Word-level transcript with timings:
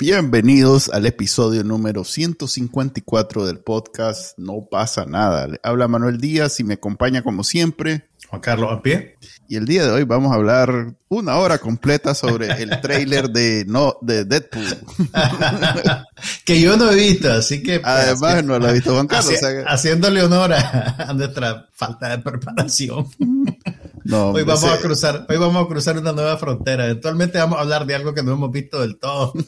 Bienvenidos 0.00 0.88
al 0.88 1.04
episodio 1.04 1.62
número 1.62 2.04
154 2.04 3.44
del 3.44 3.58
podcast 3.58 4.32
No 4.38 4.66
pasa 4.70 5.04
nada. 5.04 5.46
Habla 5.62 5.88
Manuel 5.88 6.16
Díaz 6.16 6.58
y 6.58 6.64
me 6.64 6.72
acompaña 6.72 7.22
como 7.22 7.44
siempre 7.44 8.08
Juan 8.30 8.40
Carlos 8.40 8.72
a 8.72 8.80
pie. 8.80 9.16
Y 9.46 9.56
el 9.56 9.66
día 9.66 9.84
de 9.84 9.90
hoy 9.90 10.04
vamos 10.04 10.32
a 10.32 10.36
hablar 10.36 10.94
una 11.08 11.36
hora 11.36 11.58
completa 11.58 12.14
sobre 12.14 12.46
el 12.62 12.80
trailer 12.80 13.28
de 13.28 13.64
no 13.66 13.98
de 14.00 14.24
Deadpool. 14.24 14.64
que 16.46 16.60
yo 16.62 16.78
no 16.78 16.90
he 16.90 16.94
visto, 16.94 17.30
así 17.30 17.62
que 17.62 17.80
pues, 17.80 17.92
además 17.92 18.42
no 18.42 18.58
lo 18.58 18.68
ha 18.68 18.72
visto 18.72 18.94
Juan 18.94 19.06
Carlos. 19.06 19.34
Haciéndole 19.66 20.22
honor 20.22 20.54
a, 20.54 21.12
nuestra 21.12 21.68
falta 21.74 22.08
de 22.08 22.18
preparación. 22.18 23.06
No, 24.04 24.30
hoy 24.30 24.44
vamos 24.44 24.64
a 24.64 24.78
cruzar, 24.78 25.26
hoy 25.28 25.36
vamos 25.36 25.64
a 25.64 25.68
cruzar 25.68 25.98
una 25.98 26.12
nueva 26.12 26.36
frontera. 26.38 26.86
Eventualmente 26.86 27.38
vamos 27.38 27.58
a 27.58 27.62
hablar 27.62 27.86
de 27.86 27.94
algo 27.94 28.14
que 28.14 28.22
no 28.22 28.32
hemos 28.32 28.50
visto 28.50 28.80
del 28.80 28.98
todo. 28.98 29.32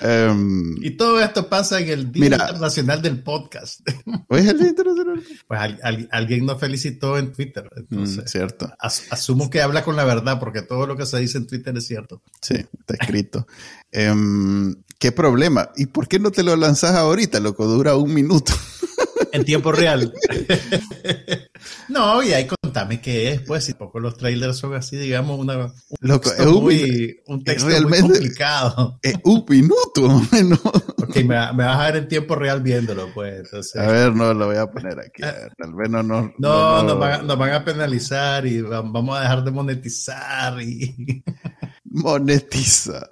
Em, 0.00 0.76
y 0.82 0.96
todo 0.96 1.20
esto 1.20 1.48
pasa 1.48 1.80
en 1.80 1.88
el 1.88 2.12
Día 2.12 2.26
Internacional 2.26 3.02
del 3.02 3.22
Podcast. 3.22 3.80
¿Hoy 4.28 4.40
es 4.40 4.46
el 4.46 4.58
Día 4.58 4.68
Internacional? 4.68 5.22
Pues 5.46 5.60
alguien 6.10 6.46
nos 6.46 6.60
felicitó 6.60 7.18
en 7.18 7.32
Twitter. 7.32 7.64
Mm, 7.64 7.78
entonces, 7.78 8.30
cierto. 8.30 8.72
asumo 8.78 9.50
que 9.50 9.62
habla 9.62 9.82
con 9.84 9.96
la 9.96 10.04
verdad 10.04 10.38
porque 10.38 10.62
todo 10.62 10.86
lo 10.86 10.96
que 10.96 11.06
se 11.06 11.18
dice 11.18 11.38
en 11.38 11.46
Twitter 11.46 11.76
es 11.76 11.86
cierto. 11.86 12.22
Sí, 12.40 12.54
está 12.54 12.94
escrito. 13.00 13.46
Em, 13.90 14.76
¿Qué 14.98 15.12
problema? 15.12 15.70
¿Y 15.76 15.86
por 15.86 16.08
qué 16.08 16.18
no 16.18 16.30
te 16.30 16.42
lo 16.42 16.56
lanzas 16.56 16.94
ahorita, 16.94 17.40
loco? 17.40 17.66
Dura 17.66 17.96
un 17.96 18.14
minuto. 18.14 18.52
en 19.32 19.44
tiempo 19.44 19.72
real. 19.72 20.12
no, 21.88 22.22
y 22.22 22.32
ahí 22.32 22.46
contame 22.46 23.00
qué 23.00 23.32
es, 23.32 23.40
pues, 23.42 23.64
si 23.64 23.74
poco 23.74 24.00
los 24.00 24.16
trailers 24.16 24.56
son 24.56 24.74
así, 24.74 24.96
digamos, 24.96 25.38
una, 25.38 25.56
un 25.66 25.72
Loco, 26.00 26.30
texto, 26.30 26.42
es 26.42 26.62
muy, 26.62 27.20
un 27.26 27.44
texto 27.44 27.68
muy 27.68 28.00
complicado. 28.00 28.98
Es 29.02 29.16
un 29.24 29.44
minuto, 29.48 30.22
¿no? 30.44 30.56
Ok, 31.02 31.16
me, 31.16 31.34
vas 31.34 31.78
a 31.78 31.84
ver 31.86 31.96
en 31.96 32.08
tiempo 32.08 32.34
real 32.34 32.62
viéndolo, 32.62 33.08
pues. 33.14 33.40
Entonces. 33.44 33.80
A 33.80 33.86
ver, 33.86 34.14
no, 34.14 34.34
lo 34.34 34.46
voy 34.46 34.56
a 34.56 34.70
poner 34.70 34.98
aquí. 34.98 35.22
tal 35.22 35.74
vez 35.74 35.90
no, 35.90 36.02
no, 36.02 36.32
no, 36.38 36.82
Nos, 36.82 36.98
van 36.98 37.12
a, 37.12 37.22
nos 37.22 37.38
van 37.38 37.52
a 37.52 37.64
penalizar 37.64 38.46
y 38.46 38.60
vamos 38.62 39.16
a 39.16 39.22
dejar 39.22 39.44
de 39.44 39.50
monetizar 39.50 40.60
y... 40.60 41.22
monetizar. 41.84 43.10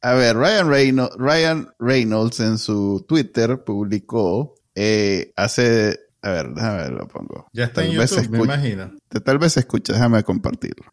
A 0.00 0.14
ver, 0.14 0.36
Ryan 0.36 0.68
Reynolds, 0.68 1.16
Ryan 1.16 1.68
Reynolds 1.78 2.40
en 2.40 2.58
su 2.58 3.04
Twitter 3.08 3.64
publicó 3.64 4.59
eh, 4.74 5.32
hace, 5.36 5.98
a 6.22 6.30
ver, 6.30 6.50
déjame 6.50 6.76
ver, 6.78 6.92
lo 6.92 7.08
pongo. 7.08 7.48
Ya 7.52 7.64
está 7.64 7.84
en 7.84 7.92
YouTube, 7.92 8.28
me 8.30 8.38
imagino. 8.38 8.92
Tal 9.24 9.38
vez 9.38 9.52
se 9.54 9.60
escucha, 9.60 9.92
déjame 9.92 10.22
compartirlo. 10.22 10.86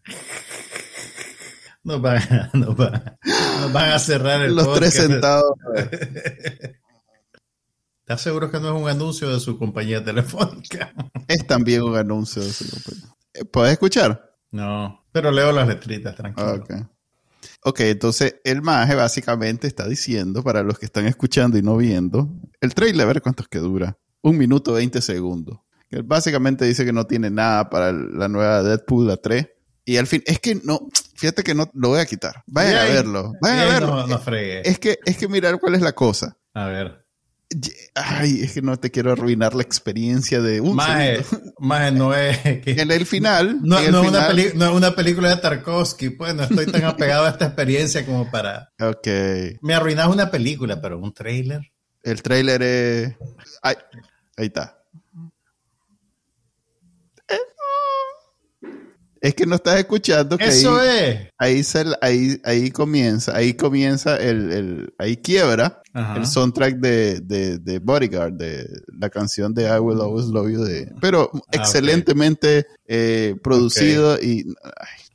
Nos 1.83 2.01
van, 2.01 2.21
no 2.53 2.75
van, 2.75 3.17
van 3.73 3.91
a 3.91 3.99
cerrar 3.99 4.41
el 4.43 4.55
Los 4.55 4.73
tres 4.73 4.93
centavos. 4.93 5.57
¿Estás 8.07 8.21
seguro 8.21 8.49
que 8.49 8.59
no 8.61 8.73
es 8.73 8.81
un 8.81 8.87
anuncio 8.87 9.29
de 9.29 9.39
su 9.41 9.57
compañía 9.57 10.01
telefónica? 10.03 10.93
Es 11.27 11.45
también 11.45 11.81
un 11.83 11.97
anuncio 11.97 12.41
de 12.41 12.53
su 12.53 12.69
compañía. 12.69 13.13
Eh, 13.33 13.43
¿Puedes 13.43 13.73
escuchar? 13.73 14.33
No, 14.51 15.05
pero 15.11 15.29
leo 15.29 15.51
las 15.51 15.67
letritas, 15.67 16.15
tranquilo. 16.15 16.53
Okay. 16.55 16.85
Ok, 17.67 17.81
entonces 17.81 18.35
el 18.45 18.61
maje 18.61 18.95
básicamente 18.95 19.67
está 19.67 19.89
diciendo, 19.89 20.41
para 20.41 20.63
los 20.63 20.79
que 20.79 20.85
están 20.85 21.05
escuchando 21.05 21.57
y 21.57 21.61
no 21.61 21.75
viendo, 21.75 22.29
el 22.61 22.73
trailer, 22.73 23.01
a 23.01 23.07
ver 23.07 23.21
cuántos 23.21 23.49
que 23.49 23.59
dura. 23.59 23.97
Un 24.21 24.37
minuto 24.37 24.71
20 24.71 25.01
segundos. 25.01 25.59
Que 25.89 26.01
básicamente 26.01 26.63
dice 26.63 26.85
que 26.85 26.93
no 26.93 27.07
tiene 27.07 27.29
nada 27.29 27.69
para 27.69 27.91
la 27.91 28.29
nueva 28.29 28.63
Deadpool, 28.63 29.07
la 29.07 29.17
3. 29.17 29.49
Y 29.83 29.97
al 29.97 30.07
fin, 30.07 30.23
es 30.25 30.39
que 30.39 30.55
no, 30.63 30.87
fíjate 31.15 31.43
que 31.43 31.53
no 31.53 31.69
lo 31.73 31.89
voy 31.89 31.99
a 31.99 32.05
quitar. 32.05 32.41
Vayan 32.47 32.77
a 32.77 32.83
verlo. 32.85 33.33
Vayan 33.41 33.59
a 33.59 33.65
verlo. 33.65 34.07
No, 34.07 34.17
Es 34.63 34.79
que, 34.79 34.99
es 35.03 35.17
que 35.17 35.27
mirar 35.27 35.59
cuál 35.59 35.75
es 35.75 35.81
la 35.81 35.91
cosa. 35.91 36.37
A 36.53 36.67
ver. 36.67 37.05
Ay, 37.95 38.41
es 38.43 38.53
que 38.53 38.61
no 38.61 38.77
te 38.77 38.91
quiero 38.91 39.11
arruinar 39.11 39.55
la 39.55 39.63
experiencia 39.63 40.41
de 40.41 40.59
un 40.59 40.75
Maje, 40.75 41.23
maje 41.59 41.91
no 41.91 42.13
es 42.13 42.37
En 42.45 42.91
el 42.91 43.05
final... 43.05 43.59
No, 43.61 43.79
es 43.79 43.89
una 44.73 44.95
película 44.95 45.29
de 45.29 45.41
Tarkovsky, 45.41 46.09
pues 46.09 46.35
no 46.35 46.43
estoy 46.43 46.65
tan 46.65 46.83
apegado 46.83 47.25
a 47.25 47.29
esta 47.29 47.45
experiencia 47.45 48.05
como 48.05 48.29
para... 48.29 48.73
Ok. 48.79 49.07
Me 49.61 49.73
arruinas 49.73 50.07
una 50.07 50.29
película, 50.29 50.81
pero 50.81 50.99
un 50.99 51.13
trailer... 51.13 51.61
El 52.03 52.21
trailer 52.21 52.61
es... 52.61 53.15
ahí 53.61 53.75
está. 54.37 54.76
Es 59.21 59.33
que 59.33 59.45
no 59.45 59.55
estás 59.55 59.79
escuchando 59.79 60.37
que 60.37 60.45
Eso 60.45 60.77
ahí, 60.79 61.59
es. 61.59 61.75
Ahí, 62.01 62.39
ahí, 62.43 62.71
comienza, 62.71 63.35
ahí 63.35 63.53
comienza 63.53 64.17
el, 64.17 64.51
el 64.51 64.93
ahí 64.97 65.17
quiebra 65.17 65.81
el 66.15 66.27
soundtrack 66.27 66.75
de, 66.75 67.21
de, 67.59 67.79
Bodyguard, 67.79 68.33
de 68.33 68.67
la 68.99 69.09
canción 69.09 69.53
de 69.53 69.63
I 69.63 69.79
Will 69.79 69.99
Always 69.99 70.27
Love 70.27 70.51
You 70.51 70.63
de, 70.63 70.93
pero 71.01 71.31
ah, 71.33 71.39
excelentemente 71.51 72.67
eh, 72.85 73.35
producido 73.41 74.21
y 74.21 74.45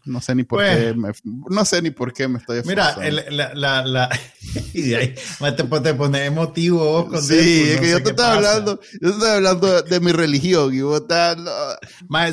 no 0.04 0.20
sé 0.20 0.34
ni 0.34 0.44
por 0.44 0.58
pues, 0.58 0.76
qué 0.76 0.94
me, 0.94 1.10
no 1.24 1.64
sé 1.64 1.82
ni 1.82 1.90
por 1.90 2.12
qué 2.12 2.28
me 2.28 2.38
estoy 2.38 2.62
Mira, 2.64 2.96
la, 3.30 3.54
la, 3.54 3.84
la, 3.84 4.20
y 4.72 4.82
de 4.82 4.96
ahí 4.96 5.14
te, 5.56 5.64
te 5.64 5.94
pones 5.94 6.26
emotivo 6.26 7.08
con 7.08 7.22
Sí, 7.22 7.70
es 7.70 7.80
que 7.80 7.90
yo 7.90 8.02
te 8.02 8.10
estaba 8.10 8.34
hablando, 8.34 8.80
yo 9.00 9.10
te 9.10 9.14
estaba 9.14 9.34
hablando 9.34 9.82
de, 9.82 10.00
mi 10.00 10.12
religión 10.12 10.74
y 10.74 10.80
vos 10.80 11.02
estás, 11.02 11.36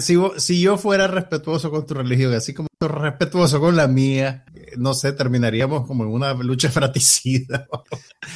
si, 0.01 0.17
si 0.37 0.61
yo 0.61 0.77
fuera 0.77 1.07
respetuoso 1.07 1.69
con 1.69 1.85
tu 1.85 1.93
religión, 1.93 2.33
así 2.33 2.53
como 2.53 2.68
respetuoso 2.87 3.59
con 3.59 3.75
la 3.75 3.87
mía, 3.87 4.45
no 4.77 4.93
sé, 4.93 5.11
terminaríamos 5.11 5.85
como 5.85 6.05
en 6.05 6.11
una 6.11 6.33
lucha 6.33 6.69
fratricida. 6.71 7.67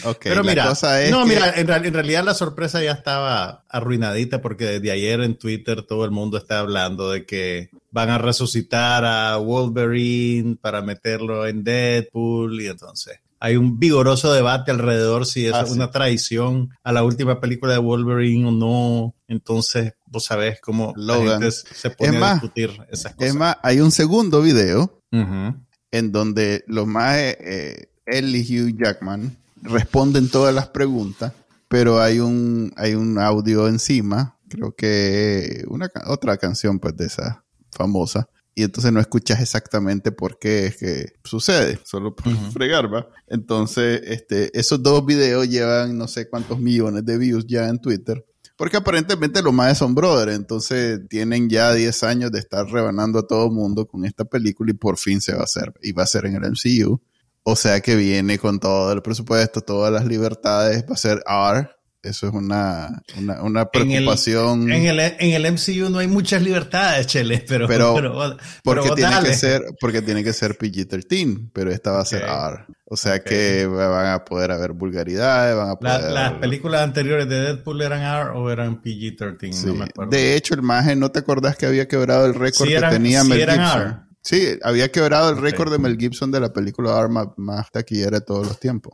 Okay, 0.03 0.31
Pero 0.31 0.43
mira, 0.43 0.73
no, 1.11 1.25
mira, 1.25 1.51
en, 1.51 1.69
en, 1.69 1.93
realidad 1.93 2.25
la 2.25 2.33
sorpresa 2.33 2.83
ya 2.83 2.91
estaba 2.91 3.63
arruinadita 3.69 4.41
porque 4.41 4.65
desde 4.65 4.91
ayer 4.91 5.21
en 5.21 5.37
Twitter 5.37 5.83
todo 5.83 6.03
el 6.03 6.11
mundo 6.11 6.37
está 6.37 6.59
hablando 6.59 7.11
de 7.11 7.25
que 7.25 7.69
van 7.91 8.09
a 8.09 8.17
resucitar 8.17 9.05
a 9.05 9.37
Wolverine 9.37 10.57
para 10.59 10.81
meterlo 10.81 11.47
en 11.47 11.63
Deadpool 11.63 12.61
y 12.61 12.67
entonces 12.67 13.19
hay 13.43 13.57
un 13.57 13.77
vigoroso 13.77 14.31
debate 14.31 14.71
alrededor 14.71 15.25
si 15.25 15.47
es 15.47 15.53
ah, 15.53 15.65
una 15.69 15.91
traición 15.91 16.69
a 16.81 16.93
la 16.93 17.03
última 17.03 17.41
película 17.41 17.73
de 17.73 17.79
Wolverine 17.79 18.47
o 18.47 18.51
no. 18.51 19.15
Entonces, 19.27 19.95
vos 20.05 20.23
sabés 20.23 20.61
cómo 20.61 20.93
Logan. 20.95 21.51
se 21.51 21.89
pone 21.89 22.23
a 22.23 22.35
discutir 22.35 22.69
esas 22.89 23.13
cosas. 23.13 23.29
Es 23.29 23.35
más, 23.35 23.57
hay 23.61 23.81
un 23.81 23.91
segundo 23.91 24.41
video 24.41 24.97
en 25.11 26.11
donde 26.13 26.63
los 26.67 26.87
más, 26.87 27.17
eh, 27.17 27.89
él 28.05 28.33
y 28.33 28.43
Hugh 28.43 28.77
Jackman 28.81 29.35
responden 29.61 30.29
todas 30.29 30.55
las 30.55 30.69
preguntas, 30.69 31.33
pero 31.67 31.99
hay 31.99 32.21
un, 32.21 32.71
hay 32.77 32.93
un 32.93 33.19
audio 33.19 33.67
encima, 33.67 34.37
creo 34.47 34.73
que 34.73 35.65
una 35.67 35.91
otra 36.07 36.37
canción 36.37 36.79
pues 36.79 36.95
de 36.95 37.07
esa 37.07 37.43
famosa, 37.71 38.29
y 38.55 38.63
entonces 38.63 38.91
no 38.91 38.99
escuchas 38.99 39.41
exactamente 39.41 40.11
por 40.11 40.37
qué 40.37 40.67
es 40.67 40.77
que 40.77 41.13
sucede, 41.23 41.79
solo 41.83 42.15
por 42.15 42.31
fregar, 42.51 42.93
¿va? 42.93 43.07
Entonces, 43.27 44.01
este, 44.05 44.57
esos 44.57 44.81
dos 44.83 45.05
videos 45.05 45.49
llevan 45.49 45.97
no 45.97 46.07
sé 46.07 46.29
cuántos 46.29 46.59
millones 46.59 47.05
de 47.05 47.17
views 47.17 47.45
ya 47.47 47.67
en 47.67 47.79
Twitter, 47.79 48.25
porque 48.55 48.77
aparentemente 48.77 49.41
los 49.41 49.53
más 49.53 49.77
son 49.77 49.95
brothers, 49.95 50.35
entonces 50.35 51.01
tienen 51.09 51.49
ya 51.49 51.73
10 51.73 52.03
años 52.03 52.31
de 52.31 52.39
estar 52.39 52.65
rebanando 52.67 53.19
a 53.19 53.27
todo 53.27 53.49
mundo 53.49 53.87
con 53.87 54.05
esta 54.05 54.25
película 54.25 54.71
y 54.71 54.75
por 54.75 54.97
fin 54.97 55.19
se 55.21 55.33
va 55.33 55.41
a 55.41 55.45
hacer, 55.45 55.73
y 55.81 55.91
va 55.91 56.03
a 56.03 56.07
ser 56.07 56.25
en 56.25 56.35
el 56.35 56.51
MCU. 56.51 57.01
O 57.45 57.57
sea 57.57 57.81
que 57.81 57.97
viene 57.97 58.39
con 58.39 58.59
todo 58.59 58.93
el 58.93 59.01
presupuesto, 59.01 59.59
todas 59.59 59.91
las 59.91 60.05
libertades, 60.05 60.85
va 60.89 60.93
a 60.93 60.97
ser 60.97 61.21
R, 61.27 61.69
eso 62.03 62.27
es 62.27 62.33
una, 62.33 63.01
una, 63.41 63.65
preocupación. 63.71 64.69
En 64.69 64.85
el, 64.87 64.99
en 64.99 65.45
el, 65.45 65.53
MCU 65.53 65.89
no 65.89 65.99
hay 65.99 66.07
muchas 66.07 66.41
libertades, 66.41 67.07
Chele, 67.07 67.45
pero, 67.47 67.65
pero, 67.65 68.37
porque, 68.61 68.89
tiene 68.91 69.21
que 69.23 69.33
ser, 69.33 69.63
porque 69.79 70.01
tiene 70.01 70.21
que 70.21 70.33
ser 70.33 70.57
PG-13, 70.57 71.51
pero 71.53 71.71
esta 71.71 71.91
va 71.91 72.01
a 72.01 72.05
ser 72.05 72.23
R. 72.23 72.65
O 72.85 72.97
sea 72.97 73.23
que 73.23 73.65
van 73.65 74.07
a 74.07 74.25
poder 74.25 74.51
haber 74.51 74.73
vulgaridades, 74.73 75.55
van 75.55 75.69
a 75.69 75.75
poder... 75.75 76.11
¿Las 76.11 76.33
películas 76.33 76.81
anteriores 76.81 77.29
de 77.29 77.39
Deadpool 77.39 77.81
eran 77.81 78.01
R 78.01 78.37
o 78.37 78.51
eran 78.51 78.81
PG-13? 78.83 79.63
No 79.63 79.75
me 79.75 79.85
acuerdo. 79.85 80.11
De 80.11 80.35
hecho, 80.35 80.55
el 80.55 80.61
maje, 80.61 80.97
¿no 80.97 81.09
te 81.09 81.19
acordás 81.19 81.55
que 81.55 81.65
había 81.65 81.87
quebrado 81.87 82.25
el 82.25 82.35
récord 82.35 82.67
que 82.67 82.81
tenía 82.81 83.23
Mel 83.23 83.49
Gibson? 83.49 84.09
Sí, 84.21 84.59
había 84.61 84.91
quebrado 84.91 85.29
el 85.29 85.37
récord 85.37 85.71
de 85.71 85.79
Mel 85.79 85.97
Gibson 85.97 86.31
de 86.31 86.41
la 86.41 86.51
película 86.51 86.97
Arma 86.97 87.33
más 87.37 87.71
taquillera 87.71 88.19
de 88.19 88.25
todos 88.25 88.45
los 88.45 88.59
tiempos, 88.59 88.93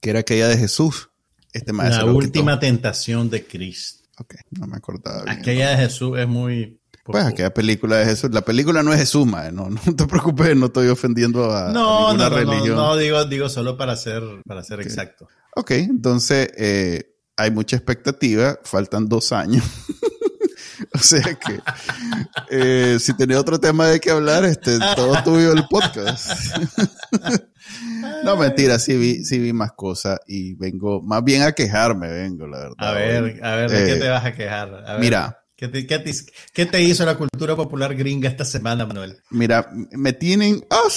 que 0.00 0.10
era 0.10 0.20
aquella 0.20 0.46
de 0.46 0.56
Jesús. 0.56 1.10
Este 1.54 1.72
la 1.72 2.04
última 2.04 2.58
tentación 2.58 3.30
de 3.30 3.46
Cristo. 3.46 4.04
Ok, 4.18 4.34
no 4.50 4.66
me 4.66 4.76
acordaba. 4.76 5.24
Aquella 5.30 5.70
de 5.70 5.76
Jesús 5.76 6.18
es 6.18 6.28
muy 6.28 6.78
pues 7.04 7.22
aquella 7.22 7.52
película 7.52 7.96
de 7.96 8.06
Jesús, 8.06 8.30
la 8.32 8.40
película 8.40 8.82
no 8.82 8.90
es 8.92 8.98
Jesús, 8.98 9.26
no, 9.26 9.50
no 9.52 9.96
te 9.96 10.06
preocupes, 10.06 10.56
no 10.56 10.66
estoy 10.66 10.88
ofendiendo 10.88 11.54
a, 11.54 11.68
ninguna 11.68 12.30
religión. 12.30 12.76
No, 12.76 12.88
no, 12.88 12.96
digo, 12.96 13.24
digo 13.26 13.48
solo 13.50 13.76
para 13.76 13.94
ser, 13.94 14.22
para 14.46 14.62
ser 14.62 14.80
exacto. 14.80 15.28
Ok, 15.54 15.72
entonces 15.72 16.48
eh, 16.56 17.14
hay 17.36 17.50
mucha 17.50 17.76
expectativa, 17.76 18.58
faltan 18.64 19.06
dos 19.06 19.32
años. 19.32 19.62
o 20.94 20.98
sea 20.98 21.22
que 21.34 21.60
eh, 22.50 22.98
si 22.98 23.14
tenía 23.14 23.38
otro 23.38 23.60
tema 23.60 23.88
de 23.88 24.00
qué 24.00 24.10
hablar, 24.10 24.46
este, 24.46 24.78
todo 24.96 25.22
tuyo 25.22 25.52
el 25.52 25.66
podcast. 25.68 26.30
No, 28.24 28.36
mentira, 28.36 28.78
sí 28.78 28.96
vi, 28.96 29.24
sí 29.24 29.38
vi 29.38 29.52
más 29.52 29.72
cosas 29.72 30.18
y 30.26 30.54
vengo, 30.54 31.02
más 31.02 31.22
bien 31.22 31.42
a 31.42 31.52
quejarme, 31.52 32.08
vengo, 32.08 32.46
la 32.46 32.58
verdad. 32.58 32.74
A 32.78 32.92
ver, 32.92 33.44
a 33.44 33.56
ver, 33.56 33.70
¿de 33.70 33.84
qué 33.84 33.92
eh, 33.92 34.00
te 34.00 34.08
vas 34.08 34.24
a 34.24 34.34
quejar? 34.34 34.98
Mira, 34.98 35.44
¿Qué 35.56 35.68
te, 35.68 35.86
qué, 35.86 36.66
te, 36.66 36.82
hizo 36.82 37.06
la 37.06 37.16
cultura 37.16 37.54
popular 37.54 37.94
gringa 37.94 38.28
esta 38.28 38.44
semana, 38.44 38.86
Manuel? 38.86 39.18
Mira, 39.30 39.70
me 39.92 40.12
tienen... 40.12 40.64
Oh, 40.68 40.88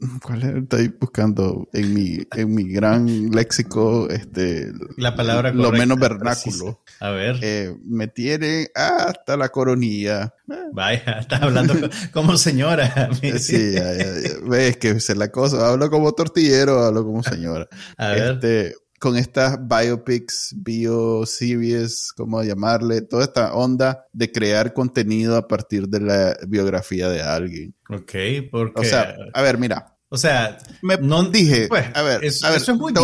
¿Cuál 0.22 0.42
es? 0.44 0.62
Estoy 0.62 0.94
buscando 1.00 1.68
en 1.72 1.92
mi, 1.92 2.18
en 2.36 2.54
mi 2.54 2.70
gran 2.70 3.30
léxico 3.30 4.08
este, 4.08 4.72
la 4.96 5.16
palabra 5.16 5.52
lo 5.52 5.72
menos 5.72 5.98
vernáculo. 5.98 6.82
A 7.00 7.10
ver. 7.10 7.38
Eh, 7.42 7.74
me 7.84 8.06
tiene 8.06 8.68
hasta 8.74 9.36
la 9.36 9.48
coronilla. 9.48 10.34
Vaya, 10.72 11.02
estás 11.20 11.42
hablando 11.42 11.74
como 12.12 12.36
señora. 12.36 13.10
sí, 13.38 13.74
ves 14.44 14.76
que 14.76 14.90
es 14.90 15.16
la 15.16 15.28
cosa. 15.28 15.68
Hablo 15.68 15.90
como 15.90 16.12
tortillero, 16.12 16.84
hablo 16.84 17.04
como 17.04 17.22
señora. 17.22 17.68
A 17.96 18.08
ver. 18.10 18.34
Este, 18.34 18.74
con 18.98 19.16
estas 19.16 19.58
biopics, 19.66 20.54
bioseries, 20.56 22.12
¿cómo 22.16 22.42
llamarle? 22.42 23.02
Toda 23.02 23.24
esta 23.24 23.54
onda 23.54 24.06
de 24.12 24.30
crear 24.30 24.72
contenido 24.72 25.36
a 25.36 25.48
partir 25.48 25.88
de 25.88 26.00
la 26.00 26.36
biografía 26.46 27.08
de 27.08 27.22
alguien. 27.22 27.74
Ok, 27.88 28.12
porque... 28.50 28.80
O 28.80 28.84
sea, 28.84 29.16
a 29.32 29.42
ver, 29.42 29.58
mira, 29.58 29.97
o 30.10 30.16
sea, 30.16 30.56
me 30.80 30.96
no 30.96 31.22
dije, 31.24 31.68
pues, 31.68 31.84
a 31.94 32.02
ver, 32.02 32.16
a 32.42 32.50
ver, 32.50 32.62
te, 32.64 32.72
voy 32.72 32.88
a 32.88 32.92
te, 32.92 33.00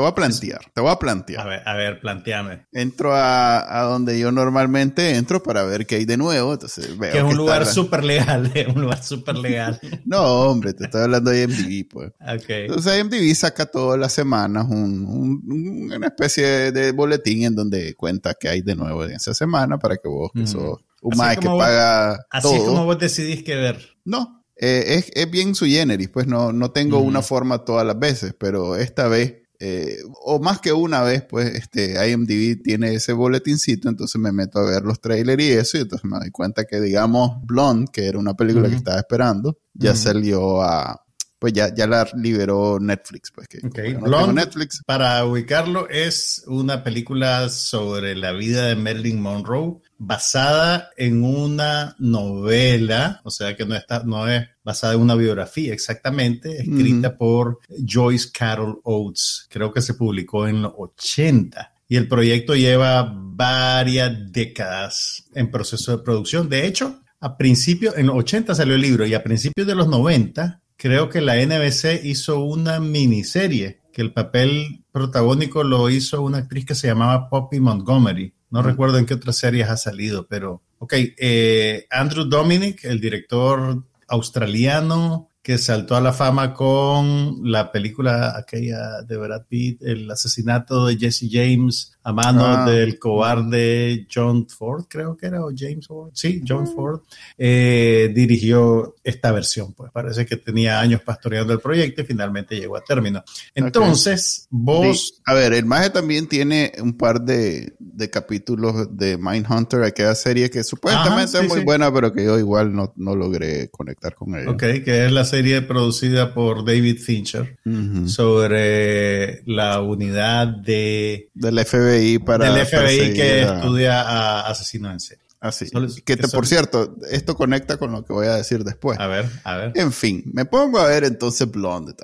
voy 0.00 0.08
a 0.08 0.14
plantear, 0.14 0.60
te 0.74 0.80
voy 0.82 0.90
a 0.90 0.98
plantear. 0.98 1.40
A 1.40 1.48
ver, 1.48 1.62
a 1.64 1.74
ver, 1.74 2.00
planteame. 2.00 2.66
Entro 2.70 3.14
a, 3.14 3.80
a, 3.80 3.84
donde 3.84 4.18
yo 4.18 4.30
normalmente 4.30 5.16
entro 5.16 5.42
para 5.42 5.64
ver 5.64 5.86
qué 5.86 5.96
hay 5.96 6.04
de 6.04 6.18
nuevo, 6.18 6.52
entonces 6.52 6.98
veo 6.98 7.12
que 7.12 7.18
es 7.18 7.24
un 7.24 7.36
lugar 7.36 7.64
súper 7.64 8.04
legal, 8.04 8.50
es 8.54 8.66
un 8.74 8.82
lugar 8.82 9.02
súper 9.02 9.38
legal. 9.38 9.80
no, 10.04 10.22
hombre, 10.22 10.74
te 10.74 10.84
estoy 10.84 11.02
hablando 11.02 11.30
de 11.30 11.44
IMDb, 11.44 11.88
pues. 11.88 12.12
Okay. 12.20 12.66
Entonces 12.66 13.00
IMDb 13.00 13.34
saca 13.34 13.64
todas 13.64 13.98
las 13.98 14.12
semanas 14.12 14.66
un, 14.68 15.06
un, 15.06 15.92
una 15.92 16.08
especie 16.08 16.72
de 16.72 16.92
boletín 16.92 17.44
en 17.44 17.54
donde 17.54 17.94
cuenta 17.94 18.34
qué 18.34 18.50
hay 18.50 18.60
de 18.60 18.76
nuevo 18.76 19.02
en 19.04 19.12
esa 19.12 19.32
semana 19.32 19.78
para 19.78 19.96
que 19.96 20.08
vos, 20.08 20.30
que 20.34 20.46
sos 20.46 20.78
un 21.00 21.12
que 21.12 21.46
paga 21.46 22.26
Así 22.30 22.54
es 22.54 22.62
como 22.62 22.84
vos 22.84 22.98
decidís 22.98 23.42
qué 23.42 23.54
ver. 23.54 23.96
No, 24.04 24.37
eh, 24.60 24.96
es, 24.96 25.10
es, 25.14 25.30
bien 25.30 25.54
su 25.54 25.66
generis, 25.66 26.08
pues 26.08 26.26
no, 26.26 26.52
no 26.52 26.70
tengo 26.70 26.98
una 26.98 27.22
forma 27.22 27.64
todas 27.64 27.86
las 27.86 27.98
veces, 27.98 28.34
pero 28.38 28.76
esta 28.76 29.06
vez, 29.06 29.42
eh, 29.60 29.98
o 30.24 30.40
más 30.40 30.60
que 30.60 30.72
una 30.72 31.02
vez, 31.02 31.22
pues 31.22 31.54
este 31.54 32.10
IMDb 32.10 32.60
tiene 32.62 32.94
ese 32.94 33.12
boletincito, 33.12 33.88
entonces 33.88 34.20
me 34.20 34.32
meto 34.32 34.58
a 34.58 34.68
ver 34.68 34.82
los 34.82 35.00
trailers 35.00 35.42
y 35.42 35.50
eso, 35.50 35.78
y 35.78 35.82
entonces 35.82 36.10
me 36.10 36.18
doy 36.18 36.30
cuenta 36.30 36.64
que, 36.64 36.80
digamos, 36.80 37.36
Blonde, 37.46 37.90
que 37.92 38.06
era 38.06 38.18
una 38.18 38.34
película 38.34 38.68
que 38.68 38.74
estaba 38.74 38.98
esperando, 38.98 39.58
ya 39.74 39.94
salió 39.94 40.60
a, 40.60 41.04
pues 41.38 41.52
ya, 41.52 41.72
ya 41.72 41.86
la 41.86 42.08
liberó 42.16 42.78
Netflix. 42.80 43.30
Pues 43.30 43.46
que 43.46 43.60
Netflix. 43.62 44.82
Para 44.84 45.24
ubicarlo, 45.24 45.88
es 45.88 46.42
una 46.48 46.82
película 46.82 47.48
sobre 47.48 48.16
la 48.16 48.32
vida 48.32 48.66
de 48.66 48.74
Marilyn 48.74 49.20
Monroe 49.20 49.80
basada 49.98 50.90
en 50.96 51.24
una 51.24 51.96
novela, 51.98 53.20
o 53.24 53.30
sea 53.30 53.56
que 53.56 53.66
no, 53.66 53.74
está, 53.74 54.04
no 54.04 54.28
es 54.28 54.46
basada 54.64 54.94
en 54.94 55.00
una 55.00 55.16
biografía 55.16 55.74
exactamente, 55.74 56.62
escrita 56.62 57.18
por 57.18 57.58
Joyce 57.86 58.30
Carol 58.32 58.80
Oates. 58.84 59.46
Creo 59.50 59.72
que 59.72 59.82
se 59.82 59.94
publicó 59.94 60.46
en 60.46 60.62
los 60.62 60.72
80. 60.76 61.74
Y 61.88 61.96
el 61.96 62.06
proyecto 62.06 62.54
lleva 62.54 63.12
varias 63.12 64.30
décadas 64.30 65.24
en 65.34 65.50
proceso 65.50 65.96
de 65.96 66.04
producción. 66.04 66.48
De 66.48 66.66
hecho, 66.66 67.00
a 67.20 67.36
principios, 67.36 67.96
en 67.96 68.06
los 68.06 68.16
80 68.16 68.54
salió 68.54 68.74
el 68.74 68.82
libro 68.82 69.06
y 69.06 69.14
a 69.14 69.24
principios 69.24 69.66
de 69.66 69.74
los 69.74 69.88
90 69.88 70.60
creo 70.76 71.08
que 71.08 71.20
la 71.20 71.34
NBC 71.44 72.04
hizo 72.04 72.40
una 72.40 72.78
miniserie, 72.78 73.80
que 73.92 74.02
el 74.02 74.12
papel 74.12 74.84
protagónico 74.92 75.64
lo 75.64 75.90
hizo 75.90 76.22
una 76.22 76.38
actriz 76.38 76.64
que 76.64 76.74
se 76.76 76.86
llamaba 76.86 77.28
Poppy 77.28 77.58
Montgomery. 77.58 78.32
No 78.50 78.62
recuerdo 78.62 78.98
en 78.98 79.06
qué 79.06 79.14
otras 79.14 79.36
series 79.36 79.68
ha 79.68 79.76
salido, 79.76 80.26
pero 80.26 80.62
ok. 80.78 80.94
Eh, 81.18 81.86
Andrew 81.90 82.24
Dominic, 82.24 82.84
el 82.84 83.00
director 83.00 83.84
australiano, 84.08 85.28
que 85.42 85.58
saltó 85.58 85.96
a 85.96 86.00
la 86.00 86.12
fama 86.12 86.52
con 86.52 87.38
la 87.42 87.72
película 87.72 88.36
aquella 88.36 89.02
de 89.02 89.16
Brad 89.16 89.46
Pitt, 89.48 89.82
el 89.82 90.10
asesinato 90.10 90.86
de 90.86 90.98
Jesse 90.98 91.28
James 91.30 91.97
a 92.08 92.12
mano 92.12 92.46
ah. 92.46 92.70
del 92.70 92.98
cobarde 92.98 94.06
John 94.12 94.48
Ford, 94.48 94.86
creo 94.88 95.14
que 95.14 95.26
era, 95.26 95.44
o 95.44 95.50
James 95.54 95.86
Ford, 95.86 96.10
sí, 96.14 96.42
John 96.46 96.64
ah. 96.66 96.72
Ford, 96.74 97.00
eh, 97.36 98.10
dirigió 98.14 98.96
esta 99.04 99.30
versión, 99.30 99.74
pues 99.74 99.92
parece 99.92 100.24
que 100.24 100.36
tenía 100.36 100.80
años 100.80 101.02
pastoreando 101.02 101.52
el 101.52 101.60
proyecto 101.60 102.00
y 102.00 102.04
finalmente 102.06 102.58
llegó 102.58 102.78
a 102.78 102.80
término. 102.80 103.22
Entonces, 103.54 104.46
vos... 104.48 105.20
A 105.26 105.34
ver, 105.34 105.52
el 105.52 105.66
Maje 105.66 105.90
también 105.90 106.26
tiene 106.28 106.72
un 106.80 106.96
par 106.96 107.20
de, 107.20 107.74
de 107.78 108.08
capítulos 108.08 108.96
de 108.96 109.18
Mindhunter, 109.18 109.82
aquella 109.82 110.14
serie 110.14 110.48
que 110.48 110.64
supuestamente 110.64 111.38
es 111.38 111.46
muy 111.46 111.60
buena, 111.60 111.92
pero 111.92 112.14
que 112.14 112.24
yo 112.24 112.38
igual 112.38 112.74
no, 112.74 112.94
no 112.96 113.16
logré 113.16 113.68
conectar 113.68 114.14
con 114.14 114.34
ella. 114.34 114.50
Ok, 114.50 114.62
que 114.82 115.04
es 115.04 115.12
la 115.12 115.26
serie 115.26 115.60
producida 115.60 116.32
por 116.32 116.64
David 116.64 117.00
Fincher 117.00 117.58
sobre 118.06 119.42
la 119.44 119.82
unidad 119.82 120.46
de... 120.46 121.28
Del 121.34 121.58
FBI 121.66 121.97
para... 122.24 122.52
Del 122.52 122.66
FBI 122.66 123.14
que 123.14 123.42
estudia 123.42 124.02
a 124.02 124.48
asesinos 124.48 124.92
en 124.92 125.00
serie. 125.00 125.28
Así. 125.40 125.66
Ah, 125.72 125.86
que 126.04 126.16
por 126.16 126.46
cierto, 126.46 126.96
esto 127.10 127.36
conecta 127.36 127.76
con 127.76 127.92
lo 127.92 128.04
que 128.04 128.12
voy 128.12 128.26
a 128.26 128.34
decir 128.34 128.64
después. 128.64 128.98
A 128.98 129.06
ver, 129.06 129.30
a 129.44 129.56
ver. 129.56 129.72
En 129.76 129.92
fin, 129.92 130.24
me 130.32 130.44
pongo 130.44 130.80
a 130.80 130.86
ver 130.86 131.04
entonces 131.04 131.48
Blonde. 131.48 131.94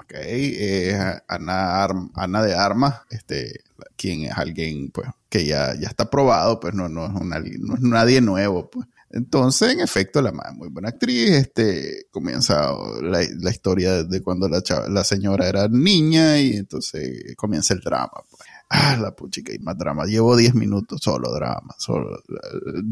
Ok, 0.00 0.14
Ana, 1.28 1.86
Ana 2.14 2.42
de 2.42 2.54
Armas, 2.54 3.02
este, 3.10 3.60
quien 3.96 4.24
es 4.24 4.32
alguien 4.32 4.90
pues 4.90 5.08
que 5.28 5.46
ya, 5.46 5.74
ya 5.78 5.88
está 5.88 6.10
probado, 6.10 6.60
pues 6.60 6.74
no, 6.74 6.88
no, 6.88 7.06
es, 7.06 7.12
una, 7.12 7.38
no 7.38 7.74
es 7.74 7.80
nadie 7.80 8.20
nuevo. 8.20 8.68
Pues. 8.68 8.86
Entonces, 9.12 9.72
en 9.72 9.80
efecto, 9.80 10.20
la 10.20 10.32
madre 10.32 10.52
muy 10.54 10.68
buena 10.68 10.88
actriz. 10.88 11.30
Este, 11.30 12.06
comienza 12.10 12.72
la, 13.00 13.20
la 13.38 13.50
historia 13.50 14.02
de 14.02 14.22
cuando 14.22 14.48
la, 14.48 14.62
la 14.88 15.04
señora 15.04 15.48
era 15.48 15.68
niña 15.68 16.38
y 16.38 16.56
entonces 16.56 17.34
comienza 17.36 17.74
el 17.74 17.80
drama. 17.80 18.12
Ah, 18.74 18.96
la 18.96 19.14
puchica 19.14 19.52
y 19.52 19.58
más 19.58 19.76
drama. 19.76 20.06
Llevo 20.06 20.34
10 20.34 20.54
minutos 20.54 21.02
solo 21.02 21.30
drama, 21.30 21.74
solo 21.78 22.22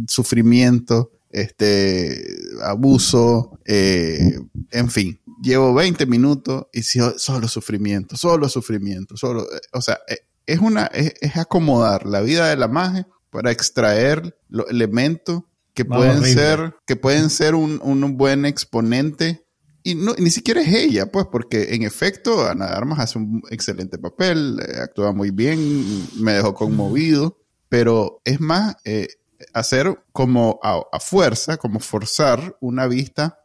sufrimiento, 0.06 1.10
este, 1.30 2.22
abuso, 2.62 3.58
eh, 3.64 4.38
en 4.72 4.90
fin. 4.90 5.18
Llevo 5.42 5.72
20 5.72 6.04
minutos 6.04 6.66
y 6.74 6.82
solo 6.82 7.48
sufrimiento, 7.48 8.18
solo 8.18 8.50
sufrimiento, 8.50 9.16
solo, 9.16 9.44
eh, 9.44 9.60
o 9.72 9.80
sea, 9.80 10.00
eh, 10.06 10.18
es 10.44 10.58
una, 10.58 10.84
es, 10.86 11.14
es 11.18 11.38
acomodar 11.38 12.04
la 12.04 12.20
vida 12.20 12.50
de 12.50 12.56
la 12.56 12.68
magia 12.68 13.08
para 13.30 13.50
extraer 13.50 14.36
los 14.50 14.68
elementos 14.68 15.44
que 15.72 15.86
pueden 15.86 16.22
ser, 16.24 16.74
que 16.86 16.96
pueden 16.96 17.30
ser 17.30 17.54
un, 17.54 17.80
un, 17.82 18.18
buen 18.18 18.44
exponente. 18.44 19.46
Y 19.82 19.94
no, 19.94 20.14
ni 20.18 20.30
siquiera 20.30 20.60
es 20.60 20.72
ella, 20.74 21.10
pues, 21.10 21.26
porque 21.30 21.74
en 21.74 21.82
efecto 21.82 22.46
Ana 22.46 22.66
de 22.66 22.72
Armas 22.72 22.98
hace 22.98 23.18
un 23.18 23.42
excelente 23.50 23.98
papel, 23.98 24.60
eh, 24.60 24.80
actúa 24.80 25.12
muy 25.12 25.30
bien, 25.30 26.06
me 26.18 26.32
dejó 26.32 26.54
conmovido, 26.54 27.38
pero 27.68 28.20
es 28.24 28.40
más 28.40 28.76
eh, 28.84 29.08
hacer 29.54 30.02
como 30.12 30.60
a, 30.62 31.00
fuerza, 31.00 31.56
como 31.56 31.80
forzar 31.80 32.56
una 32.60 32.86
vista 32.86 33.39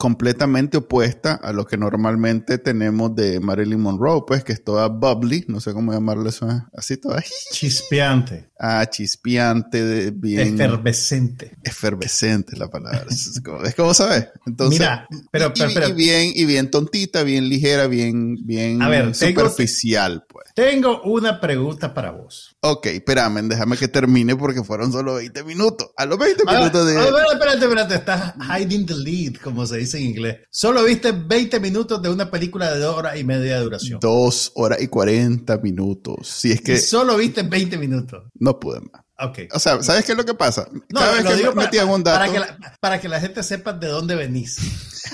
completamente 0.00 0.78
opuesta 0.78 1.34
a 1.34 1.52
lo 1.52 1.66
que 1.66 1.76
normalmente 1.76 2.56
tenemos 2.56 3.14
de 3.14 3.38
Marilyn 3.38 3.80
Monroe, 3.80 4.22
pues 4.26 4.42
que 4.42 4.54
es 4.54 4.64
toda 4.64 4.88
bubbly, 4.88 5.44
no 5.46 5.60
sé 5.60 5.74
cómo 5.74 5.92
llamarlo 5.92 6.26
eso, 6.26 6.50
¿eh? 6.50 6.62
así 6.74 6.96
toda 6.96 7.22
chispeante. 7.52 8.48
Ah, 8.58 8.86
chispeante, 8.88 10.10
bien 10.10 10.54
efervescente. 10.54 11.56
Efervescente 11.62 12.56
la 12.56 12.70
palabra. 12.70 13.06
es, 13.10 13.74
como, 13.74 13.92
sabes. 13.92 14.28
Entonces, 14.46 14.80
Mira, 14.80 15.06
pero, 15.30 15.52
y, 15.54 15.92
bien 15.92 16.32
y 16.34 16.44
bien 16.46 16.70
tontita, 16.70 17.22
bien 17.22 17.50
ligera, 17.50 17.86
bien 17.86 18.36
bien 18.42 18.80
superficial, 19.14 20.24
pues. 20.28 20.46
Tengo 20.54 21.02
una 21.02 21.40
pregunta 21.40 21.92
para 21.92 22.10
vos. 22.10 22.56
Ok, 22.60 22.86
espérame, 22.86 23.48
déjame 23.48 23.76
que 23.76 23.88
termine 23.88 24.36
porque 24.36 24.62
fueron 24.62 24.92
solo 24.92 25.14
20 25.14 25.44
minutos. 25.44 25.90
A 25.96 26.06
los 26.06 26.18
20 26.18 26.44
minutos 26.44 26.86
de. 26.86 26.94
espérate, 26.94 27.64
espérate, 27.64 27.94
estás 27.94 28.34
hiding 28.36 28.86
the 28.86 28.94
lead, 28.94 29.34
como 29.36 29.66
se 29.66 29.78
dice 29.78 29.89
en 29.94 30.02
inglés. 30.04 30.38
Solo 30.50 30.84
viste 30.84 31.12
20 31.12 31.60
minutos 31.60 32.02
de 32.02 32.08
una 32.08 32.30
película 32.30 32.72
de 32.72 32.80
dos 32.80 32.96
horas 32.96 33.18
y 33.18 33.24
media 33.24 33.56
de 33.56 33.64
duración. 33.64 34.00
Dos 34.00 34.52
horas 34.54 34.80
y 34.82 34.88
40 34.88 35.58
minutos. 35.58 36.28
Si 36.28 36.52
es 36.52 36.60
que. 36.60 36.76
solo 36.78 37.16
viste 37.16 37.42
20 37.42 37.78
minutos. 37.78 38.24
No 38.38 38.58
pude 38.58 38.80
más. 38.80 39.02
Okay. 39.22 39.48
O 39.52 39.58
sea, 39.58 39.82
¿sabes 39.82 40.04
qué 40.04 40.12
es 40.12 40.18
lo 40.18 40.24
que 40.24 40.34
pasa? 40.34 40.66
Cada 40.88 41.12
vez 41.12 41.24
que 41.24 41.46
me 41.48 41.52
para, 41.52 41.84
un 41.84 42.02
dato. 42.02 42.18
Para 42.18 42.32
que, 42.32 42.38
la, 42.38 42.76
para 42.80 43.00
que 43.00 43.08
la 43.08 43.20
gente 43.20 43.42
sepa 43.42 43.74
de 43.74 43.88
dónde 43.88 44.14
venís. 44.14 44.58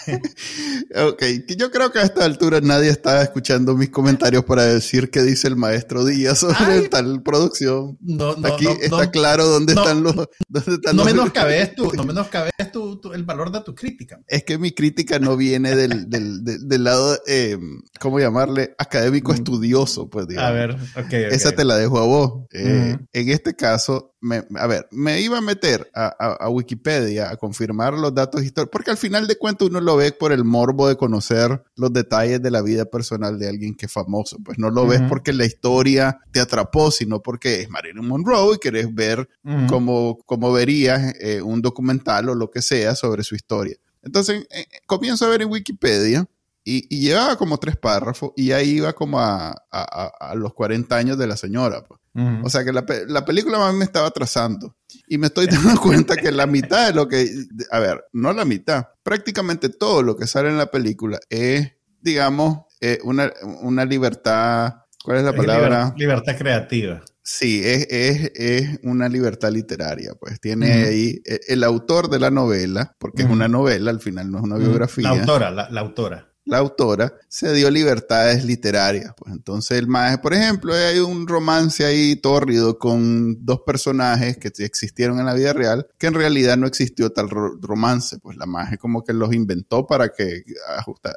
ok, 0.94 1.22
yo 1.56 1.70
creo 1.70 1.90
que 1.90 1.98
a 1.98 2.02
esta 2.02 2.24
altura 2.24 2.60
nadie 2.60 2.90
está 2.90 3.22
escuchando 3.22 3.76
mis 3.76 3.90
comentarios 3.90 4.44
para 4.44 4.64
decir 4.64 5.10
qué 5.10 5.22
dice 5.22 5.48
el 5.48 5.56
maestro 5.56 6.04
Díaz 6.04 6.38
sobre 6.38 6.88
tal 6.88 7.22
producción. 7.22 7.98
No, 8.00 8.36
no, 8.36 8.54
Aquí 8.54 8.66
está 8.80 9.10
claro 9.10 9.46
dónde 9.46 9.74
están 9.74 10.02
los. 10.02 10.14
Dónde 10.48 10.74
están 10.74 10.96
no 10.96 11.04
menoscabes 11.04 11.74
tú, 11.74 11.92
no 11.96 12.04
menoscabes 12.04 12.52
tú, 12.72 13.00
el 13.12 13.24
valor 13.24 13.50
de 13.50 13.60
tu 13.62 13.74
crítica. 13.74 14.20
Es 14.26 14.44
que 14.44 14.58
mi 14.58 14.72
crítica 14.72 15.18
no 15.18 15.36
viene 15.36 15.74
del, 15.74 16.08
del, 16.08 16.44
del, 16.44 16.84
lado, 16.84 17.18
eh, 17.26 17.58
¿cómo 17.98 18.20
llamarle? 18.20 18.74
Académico 18.78 19.32
mm. 19.32 19.34
estudioso, 19.34 20.08
pues 20.08 20.28
digamos. 20.28 20.50
A 20.50 20.52
ver, 20.52 20.70
ok. 20.96 21.12
Esa 21.12 21.52
te 21.52 21.64
la 21.64 21.76
dejo 21.76 21.98
a 21.98 22.04
vos. 22.04 22.46
Eh, 22.52 22.96
en 23.12 23.28
este 23.30 23.54
caso, 23.54 23.95
me, 24.20 24.44
a 24.56 24.66
ver, 24.66 24.88
me 24.90 25.20
iba 25.20 25.38
a 25.38 25.40
meter 25.40 25.90
a, 25.94 26.06
a, 26.40 26.48
Wikipedia 26.48 27.30
a 27.30 27.36
confirmar 27.36 27.94
los 27.94 28.14
datos 28.14 28.42
históricos, 28.42 28.72
porque 28.72 28.90
al 28.90 28.96
final 28.96 29.26
de 29.26 29.36
cuentas 29.36 29.68
uno 29.68 29.80
lo 29.80 29.96
ve 29.96 30.12
por 30.12 30.32
el 30.32 30.44
morbo 30.44 30.88
de 30.88 30.96
conocer 30.96 31.62
los 31.76 31.92
detalles 31.92 32.42
de 32.42 32.50
la 32.50 32.62
vida 32.62 32.86
personal 32.86 33.38
de 33.38 33.48
alguien 33.48 33.74
que 33.74 33.86
es 33.86 33.92
famoso. 33.92 34.38
Pues 34.44 34.58
no 34.58 34.70
lo 34.70 34.86
ves 34.86 35.02
porque 35.08 35.32
la 35.32 35.44
historia 35.44 36.18
te 36.32 36.40
atrapó, 36.40 36.90
sino 36.90 37.22
porque 37.22 37.62
es 37.62 37.70
Marilyn 37.70 38.06
Monroe 38.06 38.56
y 38.56 38.58
querés 38.58 38.94
ver 38.94 39.28
cómo, 39.68 40.18
cómo, 40.26 40.52
verías 40.52 41.14
eh, 41.20 41.42
un 41.42 41.62
documental 41.62 42.28
o 42.28 42.34
lo 42.34 42.50
que 42.50 42.62
sea 42.62 42.94
sobre 42.94 43.22
su 43.22 43.34
historia. 43.34 43.76
Entonces, 44.02 44.46
eh, 44.50 44.66
comienzo 44.86 45.26
a 45.26 45.30
ver 45.30 45.42
en 45.42 45.50
Wikipedia 45.50 46.28
y, 46.64 46.88
llevaba 46.98 47.36
como 47.36 47.58
tres 47.58 47.76
párrafos 47.76 48.32
y 48.36 48.50
ahí 48.50 48.70
iba 48.70 48.92
como 48.92 49.20
a, 49.20 49.50
a, 49.70 50.34
los 50.34 50.52
40 50.52 50.96
años 50.96 51.16
de 51.16 51.26
la 51.28 51.36
señora. 51.36 51.84
Pues. 51.84 52.00
O 52.42 52.48
sea 52.48 52.64
que 52.64 52.72
la, 52.72 52.84
la 53.08 53.24
película 53.24 53.58
más 53.58 53.74
me 53.74 53.84
estaba 53.84 54.10
trazando. 54.10 54.76
Y 55.06 55.18
me 55.18 55.26
estoy 55.26 55.46
dando 55.50 55.80
cuenta 55.80 56.16
que 56.16 56.32
la 56.32 56.46
mitad 56.46 56.88
de 56.88 56.94
lo 56.94 57.08
que, 57.08 57.28
a 57.70 57.78
ver, 57.78 58.04
no 58.12 58.32
la 58.32 58.44
mitad, 58.44 58.86
prácticamente 59.02 59.68
todo 59.68 60.02
lo 60.02 60.16
que 60.16 60.26
sale 60.26 60.48
en 60.48 60.58
la 60.58 60.70
película 60.70 61.18
es, 61.28 61.72
digamos, 62.00 62.60
eh, 62.80 62.98
una, 63.04 63.32
una, 63.62 63.84
libertad, 63.84 64.74
¿cuál 65.02 65.18
es 65.18 65.24
la 65.24 65.32
palabra? 65.32 65.94
libertad 65.96 66.36
creativa. 66.36 67.02
Sí, 67.22 67.60
es, 67.64 67.88
es, 67.90 68.32
es, 68.34 68.78
una 68.82 69.08
libertad 69.08 69.50
literaria, 69.50 70.12
pues 70.20 70.40
tiene 70.40 70.84
ahí 70.84 71.22
eh, 71.24 71.40
el 71.48 71.64
autor 71.64 72.08
de 72.08 72.20
la 72.20 72.30
novela, 72.30 72.94
porque 72.98 73.22
es 73.22 73.28
una 73.28 73.48
novela, 73.48 73.90
al 73.90 74.00
final 74.00 74.30
no 74.30 74.38
es 74.38 74.44
una 74.44 74.56
biografía. 74.56 75.02
La 75.04 75.20
autora, 75.20 75.50
la 75.50 75.80
autora 75.80 76.35
la 76.46 76.58
autora, 76.58 77.12
se 77.28 77.52
dio 77.52 77.70
libertades 77.70 78.44
literarias. 78.44 79.12
Pues 79.16 79.32
entonces 79.32 79.78
el 79.78 79.88
maestro, 79.88 80.22
por 80.22 80.34
ejemplo, 80.34 80.74
hay 80.74 81.00
un 81.00 81.26
romance 81.26 81.84
ahí 81.84 82.16
tórrido 82.16 82.78
con 82.78 83.44
dos 83.44 83.60
personajes 83.66 84.38
que 84.38 84.50
existieron 84.64 85.18
en 85.18 85.26
la 85.26 85.34
vida 85.34 85.52
real, 85.52 85.88
que 85.98 86.06
en 86.06 86.14
realidad 86.14 86.56
no 86.56 86.66
existió 86.68 87.10
tal 87.10 87.28
romance. 87.28 88.18
Pues 88.20 88.36
la 88.36 88.46
magia 88.46 88.78
como 88.78 89.02
que 89.02 89.12
los 89.12 89.34
inventó 89.34 89.86
para 89.86 90.08
que 90.08 90.44
ajusta, 90.78 91.14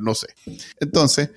no 0.00 0.14
sé. 0.14 0.28
Entonces, 0.80 1.30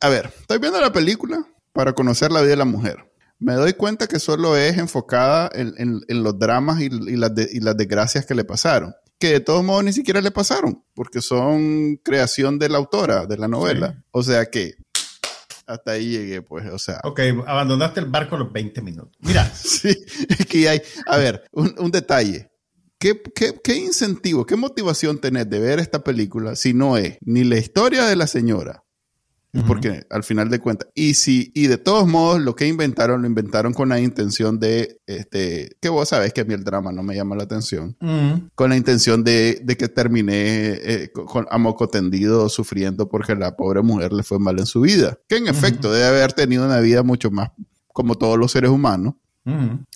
a 0.00 0.08
ver, 0.08 0.32
estoy 0.40 0.58
viendo 0.58 0.80
la 0.80 0.92
película 0.92 1.46
para 1.72 1.92
conocer 1.92 2.32
la 2.32 2.40
vida 2.40 2.50
de 2.50 2.56
la 2.56 2.64
mujer. 2.64 3.04
Me 3.38 3.54
doy 3.54 3.74
cuenta 3.74 4.06
que 4.06 4.18
solo 4.18 4.56
es 4.56 4.78
enfocada 4.78 5.50
en, 5.54 6.02
los 6.08 6.38
dramas 6.38 6.80
y 6.80 6.88
las 6.88 7.76
desgracias 7.76 8.24
que 8.24 8.34
le 8.34 8.44
pasaron 8.44 8.94
que 9.20 9.32
de 9.34 9.40
todos 9.40 9.62
modos 9.62 9.84
ni 9.84 9.92
siquiera 9.92 10.20
le 10.20 10.30
pasaron, 10.30 10.82
porque 10.94 11.20
son 11.20 11.96
creación 12.02 12.58
de 12.58 12.70
la 12.70 12.78
autora 12.78 13.26
de 13.26 13.36
la 13.36 13.46
novela. 13.46 14.02
O 14.10 14.22
sea 14.22 14.46
que 14.46 14.74
hasta 15.66 15.92
ahí 15.92 16.08
llegué, 16.08 16.42
pues, 16.42 16.68
o 16.72 16.78
sea. 16.78 17.00
Ok, 17.04 17.20
abandonaste 17.46 18.00
el 18.00 18.06
barco 18.06 18.34
a 18.34 18.38
los 18.38 18.52
20 18.52 18.82
minutos. 18.82 19.14
Mira. 19.20 19.48
sí, 19.54 19.94
es 20.28 20.46
que 20.46 20.68
hay, 20.68 20.82
a 21.06 21.18
ver, 21.18 21.44
un, 21.52 21.90
detalle. 21.90 22.50
¿Qué, 22.98 23.20
¿Qué, 23.34 23.60
qué, 23.62 23.76
incentivo, 23.76 24.46
qué 24.46 24.56
motivación 24.56 25.20
tenés 25.20 25.48
de 25.48 25.60
ver 25.60 25.78
esta 25.78 26.02
película 26.02 26.56
si 26.56 26.74
no 26.74 26.96
es 26.96 27.18
ni 27.20 27.44
la 27.44 27.58
historia 27.58 28.06
de 28.06 28.16
la 28.16 28.26
señora, 28.26 28.84
porque 29.66 30.06
al 30.10 30.22
final 30.22 30.48
de 30.48 30.60
cuentas, 30.60 30.88
y 30.94 31.14
si, 31.14 31.50
y 31.54 31.66
de 31.66 31.76
todos 31.76 32.06
modos, 32.06 32.40
lo 32.40 32.54
que 32.54 32.68
inventaron, 32.68 33.22
lo 33.22 33.26
inventaron 33.26 33.72
con 33.72 33.88
la 33.88 34.00
intención 34.00 34.60
de, 34.60 35.00
este, 35.06 35.76
que 35.80 35.88
vos 35.88 36.08
sabés 36.08 36.32
que 36.32 36.42
a 36.42 36.44
mí 36.44 36.54
el 36.54 36.62
drama 36.62 36.92
no 36.92 37.02
me 37.02 37.16
llama 37.16 37.34
la 37.34 37.44
atención, 37.44 37.96
con 38.54 38.70
la 38.70 38.76
intención 38.76 39.24
de, 39.24 39.60
de 39.64 39.76
que 39.76 39.88
terminé 39.88 40.32
eh, 40.34 41.10
con, 41.12 41.46
a 41.50 41.58
moco 41.58 41.88
tendido 41.88 42.48
sufriendo 42.48 43.08
porque 43.08 43.34
la 43.34 43.56
pobre 43.56 43.82
mujer 43.82 44.12
le 44.12 44.22
fue 44.22 44.38
mal 44.38 44.58
en 44.58 44.66
su 44.66 44.82
vida, 44.82 45.18
que 45.28 45.38
en 45.38 45.48
efecto 45.48 45.92
debe 45.92 46.06
haber 46.06 46.32
tenido 46.32 46.64
una 46.64 46.78
vida 46.78 47.02
mucho 47.02 47.30
más, 47.30 47.50
como 47.88 48.16
todos 48.16 48.38
los 48.38 48.52
seres 48.52 48.70
humanos, 48.70 49.14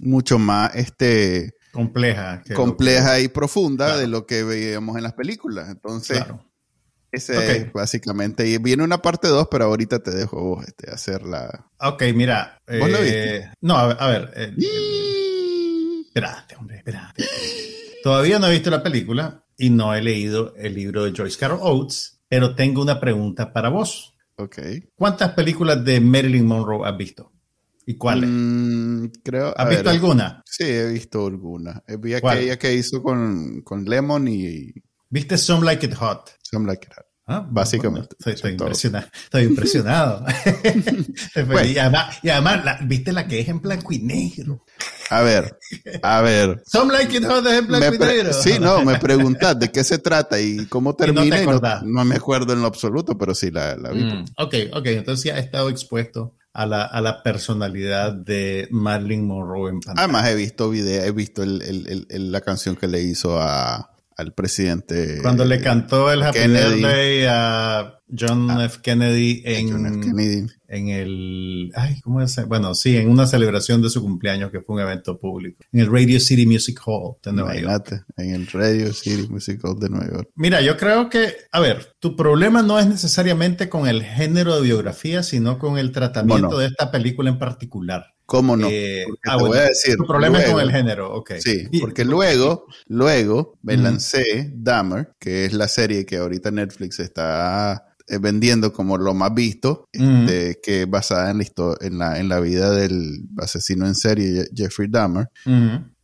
mucho 0.00 0.38
más, 0.40 0.74
este, 0.74 1.54
compleja, 1.72 2.42
compleja 2.56 3.20
y 3.20 3.28
profunda 3.28 3.96
de 3.96 4.08
lo 4.08 4.26
que 4.26 4.42
veíamos 4.42 4.96
en 4.96 5.04
las 5.04 5.12
películas. 5.12 5.68
Entonces, 5.68 6.24
ese 7.14 7.70
básicamente. 7.72 8.46
Y 8.46 8.58
viene 8.58 8.82
una 8.84 9.02
parte 9.02 9.28
2, 9.28 9.48
pero 9.50 9.64
ahorita 9.64 10.02
te 10.02 10.10
dejo 10.10 10.42
vos 10.42 10.64
este, 10.66 10.90
hacer 10.90 11.22
la. 11.22 11.70
Ok, 11.80 12.02
mira. 12.14 12.60
¿Vos 12.66 12.90
eh, 13.00 13.50
No, 13.60 13.76
a 13.76 14.08
ver. 14.08 14.32
Eh, 14.36 14.54
espérate, 16.06 16.56
hombre, 16.56 16.78
espérate. 16.78 17.24
Todavía 18.02 18.38
no 18.38 18.48
he 18.48 18.52
visto 18.52 18.70
la 18.70 18.82
película 18.82 19.44
y 19.56 19.70
no 19.70 19.94
he 19.94 20.02
leído 20.02 20.54
el 20.56 20.74
libro 20.74 21.04
de 21.04 21.12
Joyce 21.16 21.38
Carol 21.38 21.58
Oates, 21.62 22.20
pero 22.28 22.54
tengo 22.54 22.82
una 22.82 23.00
pregunta 23.00 23.52
para 23.52 23.68
vos. 23.68 24.14
Ok. 24.36 24.58
¿Cuántas 24.94 25.32
películas 25.32 25.84
de 25.84 26.00
Marilyn 26.00 26.46
Monroe 26.46 26.88
has 26.88 26.96
visto? 26.96 27.32
¿Y 27.86 27.96
cuáles? 27.96 28.30
Mm, 28.30 29.06
creo, 29.22 29.54
¿Has 29.56 29.68
visto 29.68 29.90
alguna? 29.90 30.42
Sí, 30.46 30.64
he 30.64 30.88
visto 30.88 31.26
alguna. 31.26 31.82
Eh, 31.86 31.96
vi 31.98 32.14
aquella 32.14 32.58
que 32.58 32.74
hizo 32.74 33.02
con, 33.02 33.62
con 33.62 33.84
Lemon 33.84 34.28
y. 34.28 34.72
¿Viste 35.14 35.38
Some 35.38 35.64
Like 35.64 35.86
It 35.86 35.94
Hot? 35.94 36.28
Some 36.42 36.66
Like 36.66 36.88
It 36.88 36.92
Hot. 36.96 37.06
Ah, 37.28 37.46
Básicamente. 37.48 38.16
estoy, 38.26 38.50
impresionado. 38.50 39.06
Estoy 39.22 39.44
impresionado. 39.44 40.26
y 41.64 41.78
además, 41.78 42.78
¿viste 42.82 43.12
la 43.12 43.28
que 43.28 43.38
es 43.38 43.48
en 43.48 43.60
blanco 43.60 43.92
y 43.92 44.00
negro? 44.00 44.64
A 45.10 45.22
ver, 45.22 45.56
a 46.02 46.20
ver. 46.20 46.60
Some 46.66 46.92
like 46.92 47.16
it 47.16 47.24
hot 47.24 47.46
es 47.46 47.52
en 47.52 47.66
blanco 47.68 47.94
y 47.94 47.98
negro. 47.98 48.32
Sí, 48.32 48.58
no, 48.60 48.84
me 48.84 48.98
preguntas 48.98 49.56
de 49.56 49.70
qué 49.70 49.84
se 49.84 49.98
trata 49.98 50.40
y 50.40 50.66
cómo 50.66 50.96
termina. 50.96 51.44
no, 51.84 52.04
me 52.04 52.16
acuerdo 52.16 52.52
en 52.52 52.60
lo 52.60 52.66
absoluto, 52.66 53.16
pero 53.16 53.36
sí 53.36 53.52
la, 53.52 53.76
vi. 53.76 54.02
Mm, 54.02 54.24
ok, 54.36 54.54
ok. 54.72 54.86
Entonces 54.86 55.26
ya 55.26 55.36
he 55.36 55.40
estado 55.40 55.70
expuesto 55.70 56.34
a 56.52 56.66
la, 56.66 56.86
a 56.86 57.00
la 57.00 57.22
personalidad 57.22 58.12
de 58.12 58.66
Marilyn 58.72 59.28
Monroe 59.28 59.70
en 59.70 59.80
pantalla. 59.80 60.04
Además 60.04 60.28
he 60.28 60.34
visto 60.34 60.68
video, 60.70 61.04
he 61.04 61.12
visto 61.12 61.44
el, 61.44 62.32
la 62.32 62.40
canción 62.40 62.74
que 62.74 62.88
le 62.88 63.00
hizo 63.00 63.40
a 63.40 63.93
al 64.16 64.32
presidente. 64.32 65.18
Cuando 65.22 65.44
le 65.44 65.60
cantó 65.60 66.10
el 66.10 66.22
Happy 66.22 66.46
Birthday 66.46 67.26
a 67.28 68.00
John 68.16 68.50
ah, 68.50 68.64
F. 68.64 68.80
Kennedy 68.82 69.42
en, 69.44 70.48
en 70.68 70.88
el. 70.88 71.72
Ay, 71.74 72.00
¿cómo 72.02 72.20
es? 72.20 72.36
Bueno, 72.46 72.74
sí, 72.74 72.96
en 72.96 73.08
una 73.08 73.26
celebración 73.26 73.82
de 73.82 73.90
su 73.90 74.02
cumpleaños 74.02 74.50
que 74.50 74.60
fue 74.60 74.76
un 74.76 74.82
evento 74.82 75.18
público. 75.18 75.64
En 75.72 75.80
el 75.80 75.90
Radio 75.90 76.20
City 76.20 76.46
Music 76.46 76.80
Hall 76.84 77.16
de 77.22 77.32
Nueva 77.32 77.56
York. 77.56 78.04
En 78.16 78.34
el 78.34 78.46
Radio 78.46 78.92
City 78.92 79.26
Music 79.28 79.60
Hall 79.64 79.78
de 79.78 79.88
Nueva 79.88 80.10
York. 80.10 80.30
Mira, 80.36 80.60
yo 80.60 80.76
creo 80.76 81.08
que, 81.08 81.34
a 81.50 81.60
ver, 81.60 81.94
tu 81.98 82.14
problema 82.14 82.62
no 82.62 82.78
es 82.78 82.86
necesariamente 82.86 83.68
con 83.68 83.88
el 83.88 84.02
género 84.02 84.56
de 84.56 84.62
biografía, 84.62 85.22
sino 85.22 85.58
con 85.58 85.78
el 85.78 85.92
tratamiento 85.92 86.58
de 86.58 86.66
esta 86.66 86.90
película 86.90 87.30
en 87.30 87.38
particular. 87.38 88.13
¿Cómo 88.26 88.56
no? 88.56 88.68
Eh, 88.70 89.04
ah, 89.26 89.36
te 89.36 89.44
voy 89.44 89.58
a 89.58 89.62
decir. 89.62 89.96
Tu 89.96 90.06
problema 90.06 90.40
es 90.40 90.50
con 90.50 90.60
el 90.60 90.70
género, 90.70 91.12
ok. 91.12 91.32
Sí, 91.38 91.68
porque 91.80 92.04
luego, 92.04 92.66
luego 92.86 93.58
me 93.62 93.76
lancé 93.76 94.50
Dahmer, 94.54 95.14
que 95.18 95.44
es 95.44 95.52
la 95.52 95.68
serie 95.68 96.06
que 96.06 96.16
ahorita 96.16 96.50
Netflix 96.50 97.00
está 97.00 97.94
eh, 98.06 98.18
vendiendo 98.18 98.72
como 98.72 98.96
lo 98.98 99.14
más 99.14 99.32
visto, 99.34 99.88
este, 99.92 100.58
que 100.62 100.82
es 100.82 100.90
basada 100.90 101.30
en 101.30 101.38
la, 101.38 101.76
en, 101.80 101.98
la, 101.98 102.18
en 102.18 102.28
la 102.28 102.40
vida 102.40 102.70
del 102.70 103.28
asesino 103.38 103.86
en 103.86 103.94
serie 103.94 104.46
Jeffrey 104.54 104.88
Dahmer. 104.90 105.28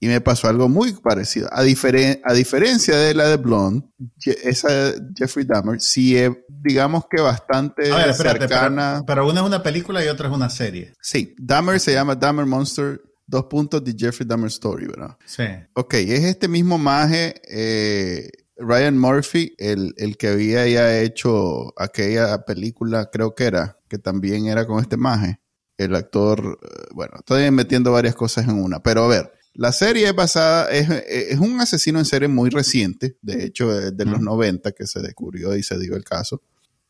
Y 0.03 0.09
me 0.09 0.21
pasó 0.23 0.49
algo 0.49 0.69
muy 0.69 0.93
parecido. 0.95 1.49
A, 1.53 1.61
a 1.61 2.33
diferencia 2.35 2.97
de 2.97 3.15
la 3.15 3.29
de 3.29 3.37
Blonde, 3.37 3.87
esa 4.25 4.95
Jeffrey 5.15 5.45
Dahmer 5.45 5.81
sí 5.81 6.17
es, 6.17 6.31
digamos 6.49 7.05
que 7.11 7.21
bastante 7.21 7.93
cercana. 8.15 9.05
Pero, 9.07 9.29
una 9.29 9.41
es 9.43 9.47
una 9.47 9.63
película 9.63 10.03
y 10.03 10.09
otra 10.09 10.29
es 10.29 10.35
una 10.35 10.49
serie. 10.49 10.95
Sí, 11.03 11.35
Dahmer 11.39 11.79
se 11.79 11.93
llama 11.93 12.15
Dahmer 12.15 12.47
Monster 12.47 13.03
dos 13.31 13.45
puntos 13.45 13.83
de 13.85 13.95
Jeffrey 13.97 14.27
Dahmer 14.27 14.49
Story, 14.49 14.87
¿verdad? 14.87 15.17
Sí. 15.25 15.45
Ok, 15.75 15.95
es 15.95 16.25
este 16.25 16.49
mismo 16.49 16.79
maje, 16.79 17.41
eh, 17.49 18.29
Ryan 18.57 18.99
Murphy, 18.99 19.55
el, 19.57 19.95
que 20.19 20.29
había 20.29 20.67
ya 20.67 20.99
hecho 21.01 21.73
aquella 21.81 22.45
película, 22.45 23.09
creo 23.11 23.35
que 23.35 23.45
era, 23.45 23.79
que 23.89 23.99
también 23.99 24.47
era 24.47 24.67
con 24.67 24.81
este 24.81 24.97
maje. 24.97 25.41
El 25.79 25.95
actor, 25.95 26.59
eh, 26.61 26.89
bueno, 26.93 27.15
estoy 27.19 27.51
metiendo 27.53 27.93
varias 27.93 28.15
cosas 28.15 28.49
en 28.49 28.61
una, 28.61 28.83
pero 28.83 29.05
a 29.05 29.09
ver, 29.09 29.33
la 29.55 29.73
serie 29.73 30.07
es 30.07 30.15
basada, 30.15 30.71
es, 30.71 31.39
un 31.39 31.61
asesino 31.61 31.99
en 31.99 32.05
serie 32.05 32.29
muy 32.29 32.51
reciente, 32.51 33.17
de 33.21 33.45
hecho, 33.45 33.69
de 33.69 34.05
los 34.05 34.21
90 34.21 34.73
que 34.73 34.87
se 34.87 35.01
descubrió 35.01 35.57
y 35.57 35.63
se 35.63 35.79
dio 35.79 35.97
el 35.97 36.05
caso. 36.05 36.43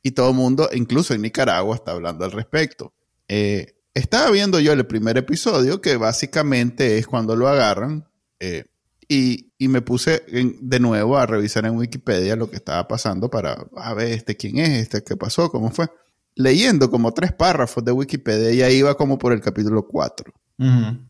Y 0.02 0.12
todo 0.12 0.30
el 0.30 0.36
mundo, 0.36 0.68
incluso 0.72 1.14
en 1.14 1.22
Nicaragua, 1.22 1.76
está 1.76 1.92
hablando 1.92 2.24
al 2.24 2.32
respecto. 2.32 2.92
Eh, 3.28 3.74
estaba 3.94 4.30
viendo 4.30 4.60
yo 4.60 4.72
el 4.72 4.86
primer 4.86 5.18
episodio, 5.18 5.80
que 5.80 5.96
básicamente 5.96 6.98
es 6.98 7.06
cuando 7.06 7.36
lo 7.36 7.48
agarran, 7.48 8.06
eh, 8.38 8.64
y, 9.08 9.50
me 9.58 9.82
puse 9.82 10.22
de 10.60 10.80
nuevo 10.80 11.18
a 11.18 11.26
revisar 11.26 11.66
en 11.66 11.76
Wikipedia 11.76 12.36
lo 12.36 12.48
que 12.48 12.56
estaba 12.56 12.86
pasando 12.86 13.28
para 13.28 13.66
a 13.76 13.92
ver 13.92 14.12
este 14.12 14.36
quién 14.36 14.58
es, 14.58 14.70
este 14.82 15.02
qué 15.02 15.16
pasó, 15.16 15.50
cómo 15.50 15.70
fue. 15.70 15.88
Leyendo 16.36 16.90
como 16.90 17.12
tres 17.12 17.32
párrafos 17.32 17.84
de 17.84 17.90
Wikipedia, 17.92 18.52
ya 18.52 18.70
iba 18.70 18.96
como 18.96 19.18
por 19.18 19.32
el 19.32 19.40
capítulo 19.40 19.86
4. 19.86 20.32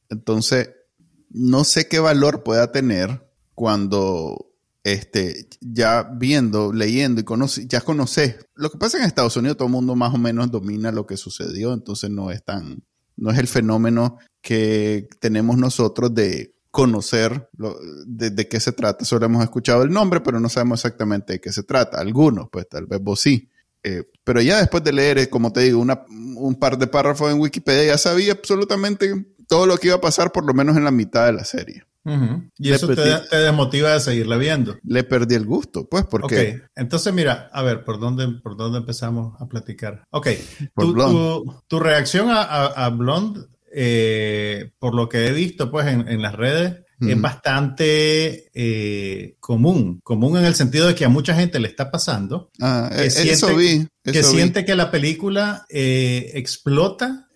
Entonces, 0.08 0.70
no 1.30 1.64
sé 1.64 1.88
qué 1.88 1.98
valor 1.98 2.42
pueda 2.42 2.72
tener 2.72 3.26
cuando 3.54 4.50
este, 4.84 5.48
ya 5.60 6.02
viendo, 6.02 6.72
leyendo 6.72 7.20
y 7.20 7.66
ya 7.66 7.80
conoces. 7.80 8.36
Lo 8.54 8.70
que 8.70 8.78
pasa 8.78 8.98
en 8.98 9.04
Estados 9.04 9.36
Unidos, 9.36 9.56
todo 9.56 9.66
el 9.66 9.72
mundo 9.72 9.94
más 9.94 10.14
o 10.14 10.18
menos 10.18 10.50
domina 10.50 10.92
lo 10.92 11.06
que 11.06 11.16
sucedió, 11.16 11.72
entonces 11.72 12.10
no 12.10 12.30
es 12.30 12.44
tan, 12.44 12.82
no 13.16 13.30
es 13.30 13.38
el 13.38 13.46
fenómeno 13.46 14.18
que 14.40 15.08
tenemos 15.20 15.56
nosotros 15.56 16.14
de 16.14 16.54
conocer 16.70 17.50
de, 18.06 18.48
qué 18.48 18.60
se 18.60 18.72
trata. 18.72 19.04
Solo 19.04 19.26
hemos 19.26 19.42
escuchado 19.42 19.82
el 19.82 19.90
nombre, 19.90 20.20
pero 20.20 20.40
no 20.40 20.48
sabemos 20.48 20.80
exactamente 20.80 21.34
de 21.34 21.40
qué 21.40 21.52
se 21.52 21.62
trata. 21.62 22.00
Algunos, 22.00 22.48
pues 22.50 22.68
tal 22.68 22.86
vez 22.86 23.00
vos 23.00 23.20
sí. 23.20 23.50
Eh, 23.82 24.04
pero 24.24 24.40
ya 24.40 24.58
después 24.58 24.84
de 24.84 24.92
leer, 24.92 25.18
eh, 25.18 25.30
como 25.30 25.52
te 25.52 25.60
digo, 25.60 25.80
una, 25.80 26.04
un 26.08 26.54
par 26.54 26.78
de 26.78 26.86
párrafos 26.86 27.32
en 27.32 27.40
Wikipedia, 27.40 27.86
ya 27.86 27.98
sabía 27.98 28.32
absolutamente 28.32 29.26
todo 29.50 29.66
lo 29.66 29.76
que 29.78 29.88
iba 29.88 29.96
a 29.96 30.00
pasar, 30.00 30.30
por 30.30 30.46
lo 30.46 30.54
menos 30.54 30.76
en 30.76 30.84
la 30.84 30.92
mitad 30.92 31.26
de 31.26 31.32
la 31.32 31.44
serie. 31.44 31.82
Y 32.56 32.70
eso 32.70 32.88
te, 32.88 33.36
desmotiva 33.36 33.92
de 33.92 34.00
seguirla 34.00 34.36
viendo. 34.36 34.78
Le 34.84 35.02
perdí 35.02 35.34
el 35.34 35.44
gusto, 35.44 35.86
pues, 35.88 36.04
porque. 36.08 36.62
Ok, 36.62 36.70
entonces 36.76 37.12
mira, 37.12 37.50
a 37.52 37.62
ver, 37.62 37.84
¿por 37.84 37.98
dónde, 37.98 38.28
por 38.42 38.56
dónde 38.56 38.78
empezamos 38.78 39.38
a 39.40 39.46
platicar? 39.48 40.04
Ok, 40.10 40.28
tu, 40.76 41.62
tu, 41.66 41.80
reacción 41.80 42.30
a, 42.30 42.42
a, 42.42 42.88
Blonde, 42.90 43.40
eh, 43.74 44.70
por 44.78 44.94
lo 44.94 45.08
que 45.08 45.26
he 45.26 45.32
visto, 45.32 45.70
pues, 45.70 45.86
en, 45.88 46.22
las 46.22 46.34
redes, 46.34 46.84
es 47.00 47.20
bastante 47.20 48.50
eh, 48.54 49.36
común. 49.40 50.00
Común 50.04 50.38
en 50.38 50.44
el 50.44 50.54
sentido 50.54 50.86
de 50.86 50.94
que 50.94 51.04
a 51.04 51.08
mucha 51.08 51.34
gente 51.34 51.58
le 51.58 51.68
está 51.68 51.90
pasando. 51.90 52.50
Ah, 52.60 52.88
que 52.94 53.02
e, 53.02 53.32
eso 53.32 53.54
vi. 53.56 53.86
que 54.04 54.22
siente 54.22 54.64
que 54.64 54.76
la 54.76 54.90
película 54.90 55.66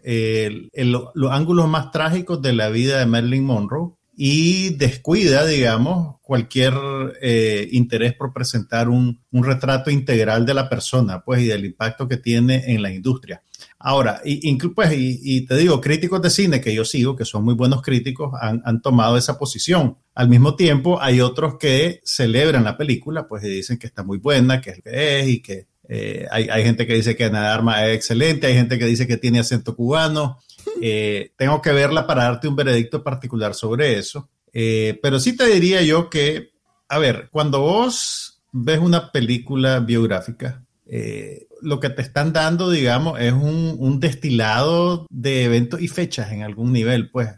los 0.05 1.33
ángulos 1.33 1.69
más 1.69 1.91
trágicos 1.91 2.43
de 2.43 2.53
la 2.53 2.69
vida 2.69 2.99
de 2.99 3.07
Marilyn 3.07 3.45
Monroe 3.45 3.95
y 4.17 4.71
descuida, 4.71 5.45
digamos, 5.45 6.17
cualquier 6.23 6.75
eh, 7.21 7.69
interés 7.73 8.15
por 8.15 8.33
presentar 8.33 8.89
un, 8.89 9.21
retrato 9.33 9.91
integral 9.91 10.47
de 10.47 10.55
la 10.55 10.69
persona, 10.69 11.23
pues, 11.25 11.43
y 11.43 11.47
del 11.47 11.65
impacto 11.65 12.07
que 12.07 12.17
tiene 12.17 12.73
en 12.73 12.83
la 12.83 12.93
industria. 12.93 13.43
Ahora, 13.79 14.21
y, 14.25 14.57
pues, 14.69 14.93
y, 14.97 15.45
te 15.47 15.57
digo, 15.57 15.81
críticos 15.81 16.23
de 16.23 16.31
cine 16.31 16.61
que 16.61 16.75
yo 16.75 16.85
sigo, 16.85 17.17
que 17.17 17.25
son 17.25 17.45
muy 17.45 17.55
buenos 17.55 17.83
críticos, 17.83 18.33
han, 18.41 18.81
tomado 18.81 19.17
esa 19.17 19.37
posición. 19.39 19.99
Al 20.15 20.29
mismo 20.29 20.55
tiempo, 20.55 21.01
hay 21.01 21.21
otros 21.21 21.57
que 21.59 22.01
celebran 22.05 22.65
la 22.65 22.77
película, 22.77 23.27
pues, 23.27 23.45
y 23.45 23.49
dicen 23.49 23.79
que 23.79 23.89
está 23.89 24.05
muy 24.05 24.19
buena, 24.19 24.61
que 24.61 24.71
es 24.71 24.83
que 24.83 25.21
es, 25.21 25.29
y 25.29 25.43
que 25.43 25.67
eh, 25.89 26.27
hay, 26.31 26.49
hay, 26.49 26.65
gente 26.65 26.87
que 26.87 26.95
dice 26.95 27.17
que 27.17 27.25
Ana 27.25 27.53
Arma 27.53 27.87
es 27.87 27.97
excelente, 27.97 28.47
hay 28.47 28.55
gente 28.55 28.79
que 28.79 28.87
dice 28.87 29.07
que 29.07 29.17
tiene 29.17 29.41
acento 29.41 29.77
cubano. 29.77 30.39
Eh, 30.81 31.33
tengo 31.37 31.63
que 31.63 31.73
verla 31.73 32.07
para 32.07 32.25
darte 32.25 32.49
un 32.49 32.57
veredicto 32.57 33.03
particular 33.05 33.55
sobre 33.55 33.99
eso. 33.99 34.29
Eh, 34.53 34.99
pero 35.03 35.21
sí 35.21 35.37
te 35.37 35.47
diría 35.47 35.83
yo 35.83 36.09
que, 36.11 36.53
a 36.89 36.99
ver, 36.99 37.29
cuando 37.31 37.61
vos 37.61 38.43
ves 38.51 38.79
una 38.81 39.13
película 39.13 39.81
biográfica, 39.81 40.65
eh, 40.87 41.47
lo 41.61 41.81
que 41.81 41.91
te 41.91 42.03
están 42.03 42.33
dando, 42.33 42.71
digamos, 42.71 43.21
es 43.21 43.33
un, 43.33 44.01
destilado 44.01 45.07
de 45.11 45.45
eventos 45.45 45.81
y 45.81 45.89
fechas 45.89 46.33
en 46.33 46.43
algún 46.43 46.73
nivel, 46.73 47.11
pues, 47.11 47.29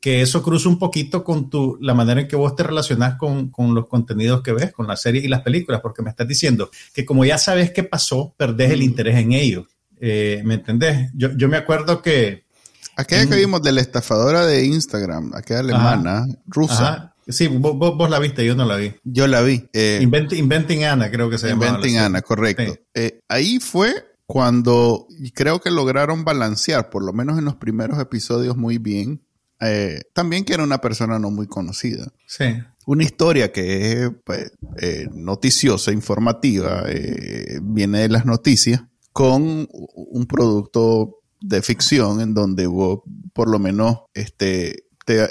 que 0.00 0.22
eso 0.22 0.42
cruza 0.42 0.68
un 0.68 0.78
poquito 0.78 1.22
con 1.22 1.50
tu, 1.50 1.76
la 1.80 1.92
manera 1.94 2.22
en 2.22 2.28
que 2.28 2.36
vos 2.36 2.56
te 2.56 2.62
relacionas 2.62 3.16
con, 3.16 3.50
con, 3.50 3.74
los 3.74 3.86
contenidos 3.86 4.42
que 4.42 4.52
ves, 4.52 4.72
con 4.72 4.86
las 4.86 5.02
series 5.02 5.24
y 5.24 5.28
las 5.28 5.42
películas, 5.42 5.80
porque 5.82 6.02
me 6.02 6.10
estás 6.10 6.26
diciendo 6.26 6.70
que 6.94 7.04
como 7.04 7.24
ya 7.24 7.36
sabes 7.36 7.70
qué 7.70 7.84
pasó, 7.84 8.34
perdés 8.36 8.70
el 8.70 8.82
interés 8.82 9.16
en 9.18 9.32
ellos. 9.32 9.66
Eh, 10.00 10.40
¿Me 10.44 10.54
entendés? 10.54 11.10
Yo, 11.14 11.30
yo, 11.36 11.48
me 11.48 11.58
acuerdo 11.58 12.00
que... 12.00 12.44
Aquella 12.96 13.26
que 13.26 13.36
vimos 13.36 13.62
de 13.62 13.72
la 13.72 13.82
estafadora 13.82 14.46
de 14.46 14.64
Instagram, 14.64 15.32
aquella 15.34 15.60
alemana, 15.60 16.26
rusa. 16.46 17.14
Sí, 17.28 17.46
vos, 17.46 17.76
vos, 17.76 18.10
la 18.10 18.18
viste, 18.18 18.44
yo 18.44 18.54
no 18.54 18.64
la 18.64 18.76
vi. 18.76 18.94
Yo 19.04 19.26
la 19.26 19.42
vi. 19.42 19.68
Eh, 19.72 20.00
Inventing, 20.02 20.84
Anna, 20.84 21.10
creo 21.10 21.30
que 21.30 21.38
se 21.38 21.48
llama. 21.48 21.66
Inventing 21.66 21.98
Anna, 21.98 22.22
correcto. 22.22 22.76
Eh, 22.94 23.20
ahí 23.28 23.60
fue 23.60 23.94
cuando 24.26 25.06
creo 25.34 25.60
que 25.60 25.70
lograron 25.70 26.24
balancear, 26.24 26.90
por 26.90 27.04
lo 27.04 27.12
menos 27.12 27.38
en 27.38 27.44
los 27.44 27.56
primeros 27.56 27.98
episodios, 28.00 28.56
muy 28.56 28.78
bien. 28.78 29.22
También 30.12 30.44
que 30.44 30.54
era 30.54 30.64
una 30.64 30.80
persona 30.80 31.18
no 31.18 31.30
muy 31.30 31.46
conocida. 31.46 32.12
Sí. 32.26 32.44
Una 32.86 33.04
historia 33.04 33.52
que 33.52 33.92
es 33.92 34.10
pues, 34.24 34.52
noticiosa, 35.12 35.92
informativa, 35.92 36.84
viene 37.62 38.00
de 38.00 38.08
las 38.08 38.24
noticias 38.24 38.82
con 39.12 39.68
un 39.70 40.26
producto 40.26 41.20
de 41.40 41.62
ficción 41.62 42.20
en 42.20 42.34
donde 42.34 42.66
vos 42.66 43.00
por 43.32 43.48
lo 43.48 43.58
menos 43.58 44.00
este, 44.14 44.84
te, 45.04 45.28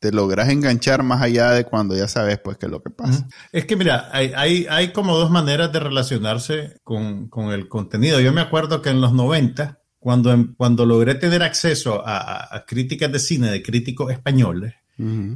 te, 0.00 0.12
logras 0.12 0.48
enganchar 0.48 1.02
más 1.02 1.22
allá 1.22 1.52
de 1.52 1.64
cuando 1.64 1.96
ya 1.96 2.08
sabes 2.08 2.38
pues 2.38 2.56
qué 2.58 2.66
es 2.66 2.72
lo 2.72 2.82
que 2.82 2.90
pasa. 2.90 3.28
Es 3.52 3.66
que 3.66 3.76
mira, 3.76 4.08
hay, 4.12 4.32
hay, 4.34 4.66
hay 4.68 4.92
como 4.92 5.16
dos 5.16 5.30
maneras 5.30 5.72
de 5.72 5.80
relacionarse 5.80 6.80
con, 6.82 7.28
con, 7.28 7.52
el 7.52 7.68
contenido. 7.68 8.20
Yo 8.20 8.32
me 8.32 8.40
acuerdo 8.40 8.82
que 8.82 8.90
en 8.90 9.00
los 9.00 9.12
90, 9.12 9.78
cuando, 10.02 10.32
em, 10.32 10.52
cuando 10.56 10.84
logré 10.84 11.14
tener 11.14 11.44
acceso 11.44 12.02
a, 12.04 12.64
críticas 12.66 13.12
de 13.12 13.20
cine 13.20 13.50
de 13.52 13.62
críticos 13.62 14.10
españoles, 14.10 14.74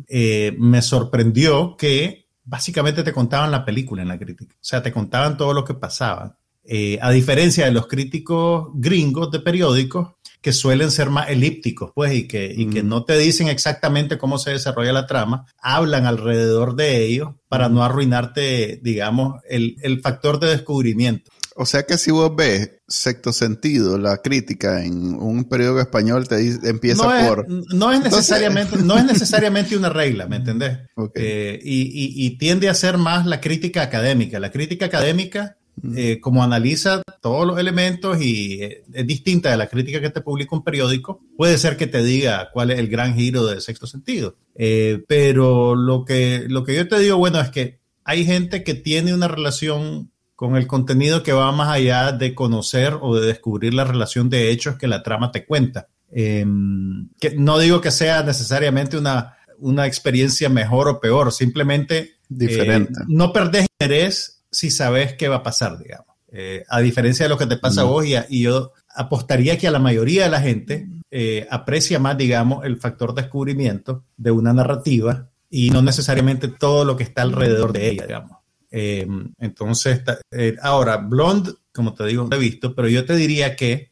eh, 0.08 0.56
me 0.58 0.82
sorprendió 0.82 1.76
que 1.76 2.26
básicamente 2.44 3.04
te 3.04 3.12
contaban 3.12 3.52
la 3.52 3.64
película 3.64 4.02
en 4.02 4.08
la 4.08 4.18
crítica. 4.18 4.56
O 4.56 4.64
sea, 4.64 4.82
te 4.82 4.92
contaban 4.92 5.36
todo 5.36 5.54
lo 5.54 5.64
que 5.64 5.74
pasaba. 5.74 6.36
Eh, 6.64 6.98
a 7.00 7.12
diferencia 7.12 7.64
de 7.64 7.70
los 7.70 7.86
críticos 7.86 8.70
gringos 8.74 9.30
de 9.30 9.38
periódicos, 9.38 10.16
que 10.40 10.52
suelen 10.52 10.92
ser 10.92 11.10
más 11.10 11.28
elípticos, 11.28 11.90
pues, 11.92 12.14
y 12.14 12.28
que, 12.28 12.52
y 12.56 12.70
que 12.70 12.84
no 12.84 13.04
te 13.04 13.18
dicen 13.18 13.48
exactamente 13.48 14.16
cómo 14.16 14.38
se 14.38 14.52
desarrolla 14.52 14.92
la 14.92 15.06
trama, 15.06 15.46
hablan 15.60 16.06
alrededor 16.06 16.76
de 16.76 17.04
ellos 17.04 17.30
para 17.48 17.68
no 17.68 17.82
arruinarte, 17.82 18.78
digamos, 18.80 19.42
el, 19.48 19.76
el, 19.82 20.00
factor 20.00 20.38
de 20.38 20.50
descubrimiento. 20.50 21.32
O 21.58 21.64
sea 21.64 21.84
que 21.84 21.96
si 21.96 22.10
vos 22.10 22.36
ves 22.36 22.70
sexto 22.86 23.32
sentido, 23.32 23.96
la 23.96 24.18
crítica 24.18 24.84
en 24.84 25.14
un 25.14 25.44
periódico 25.44 25.80
español 25.80 26.28
te 26.28 26.36
dice, 26.36 26.68
empieza 26.68 27.26
por... 27.26 27.48
No 27.48 27.92
es 27.92 28.02
necesariamente, 28.02 28.76
no 28.84 28.98
es 28.98 29.04
necesariamente 29.04 29.74
una 29.74 29.88
regla, 29.88 30.26
¿me 30.26 30.36
entendés? 30.36 30.80
Eh, 31.14 31.58
y, 31.64 31.80
y, 31.82 32.26
y 32.26 32.36
tiende 32.36 32.68
a 32.68 32.74
ser 32.74 32.98
más 32.98 33.24
la 33.24 33.40
crítica 33.40 33.80
académica. 33.80 34.38
La 34.38 34.52
crítica 34.52 34.84
académica 34.84 35.56
eh, 35.94 36.20
como 36.20 36.44
analiza 36.44 37.02
todos 37.22 37.46
los 37.46 37.58
elementos 37.58 38.20
y 38.20 38.62
eh, 38.62 38.84
es 38.92 39.06
distinta 39.06 39.50
de 39.50 39.56
la 39.56 39.68
crítica 39.68 40.02
que 40.02 40.10
te 40.10 40.20
publica 40.20 40.54
un 40.54 40.62
periódico, 40.62 41.22
puede 41.38 41.56
ser 41.56 41.78
que 41.78 41.86
te 41.86 42.02
diga 42.02 42.50
cuál 42.52 42.70
es 42.70 42.78
el 42.78 42.88
gran 42.88 43.14
giro 43.14 43.46
del 43.46 43.62
sexto 43.62 43.86
sentido. 43.86 44.36
Pero 44.54 45.74
lo 45.74 46.04
que, 46.04 46.44
lo 46.48 46.64
que 46.64 46.74
yo 46.74 46.86
te 46.86 46.98
digo, 46.98 47.16
bueno, 47.16 47.40
es 47.40 47.48
que 47.48 47.80
hay 48.04 48.26
gente 48.26 48.62
que 48.62 48.74
tiene 48.74 49.14
una 49.14 49.26
relación 49.26 50.10
con 50.36 50.54
el 50.54 50.66
contenido 50.66 51.22
que 51.22 51.32
va 51.32 51.50
más 51.50 51.70
allá 51.70 52.12
de 52.12 52.34
conocer 52.34 52.98
o 53.00 53.16
de 53.16 53.26
descubrir 53.26 53.72
la 53.74 53.84
relación 53.84 54.28
de 54.28 54.50
hechos 54.50 54.76
que 54.76 54.86
la 54.86 55.02
trama 55.02 55.32
te 55.32 55.46
cuenta. 55.46 55.88
Em, 56.12 57.08
que 57.18 57.34
no 57.34 57.58
digo 57.58 57.80
que 57.80 57.90
sea 57.90 58.22
necesariamente 58.22 58.96
una, 58.96 59.38
una 59.58 59.86
experiencia 59.86 60.48
mejor 60.48 60.88
o 60.88 61.00
peor, 61.00 61.32
simplemente 61.32 62.16
diferente. 62.28 63.00
no 63.08 63.32
perdés 63.32 63.66
interés 63.80 64.44
si 64.50 64.70
sabes 64.70 65.14
qué 65.14 65.28
va 65.28 65.36
a 65.36 65.42
pasar, 65.42 65.78
digamos. 65.78 66.06
Eh, 66.30 66.64
a 66.68 66.80
diferencia 66.80 67.24
de 67.24 67.30
lo 67.30 67.38
que 67.38 67.46
te 67.46 67.56
pasa 67.56 67.80
a 67.80 67.84
vos, 67.84 68.04
y, 68.04 68.42
yo 68.42 68.72
apostaría 68.94 69.56
que 69.58 69.68
a 69.68 69.70
la 69.70 69.78
mayoría 69.78 70.24
de 70.24 70.30
la 70.30 70.40
gente 70.40 70.88
eh, 71.10 71.46
aprecia 71.50 71.98
más, 71.98 72.18
digamos, 72.18 72.64
el 72.64 72.76
factor 72.78 73.14
descubrimiento 73.14 74.04
de 74.16 74.32
una 74.32 74.52
narrativa 74.52 75.28
y 75.48 75.70
no 75.70 75.80
necesariamente 75.80 76.48
todo 76.48 76.84
lo 76.84 76.96
que 76.96 77.04
está 77.04 77.22
alrededor 77.22 77.72
de 77.72 77.88
ella, 77.88 78.06
digamos. 78.06 78.38
Eh, 78.78 79.06
entonces, 79.38 80.02
eh, 80.30 80.54
ahora, 80.60 80.98
Blonde, 80.98 81.54
como 81.72 81.94
te 81.94 82.04
digo, 82.04 82.28
no 82.28 82.36
he 82.36 82.38
visto, 82.38 82.74
pero 82.74 82.88
yo 82.88 83.06
te 83.06 83.16
diría 83.16 83.56
que, 83.56 83.90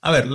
a 0.00 0.10
ver, 0.10 0.26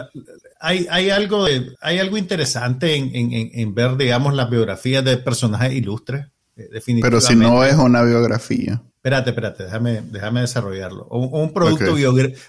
hay, 0.61 0.87
hay, 0.89 1.09
algo, 1.09 1.43
de, 1.43 1.75
hay 1.81 1.99
algo 1.99 2.17
interesante 2.17 2.95
en, 2.95 3.13
en, 3.13 3.51
en, 3.53 3.75
ver, 3.75 3.97
digamos, 3.97 4.33
las 4.33 4.49
biografías 4.49 5.03
de 5.03 5.17
personajes 5.17 5.73
ilustres, 5.73 6.25
definitivamente. 6.55 7.01
Pero 7.01 7.19
si 7.19 7.35
no 7.35 7.65
es 7.65 7.75
una 7.75 8.01
biografía. 8.03 8.81
Espérate, 9.01 9.31
espérate, 9.31 9.63
déjame, 9.63 10.03
déjame 10.11 10.41
desarrollarlo. 10.41 11.07
un, 11.07 11.51
producto 11.51 11.95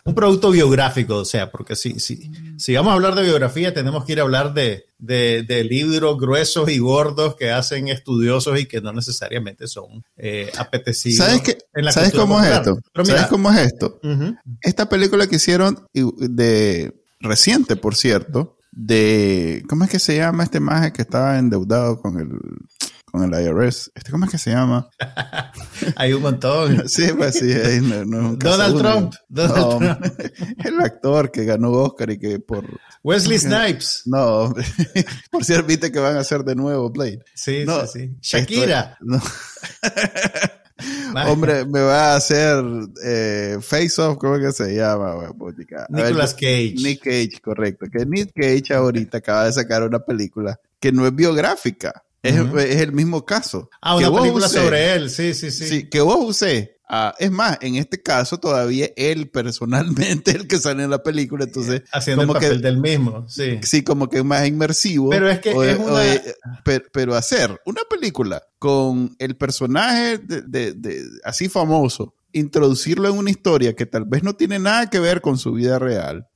un 0.05 0.15
producto 0.15 0.51
biográfico, 0.51 1.17
o 1.17 1.25
sea, 1.25 1.51
porque 1.51 1.75
si, 1.75 1.99
si, 1.99 2.31
si 2.59 2.75
vamos 2.75 2.91
a 2.91 2.95
hablar 2.95 3.15
de 3.15 3.23
biografía, 3.23 3.73
tenemos 3.73 4.05
que 4.05 4.13
ir 4.13 4.21
a 4.21 4.25
hablar 4.25 4.53
de, 4.53 4.85
de, 4.99 5.65
libros 5.65 6.19
gruesos 6.19 6.69
y 6.69 6.77
gordos 6.77 7.37
que 7.37 7.51
hacen 7.51 7.89
estudiosos 7.89 8.61
y 8.61 8.67
que 8.67 8.83
no 8.83 8.93
necesariamente 8.93 9.67
son 9.67 10.05
eh, 10.19 10.53
apetecidos. 10.59 11.25
¿Sabes, 11.25 11.41
qué, 11.41 11.59
¿sabes 11.91 12.13
cómo 12.13 12.39
es 12.45 12.51
esto? 12.51 12.79
¿Sabes 13.03 13.27
cómo 13.29 13.51
es 13.51 13.59
esto? 13.59 13.99
Esta 14.61 14.91
película 14.91 15.27
que 15.29 15.37
hicieron 15.37 15.87
de 15.95 16.93
reciente, 17.19 17.77
por 17.77 17.95
cierto, 17.97 18.59
de 18.73 19.65
¿cómo 19.71 19.85
es 19.85 19.91
que 19.91 19.99
se 19.99 20.19
llama 20.19 20.45
este 20.45 20.61
maje 20.61 20.93
que 20.93 21.01
estaba 21.01 21.39
endeudado 21.39 21.99
con 21.99 22.21
el 22.21 22.29
con 23.13 23.23
el 23.23 23.45
IRS. 23.45 23.93
Este, 23.95 24.11
¿Cómo 24.11 24.25
es 24.25 24.31
que 24.31 24.39
se 24.39 24.51
llama? 24.51 24.89
Hay 25.97 26.15
un 26.15 26.23
montón. 26.23 26.83
sí, 26.89 27.09
pues 27.17 27.39
sí. 27.39 27.53
Donald 27.53 28.79
Trump. 28.79 29.15
Donald 29.29 29.79
Trump. 29.79 30.21
El 30.65 30.81
actor 30.81 31.31
que 31.31 31.45
ganó 31.45 31.71
Oscar 31.73 32.11
y 32.11 32.19
que 32.19 32.41
por... 32.41 32.65
Wesley 33.05 33.39
Snipes. 33.39 34.03
No, 34.07 34.55
por 35.31 35.45
cierto, 35.45 35.67
viste 35.67 35.93
que 35.93 35.99
van 35.99 36.17
a 36.17 36.21
hacer 36.21 36.43
de 36.43 36.55
nuevo 36.55 36.89
Blade. 36.89 37.23
Sí, 37.35 37.67
sí, 37.67 37.87
sí. 37.93 38.17
Shakira. 38.23 38.97
Hombre, 41.27 41.67
me 41.67 41.81
va 41.81 42.13
a 42.13 42.17
hacer 42.17 42.65
eh, 43.05 43.59
Face 43.61 44.01
Off, 44.01 44.19
¿cómo 44.19 44.37
es 44.37 44.47
que 44.57 44.65
se 44.65 44.75
llama? 44.75 45.17
Nicolas 45.89 46.33
Cage. 46.35 46.77
Nick 46.77 47.03
Cage, 47.03 47.41
correcto. 47.43 47.87
Que 47.93 48.07
Nick 48.07 48.33
Cage 48.35 48.73
ahorita 48.73 49.19
acaba 49.19 49.47
de 49.47 49.53
sacar 49.53 49.83
una 49.83 49.99
película 49.99 50.59
que 50.81 50.93
no 50.93 51.07
es 51.07 51.15
biográfica. 51.15 52.05
Es, 52.23 52.37
el 52.81 52.93
mismo 52.93 53.25
caso. 53.25 53.69
Ah, 53.81 53.97
una 53.97 54.13
película 54.13 54.49
sobre 54.49 54.95
él, 54.95 55.11
sí, 55.11 55.35
sí, 55.35 55.51
sí. 55.51 55.67
Sí, 55.67 55.89
que 55.89 56.01
vos 56.01 56.19
usé. 56.21 56.79
Ah, 56.95 57.15
es 57.19 57.31
más, 57.31 57.57
en 57.63 57.77
este 57.77 58.03
caso 58.03 58.39
todavía 58.39 58.91
él 58.97 59.31
personalmente 59.31 60.33
el 60.33 60.47
que 60.47 60.59
sale 60.59 60.85
en 60.85 60.91
la 60.91 61.03
película, 61.03 61.45
entonces... 61.45 61.83
Haciendo 61.91 62.27
como 62.27 62.37
el 62.37 62.43
papel 62.43 62.61
del 62.61 62.79
mismo, 62.79 63.27
sí. 63.29 63.61
Sí, 63.63 63.83
como 63.83 64.11
que 64.11 64.19
es 64.19 64.25
más 64.25 64.47
inmersivo. 64.47 65.09
Pero 65.09 65.31
es 65.31 65.41
que 65.41 65.51
es 65.51 65.79
una... 65.79 66.03
pero, 66.93 67.15
hacer 67.15 67.59
una 67.65 67.81
película 67.89 68.43
con 68.59 69.17
el 69.19 69.37
personaje 69.37 70.19
de, 70.19 70.75
de, 70.75 71.03
así 71.25 71.49
famoso, 71.49 72.15
introducirlo 72.33 73.09
en 73.09 73.17
una 73.17 73.31
historia 73.31 73.75
que 73.75 73.87
tal 73.87 74.05
vez 74.05 74.23
no 74.23 74.35
tiene 74.35 74.59
nada 74.59 74.91
que 74.91 75.01
ver 75.01 75.23
con 75.23 75.39
su 75.39 75.53
vida 75.53 75.79
real, 75.79 76.29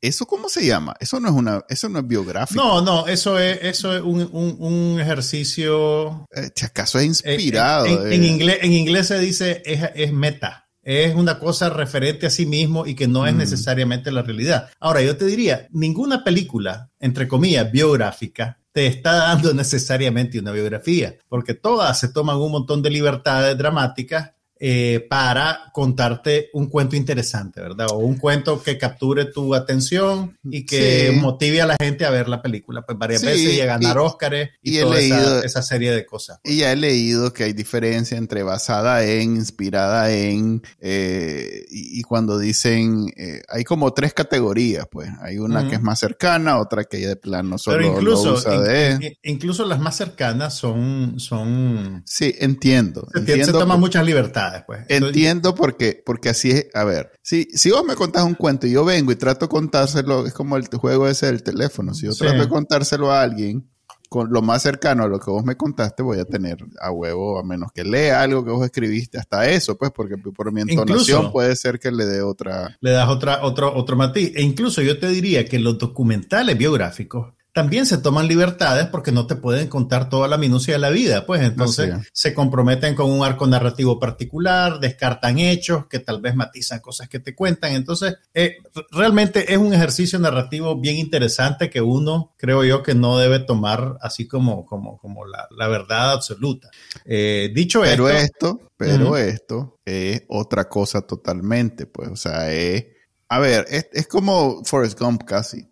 ¿Eso 0.00 0.26
cómo 0.26 0.48
se 0.48 0.66
llama? 0.66 0.94
Eso 0.98 1.20
no 1.20 1.28
es 1.28 1.34
una, 1.34 1.62
eso 1.68 1.88
no 1.88 1.98
es 1.98 2.06
biográfico. 2.06 2.60
No, 2.60 2.80
no, 2.80 3.06
eso 3.06 3.38
es, 3.38 3.58
eso 3.62 3.94
es 3.94 4.02
un, 4.02 4.28
un, 4.32 4.98
ejercicio. 5.00 6.26
Eh, 6.34 6.50
¿Acaso 6.64 6.98
es 6.98 7.06
inspirado? 7.06 7.86
En, 7.86 8.24
inglés, 8.24 8.58
en 8.62 8.72
inglés 8.72 9.08
se 9.08 9.18
dice 9.18 9.62
es, 9.64 10.12
meta. 10.12 10.68
Es 10.82 11.14
una 11.14 11.38
cosa 11.38 11.68
referente 11.68 12.26
a 12.26 12.30
sí 12.30 12.46
mismo 12.46 12.86
y 12.86 12.94
que 12.94 13.06
no 13.06 13.26
es 13.26 13.34
mm. 13.34 13.38
necesariamente 13.38 14.10
la 14.10 14.22
realidad. 14.22 14.70
Ahora, 14.80 15.02
yo 15.02 15.16
te 15.18 15.26
diría, 15.26 15.68
ninguna 15.70 16.24
película, 16.24 16.90
entre 16.98 17.28
comillas, 17.28 17.70
biográfica, 17.70 18.58
te 18.72 18.86
está 18.86 19.16
dando 19.16 19.52
necesariamente 19.54 20.38
una 20.38 20.52
biografía, 20.52 21.16
porque 21.28 21.52
todas 21.52 21.98
se 21.98 22.08
toman 22.08 22.36
un 22.38 22.52
montón 22.52 22.80
de 22.80 22.88
libertades 22.88 23.58
dramáticas 23.58 24.32
eh, 24.62 25.06
para 25.08 25.70
contarte 25.72 26.50
un 26.52 26.68
cuento 26.68 26.94
interesante, 26.94 27.62
¿verdad? 27.62 27.86
O 27.92 27.96
un 27.96 28.18
cuento 28.18 28.62
que 28.62 28.76
capture 28.76 29.24
tu 29.24 29.54
atención 29.54 30.38
y 30.44 30.66
que 30.66 31.16
motive 31.18 31.62
a 31.62 31.66
la 31.66 31.76
gente 31.80 32.04
a 32.04 32.10
ver 32.10 32.28
la 32.28 32.42
película 32.42 32.82
pues 32.82 32.98
varias 32.98 33.22
veces 33.22 33.54
y 33.54 33.60
a 33.62 33.64
ganar 33.64 33.96
Óscares 33.98 34.50
y, 34.62 34.78
toda 34.80 35.00
esa, 35.00 35.62
serie 35.62 35.92
de 35.92 36.04
cosas. 36.04 36.40
Y 36.44 36.58
ya 36.58 36.72
he 36.72 36.76
leído 36.76 37.32
que 37.32 37.44
hay 37.44 37.54
diferencia 37.54 38.18
entre 38.18 38.42
basada 38.42 39.02
en, 39.02 39.36
inspirada 39.36 40.12
en, 40.12 40.62
eh, 40.78 41.64
y, 41.70 42.02
cuando 42.02 42.38
dicen, 42.38 43.10
eh, 43.16 43.40
hay 43.48 43.64
como 43.64 43.94
tres 43.94 44.12
categorías, 44.12 44.86
pues. 44.90 45.08
Hay 45.22 45.38
una 45.38 45.70
que 45.70 45.76
es 45.76 45.82
más 45.82 46.00
cercana, 46.00 46.58
otra 46.58 46.84
que 46.84 46.98
de 46.98 47.16
plano 47.16 47.56
solo 47.56 47.78
Pero 47.78 47.94
incluso, 47.94 48.34
usa 48.34 48.60
de... 48.60 49.16
incluso 49.22 49.64
las 49.64 49.80
más 49.80 49.96
cercanas 49.96 50.54
son... 50.54 51.18
son 51.18 52.02
sí, 52.04 52.34
entiendo. 52.38 53.08
Se, 53.12 53.20
entiendo 53.20 53.46
se 53.46 53.52
toman 53.52 53.80
muchas 53.80 54.04
libertades. 54.04 54.49
Pues. 54.66 54.84
Entiendo 54.88 55.54
porque, 55.54 56.02
porque 56.04 56.30
así 56.30 56.50
es. 56.50 56.66
A 56.74 56.84
ver, 56.84 57.12
si, 57.22 57.44
si 57.52 57.70
vos 57.70 57.84
me 57.84 57.94
contás 57.94 58.24
un 58.24 58.34
cuento 58.34 58.66
y 58.66 58.72
yo 58.72 58.84
vengo 58.84 59.12
y 59.12 59.16
trato 59.16 59.46
de 59.46 59.50
contárselo, 59.50 60.26
es 60.26 60.32
como 60.32 60.56
el 60.56 60.66
juego 60.66 61.08
ese 61.08 61.26
del 61.26 61.42
teléfono. 61.42 61.94
Si 61.94 62.06
yo 62.06 62.14
trato 62.14 62.40
de 62.40 62.48
contárselo 62.48 63.12
a 63.12 63.22
alguien 63.22 63.68
con 64.10 64.32
lo 64.32 64.42
más 64.42 64.62
cercano 64.62 65.04
a 65.04 65.08
lo 65.08 65.20
que 65.20 65.30
vos 65.30 65.44
me 65.44 65.56
contaste, 65.56 66.02
voy 66.02 66.18
a 66.18 66.24
tener 66.24 66.58
a 66.80 66.90
huevo, 66.90 67.38
a 67.38 67.44
menos 67.44 67.70
que 67.72 67.84
lea 67.84 68.22
algo 68.22 68.44
que 68.44 68.50
vos 68.50 68.64
escribiste, 68.64 69.18
hasta 69.18 69.48
eso, 69.48 69.78
pues, 69.78 69.92
porque 69.92 70.16
por 70.18 70.50
mi 70.50 70.62
entonación 70.62 71.30
puede 71.30 71.54
ser 71.54 71.78
que 71.78 71.92
le 71.92 72.04
dé 72.06 72.20
otra. 72.20 72.76
Le 72.80 72.90
das 72.90 73.08
otra, 73.08 73.44
otro, 73.44 73.72
otro 73.72 73.94
matiz. 73.96 74.32
E 74.34 74.42
incluso 74.42 74.82
yo 74.82 74.98
te 74.98 75.08
diría 75.08 75.44
que 75.44 75.60
los 75.60 75.78
documentales 75.78 76.58
biográficos 76.58 77.34
también 77.52 77.84
se 77.86 77.98
toman 77.98 78.28
libertades 78.28 78.86
porque 78.86 79.12
no 79.12 79.26
te 79.26 79.34
pueden 79.34 79.68
contar 79.68 80.08
toda 80.08 80.28
la 80.28 80.38
minucia 80.38 80.74
de 80.74 80.78
la 80.78 80.90
vida, 80.90 81.26
pues 81.26 81.42
entonces 81.42 81.94
se 82.12 82.32
comprometen 82.32 82.94
con 82.94 83.10
un 83.10 83.24
arco 83.24 83.46
narrativo 83.46 83.98
particular, 83.98 84.78
descartan 84.78 85.38
hechos 85.38 85.86
que 85.86 85.98
tal 85.98 86.20
vez 86.20 86.36
matizan 86.36 86.80
cosas 86.80 87.08
que 87.08 87.18
te 87.18 87.34
cuentan, 87.34 87.72
entonces 87.72 88.16
eh, 88.34 88.58
realmente 88.92 89.52
es 89.52 89.58
un 89.58 89.74
ejercicio 89.74 90.18
narrativo 90.18 90.80
bien 90.80 90.96
interesante 90.96 91.70
que 91.70 91.80
uno, 91.80 92.34
creo 92.36 92.64
yo, 92.64 92.82
que 92.82 92.94
no 92.94 93.18
debe 93.18 93.40
tomar 93.40 93.98
así 94.00 94.28
como, 94.28 94.64
como, 94.64 94.98
como 94.98 95.24
la, 95.26 95.68
verdad 95.68 96.12
absoluta. 96.12 96.70
Eh, 97.04 97.50
dicho 97.54 97.82
pero 97.82 98.08
esto, 98.08 98.60
pero 98.76 99.16
esto 99.16 99.78
es 99.84 100.22
otra 100.28 100.68
cosa 100.68 101.02
totalmente, 101.02 101.86
pues, 101.86 102.10
o 102.10 102.16
sea, 102.16 102.52
es, 102.52 102.86
a 103.28 103.38
ver, 103.38 103.66
es, 103.68 103.88
es 103.92 104.06
como 104.06 104.64
Forrest 104.64 104.98
Gump 104.98 105.24
casi 105.24 105.70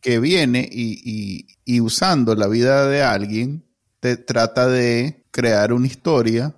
que 0.00 0.18
viene 0.20 0.68
y, 0.70 1.80
usando 1.80 2.34
la 2.34 2.48
vida 2.48 2.86
de 2.86 3.02
alguien, 3.02 3.64
te 4.00 4.16
trata 4.16 4.68
de 4.68 5.24
crear 5.30 5.72
una 5.72 5.86
historia 5.86 6.54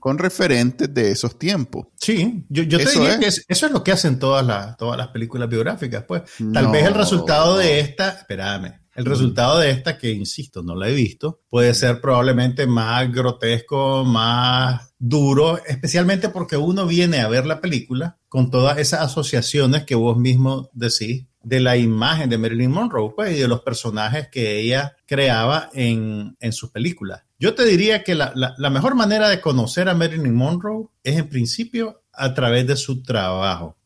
con 0.00 0.18
referentes 0.18 0.92
de 0.92 1.10
esos 1.10 1.38
tiempos. 1.38 1.86
Sí, 1.96 2.44
yo, 2.48 2.66
te 2.66 2.90
diría 2.90 3.18
que 3.18 3.26
eso 3.26 3.44
es 3.48 3.70
lo 3.70 3.82
que 3.82 3.92
hacen 3.92 4.18
todas 4.18 4.44
las, 4.44 4.76
todas 4.76 4.96
las 4.96 5.08
películas 5.08 5.48
biográficas, 5.48 6.04
pues. 6.04 6.22
Tal 6.52 6.68
vez 6.68 6.86
el 6.86 6.94
resultado 6.94 7.56
de 7.56 7.80
esta, 7.80 8.10
espérame, 8.10 8.80
el 8.96 9.04
resultado 9.04 9.58
de 9.58 9.70
esta, 9.70 9.98
que 9.98 10.10
insisto, 10.10 10.62
no 10.62 10.74
la 10.74 10.88
he 10.88 10.94
visto, 10.94 11.42
puede 11.50 11.74
ser 11.74 12.00
probablemente 12.00 12.66
más 12.66 13.12
grotesco, 13.12 14.04
más 14.04 14.94
duro, 14.98 15.60
especialmente 15.66 16.30
porque 16.30 16.56
uno 16.56 16.86
viene 16.86 17.20
a 17.20 17.28
ver 17.28 17.46
la 17.46 17.60
película 17.60 18.18
con 18.28 18.50
todas 18.50 18.78
esas 18.78 19.02
asociaciones 19.02 19.84
que 19.84 19.94
vos 19.94 20.16
mismo 20.16 20.70
decís 20.72 21.26
de 21.46 21.60
la 21.60 21.76
imagen 21.76 22.28
de 22.28 22.38
Marilyn 22.38 22.72
Monroe 22.72 23.12
pues, 23.14 23.36
y 23.36 23.40
de 23.40 23.46
los 23.46 23.60
personajes 23.60 24.26
que 24.32 24.58
ella 24.58 24.96
creaba 25.06 25.70
en, 25.74 26.36
en 26.40 26.52
sus 26.52 26.70
películas. 26.70 27.22
Yo 27.38 27.54
te 27.54 27.64
diría 27.64 28.02
que 28.02 28.16
la, 28.16 28.32
la, 28.34 28.70
mejor 28.70 28.96
manera 28.96 29.28
de 29.28 29.40
conocer 29.40 29.88
a 29.88 29.94
Marilyn 29.94 30.34
Monroe 30.34 30.88
es 31.04 31.16
en 31.16 31.28
principio 31.28 32.02
a 32.12 32.34
través 32.34 32.66
de 32.66 32.74
su 32.74 33.00
trabajo, 33.00 33.76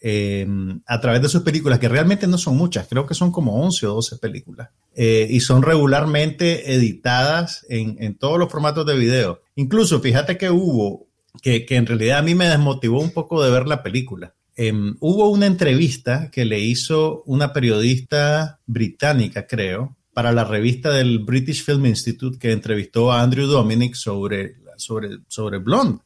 eh, 0.00 0.46
a 0.86 1.00
través 1.00 1.22
de 1.22 1.28
sus 1.28 1.42
películas, 1.42 1.80
que 1.80 1.88
realmente 1.88 2.28
no 2.28 2.38
son 2.38 2.56
muchas, 2.56 2.86
creo 2.86 3.04
que 3.04 3.14
son 3.14 3.32
como 3.32 3.60
11 3.64 3.84
o 3.88 3.94
12 3.94 4.18
películas, 4.18 4.68
eh, 4.94 5.26
y 5.28 5.40
son 5.40 5.62
regularmente 5.62 6.72
editadas 6.72 7.66
en, 7.68 7.96
en, 7.98 8.16
todos 8.16 8.38
los 8.38 8.48
formatos 8.48 8.86
de 8.86 8.96
video. 8.96 9.42
Incluso 9.56 9.98
fíjate 9.98 10.38
que 10.38 10.50
hubo, 10.50 11.08
que, 11.42 11.66
que 11.66 11.74
en 11.74 11.86
realidad 11.86 12.18
a 12.18 12.22
mí 12.22 12.36
me 12.36 12.48
desmotivó 12.48 13.00
un 13.00 13.10
poco 13.10 13.42
de 13.42 13.50
ver 13.50 13.66
la 13.66 13.82
película 13.82 14.34
Em, 14.56 14.96
hubo 15.00 15.30
una 15.30 15.46
entrevista 15.46 16.30
que 16.30 16.44
le 16.44 16.60
hizo 16.60 17.22
una 17.26 17.52
periodista 17.52 18.60
británica, 18.66 19.46
creo, 19.46 19.96
para 20.12 20.32
la 20.32 20.44
revista 20.44 20.90
del 20.90 21.20
British 21.20 21.64
Film 21.64 21.86
Institute 21.86 22.38
que 22.38 22.52
entrevistó 22.52 23.10
a 23.10 23.22
Andrew 23.22 23.46
Dominic 23.46 23.94
sobre, 23.94 24.56
sobre, 24.76 25.18
sobre 25.28 25.58
Blonde. 25.58 26.00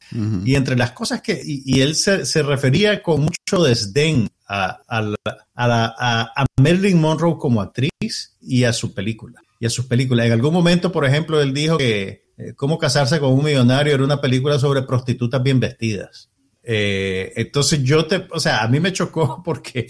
Y 0.45 0.55
entre 0.55 0.77
las 0.77 0.91
cosas 0.91 1.21
que, 1.21 1.41
y, 1.43 1.81
él 1.81 1.95
se, 1.95 2.25
se, 2.25 2.41
refería 2.41 3.03
con 3.03 3.21
mucho 3.21 3.63
desdén 3.63 4.29
a, 4.47 4.79
a, 4.87 5.13
a, 5.55 6.31
a, 6.35 6.45
Marilyn 6.61 7.01
Monroe 7.01 7.37
como 7.37 7.61
actriz 7.61 8.37
y 8.39 8.63
a 8.63 8.71
su 8.71 8.93
película. 8.93 9.41
Y 9.59 9.65
a 9.65 9.69
sus 9.69 9.85
películas. 9.85 10.27
En 10.27 10.33
algún 10.33 10.53
momento, 10.53 10.91
por 10.91 11.03
ejemplo, 11.03 11.41
él 11.41 11.53
dijo 11.53 11.77
que 11.77 12.27
eh, 12.37 12.53
Cómo 12.55 12.77
casarse 12.77 13.19
con 13.19 13.33
un 13.33 13.43
millonario 13.43 13.95
era 13.95 14.03
una 14.03 14.21
película 14.21 14.59
sobre 14.59 14.83
prostitutas 14.83 15.41
bien 15.41 15.59
vestidas. 15.59 16.29
Eh, 16.69 17.31
entonces 17.37 17.81
yo 17.81 18.05
te, 18.05 18.27
o 18.29 18.41
sea, 18.41 18.61
a 18.61 18.67
mí 18.67 18.81
me 18.81 18.91
chocó 18.91 19.41
porque, 19.45 19.89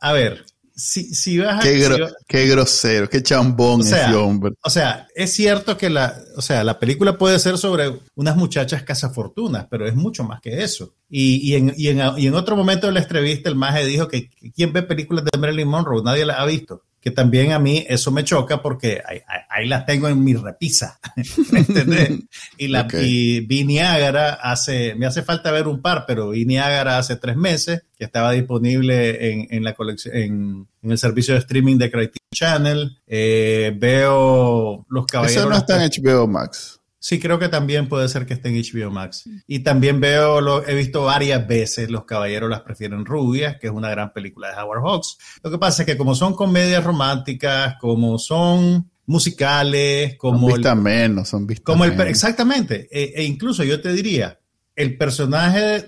a 0.00 0.12
ver, 0.12 0.44
si, 0.74 1.14
si 1.14 1.38
vas 1.38 1.60
a... 1.60 1.62
Qué, 1.62 2.46
grosero, 2.48 3.08
qué 3.08 3.22
chambón 3.22 3.82
ese 3.82 4.14
hombre. 4.14 4.52
O 4.64 4.70
sea, 4.70 5.06
es 5.14 5.32
cierto 5.32 5.76
que 5.76 5.90
la, 5.90 6.16
o 6.36 6.42
sea, 6.42 6.64
la 6.64 6.78
película 6.78 7.16
puede 7.16 7.38
ser 7.38 7.56
sobre 7.56 8.00
unas 8.16 8.36
muchachas 8.36 8.82
cazafortunas, 8.82 9.66
pero 9.70 9.86
es 9.86 9.94
mucho 9.94 10.24
más 10.24 10.40
que 10.40 10.62
eso. 10.62 10.94
Y, 11.08 11.52
y, 11.52 11.54
en, 11.54 11.72
y, 11.76 11.88
en, 11.88 12.00
y 12.16 12.26
en 12.26 12.34
otro 12.34 12.56
momento 12.56 12.88
de 12.88 12.94
la 12.94 13.00
entrevista, 13.00 13.48
el 13.48 13.56
maje 13.56 13.86
dijo 13.86 14.08
que 14.08 14.28
¿quién 14.54 14.72
ve 14.72 14.82
películas 14.82 15.24
de 15.24 15.38
Marilyn 15.38 15.68
Monroe? 15.68 16.02
Nadie 16.02 16.26
la 16.26 16.34
ha 16.34 16.46
visto 16.46 16.82
que 17.00 17.10
también 17.10 17.52
a 17.52 17.58
mí 17.58 17.84
eso 17.88 18.10
me 18.10 18.24
choca 18.24 18.60
porque 18.60 19.00
ahí, 19.48 19.68
las 19.68 19.86
tengo 19.86 20.08
en 20.08 20.22
mi 20.22 20.34
repisa, 20.34 20.98
¿me 21.52 21.60
entendés? 21.60 22.10
Y, 22.56 22.68
la, 22.68 22.88
y 22.92 23.40
vi 23.40 23.64
Niágara 23.64 24.34
hace, 24.34 24.94
me 24.96 25.06
hace 25.06 25.22
falta 25.22 25.52
ver 25.52 25.68
un 25.68 25.80
par, 25.80 26.04
pero 26.06 26.30
vi 26.30 26.44
Niágara 26.44 26.98
hace 26.98 27.16
tres 27.16 27.36
meses, 27.36 27.82
que 27.96 28.04
estaba 28.04 28.32
disponible 28.32 29.32
en, 29.32 29.46
en 29.50 29.64
la 29.64 29.74
colección, 29.74 30.16
en, 30.16 30.68
en, 30.82 30.90
el 30.90 30.98
servicio 30.98 31.34
de 31.34 31.40
streaming 31.40 31.78
de 31.78 31.90
Criterion 31.90 32.28
Channel. 32.34 32.98
Eh, 33.06 33.74
veo 33.76 34.84
Los 34.88 35.06
Caballeros... 35.06 35.42
Eso 35.42 35.50
no 35.50 35.56
está 35.56 35.84
en 35.84 35.90
HBO 35.90 36.26
Max. 36.26 36.77
Sí, 37.00 37.20
creo 37.20 37.38
que 37.38 37.48
también 37.48 37.88
puede 37.88 38.08
ser 38.08 38.26
que 38.26 38.34
esté 38.34 38.48
en 38.48 38.56
HBO 38.56 38.90
Max. 38.90 39.28
Y 39.46 39.60
también 39.60 40.00
veo, 40.00 40.40
lo, 40.40 40.66
he 40.66 40.74
visto 40.74 41.04
varias 41.04 41.46
veces 41.46 41.90
Los 41.90 42.04
Caballeros 42.04 42.50
las 42.50 42.62
prefieren 42.62 43.04
rubias, 43.04 43.56
que 43.60 43.68
es 43.68 43.72
una 43.72 43.90
gran 43.90 44.12
película 44.12 44.48
de 44.48 44.60
Howard 44.60 44.82
Hawks. 44.82 45.18
Lo 45.42 45.50
que 45.50 45.58
pasa 45.58 45.82
es 45.82 45.86
que 45.86 45.96
como 45.96 46.14
son 46.14 46.34
comedias 46.34 46.82
románticas, 46.82 47.76
como 47.80 48.18
son 48.18 48.90
musicales, 49.06 50.16
como... 50.16 50.48
Son 50.48 50.56
vistas 50.56 50.76
menos, 50.76 51.28
son 51.28 51.46
vistas 51.46 51.64
como 51.64 51.84
el, 51.84 51.98
Exactamente. 52.00 52.88
E, 52.90 53.14
e, 53.16 53.24
incluso 53.24 53.62
yo 53.62 53.80
te 53.80 53.92
diría, 53.92 54.38
el 54.74 54.96
personaje, 54.96 55.86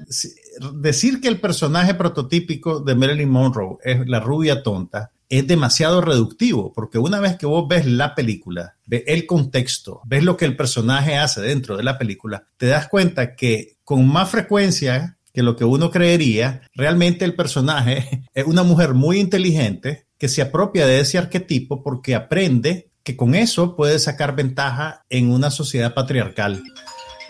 decir 0.74 1.20
que 1.20 1.28
el 1.28 1.40
personaje 1.40 1.94
prototípico 1.94 2.80
de 2.80 2.94
Marilyn 2.94 3.28
Monroe 3.28 3.78
es 3.82 4.08
la 4.08 4.20
rubia 4.20 4.62
tonta, 4.62 5.12
es 5.30 5.46
demasiado 5.46 6.00
reductivo, 6.00 6.72
porque 6.72 6.98
una 6.98 7.20
vez 7.20 7.36
que 7.36 7.46
vos 7.46 7.66
ves 7.68 7.86
la 7.86 8.16
película, 8.16 8.76
ves 8.84 9.04
el 9.06 9.26
contexto, 9.26 10.02
ves 10.04 10.24
lo 10.24 10.36
que 10.36 10.44
el 10.44 10.56
personaje 10.56 11.16
hace 11.16 11.40
dentro 11.40 11.76
de 11.76 11.84
la 11.84 11.96
película, 11.96 12.48
te 12.56 12.66
das 12.66 12.88
cuenta 12.88 13.36
que 13.36 13.76
con 13.84 14.06
más 14.08 14.28
frecuencia 14.28 15.18
que 15.32 15.44
lo 15.44 15.54
que 15.54 15.64
uno 15.64 15.92
creería, 15.92 16.62
realmente 16.74 17.24
el 17.24 17.36
personaje 17.36 18.24
es 18.34 18.44
una 18.44 18.64
mujer 18.64 18.92
muy 18.94 19.20
inteligente 19.20 20.06
que 20.18 20.28
se 20.28 20.42
apropia 20.42 20.86
de 20.86 20.98
ese 20.98 21.16
arquetipo 21.16 21.82
porque 21.82 22.16
aprende 22.16 22.90
que 23.04 23.16
con 23.16 23.36
eso 23.36 23.76
puede 23.76 24.00
sacar 24.00 24.34
ventaja 24.34 25.06
en 25.08 25.30
una 25.30 25.50
sociedad 25.52 25.94
patriarcal. 25.94 26.62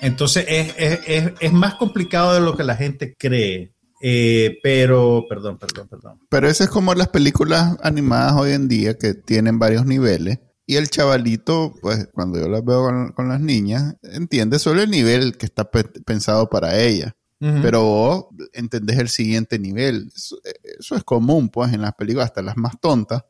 Entonces 0.01 0.47
es, 0.49 0.75
es, 1.07 1.33
es 1.39 1.53
más 1.53 1.75
complicado 1.75 2.33
de 2.33 2.41
lo 2.41 2.57
que 2.57 2.65
la 2.65 2.77
gente 2.77 3.15
cree. 3.17 3.73
Eh, 4.01 4.59
pero, 4.63 5.27
perdón, 5.29 5.59
perdón, 5.59 5.89
perdón. 5.89 6.19
Pero 6.29 6.49
eso 6.49 6.65
es 6.65 6.71
como 6.71 6.95
las 6.95 7.09
películas 7.09 7.77
animadas 7.83 8.35
hoy 8.35 8.53
en 8.53 8.67
día 8.67 8.97
que 8.97 9.15
tienen 9.15 9.59
varios 9.59 9.85
niveles. 9.85 10.39
Y 10.67 10.77
el 10.77 10.89
chavalito, 10.89 11.75
pues 11.83 12.09
cuando 12.13 12.39
yo 12.39 12.49
las 12.49 12.65
veo 12.65 13.13
con, 13.15 13.29
las 13.29 13.41
niñas, 13.41 13.97
entiende 14.03 14.59
solo 14.59 14.81
el 14.83 14.91
nivel 14.91 15.37
que 15.37 15.47
está 15.47 15.69
pensado 15.71 16.49
para 16.49 16.79
ella. 16.79 17.17
Pero 17.41 17.83
vos 17.85 18.27
entendés 18.53 18.99
el 18.99 19.09
siguiente 19.09 19.59
nivel. 19.59 20.13
Eso, 20.15 20.95
es 20.95 21.05
común, 21.05 21.49
pues, 21.49 21.73
en 21.73 21.81
las 21.81 21.95
películas, 21.95 22.27
hasta 22.27 22.43
las 22.43 22.59
más 22.59 22.79
tontas. 22.81 23.25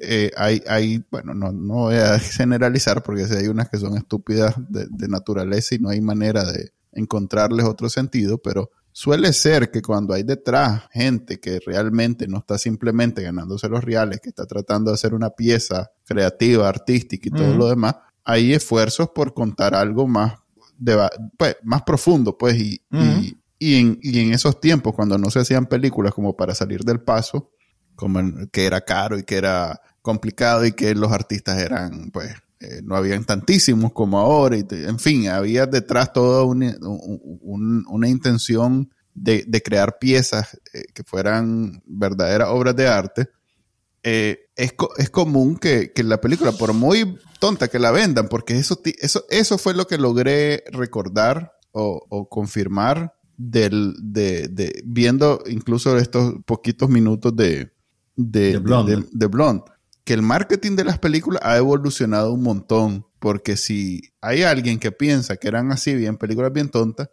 Eh, 0.00 0.30
hay, 0.36 0.62
hay, 0.66 1.04
bueno, 1.10 1.34
no, 1.34 1.52
no 1.52 1.74
voy 1.74 1.96
a 1.96 2.18
generalizar 2.18 3.02
porque 3.02 3.24
hay 3.24 3.46
unas 3.46 3.68
que 3.68 3.76
son 3.76 3.96
estúpidas 3.96 4.54
de, 4.68 4.86
de 4.90 5.08
naturaleza 5.08 5.74
y 5.74 5.78
no 5.78 5.90
hay 5.90 6.00
manera 6.00 6.44
de 6.50 6.72
encontrarles 6.92 7.66
otro 7.66 7.88
sentido, 7.88 8.38
pero 8.38 8.70
Suele 8.92 9.32
ser 9.32 9.70
que 9.70 9.80
cuando 9.80 10.12
hay 10.12 10.22
detrás 10.22 10.82
gente 10.92 11.40
que 11.40 11.60
realmente 11.64 12.28
no 12.28 12.38
está 12.38 12.58
simplemente 12.58 13.22
ganándose 13.22 13.68
los 13.68 13.82
reales, 13.82 14.20
que 14.20 14.28
está 14.28 14.44
tratando 14.46 14.90
de 14.90 14.96
hacer 14.96 15.14
una 15.14 15.30
pieza 15.30 15.90
creativa, 16.04 16.68
artística 16.68 17.28
y 17.28 17.32
todo 17.32 17.54
lo 17.54 17.68
demás, 17.68 17.96
hay 18.22 18.52
esfuerzos 18.52 19.08
por 19.10 19.32
contar 19.32 19.74
algo 19.74 20.06
más, 20.06 20.34
de, 20.76 21.08
pues, 21.38 21.56
más 21.62 21.82
profundo, 21.82 22.36
pues, 22.36 22.56
y, 22.56 22.82
y, 23.58 23.76
en, 23.76 23.98
y, 24.02 24.20
en, 24.20 24.34
esos 24.34 24.60
tiempos, 24.60 24.94
cuando 24.94 25.16
no 25.16 25.30
se 25.30 25.40
hacían 25.40 25.66
películas 25.66 26.12
como 26.12 26.36
para 26.36 26.54
salir 26.54 26.84
del 26.84 27.00
paso, 27.00 27.50
como 27.96 28.20
que 28.52 28.66
era 28.66 28.82
caro 28.82 29.18
y 29.18 29.22
que 29.22 29.36
era 29.36 29.80
complicado 30.02 30.66
y 30.66 30.72
que 30.72 30.94
los 30.94 31.12
artistas 31.12 31.60
eran, 31.62 32.10
pues, 32.10 32.34
eh, 32.62 32.80
no 32.84 32.94
habían 32.94 33.24
tantísimos 33.24 33.92
como 33.92 34.20
ahora, 34.20 34.56
y 34.56 34.64
en 34.70 35.00
fin, 35.00 35.28
había 35.28 35.66
detrás 35.66 36.12
toda 36.12 36.44
una, 36.44 36.76
una 36.80 38.08
intención 38.08 38.88
de, 39.14 39.62
crear 39.64 39.98
piezas 39.98 40.60
eh, 40.72 40.84
que 40.94 41.02
fueran 41.02 41.82
verdaderas 41.86 42.50
obras 42.50 42.76
de 42.76 42.86
arte. 42.86 43.28
Eh, 44.04 44.48
es, 44.54 44.74
es, 44.96 45.10
común 45.10 45.56
que, 45.56 45.92
la 46.04 46.20
película, 46.20 46.52
por 46.52 46.72
muy 46.72 47.18
tonta 47.40 47.66
que 47.66 47.80
la 47.80 47.90
vendan, 47.90 48.28
porque 48.28 48.56
eso, 48.56 48.80
eso, 49.00 49.24
eso 49.28 49.58
fue 49.58 49.74
lo 49.74 49.88
que 49.88 49.98
logré 49.98 50.62
recordar 50.70 51.54
o, 51.72 52.28
confirmar 52.28 53.16
del, 53.36 53.94
de, 53.98 54.82
viendo 54.84 55.42
incluso 55.48 55.98
estos 55.98 56.36
poquitos 56.44 56.88
minutos 56.88 57.34
de, 57.34 57.72
de, 58.14 58.52
de 58.52 59.26
Blonde 59.26 59.71
que 60.04 60.14
el 60.14 60.22
marketing 60.22 60.76
de 60.76 60.84
las 60.84 60.98
películas 60.98 61.42
ha 61.44 61.56
evolucionado 61.56 62.32
un 62.32 62.42
montón. 62.42 63.06
Porque 63.18 63.56
si 63.56 64.12
hay 64.20 64.42
alguien 64.42 64.80
que 64.80 64.90
piensa 64.90 65.36
que 65.36 65.46
eran 65.48 65.70
así, 65.70 65.94
bien 65.94 66.16
películas 66.16 66.52
bien 66.52 66.70
tontas, 66.70 67.08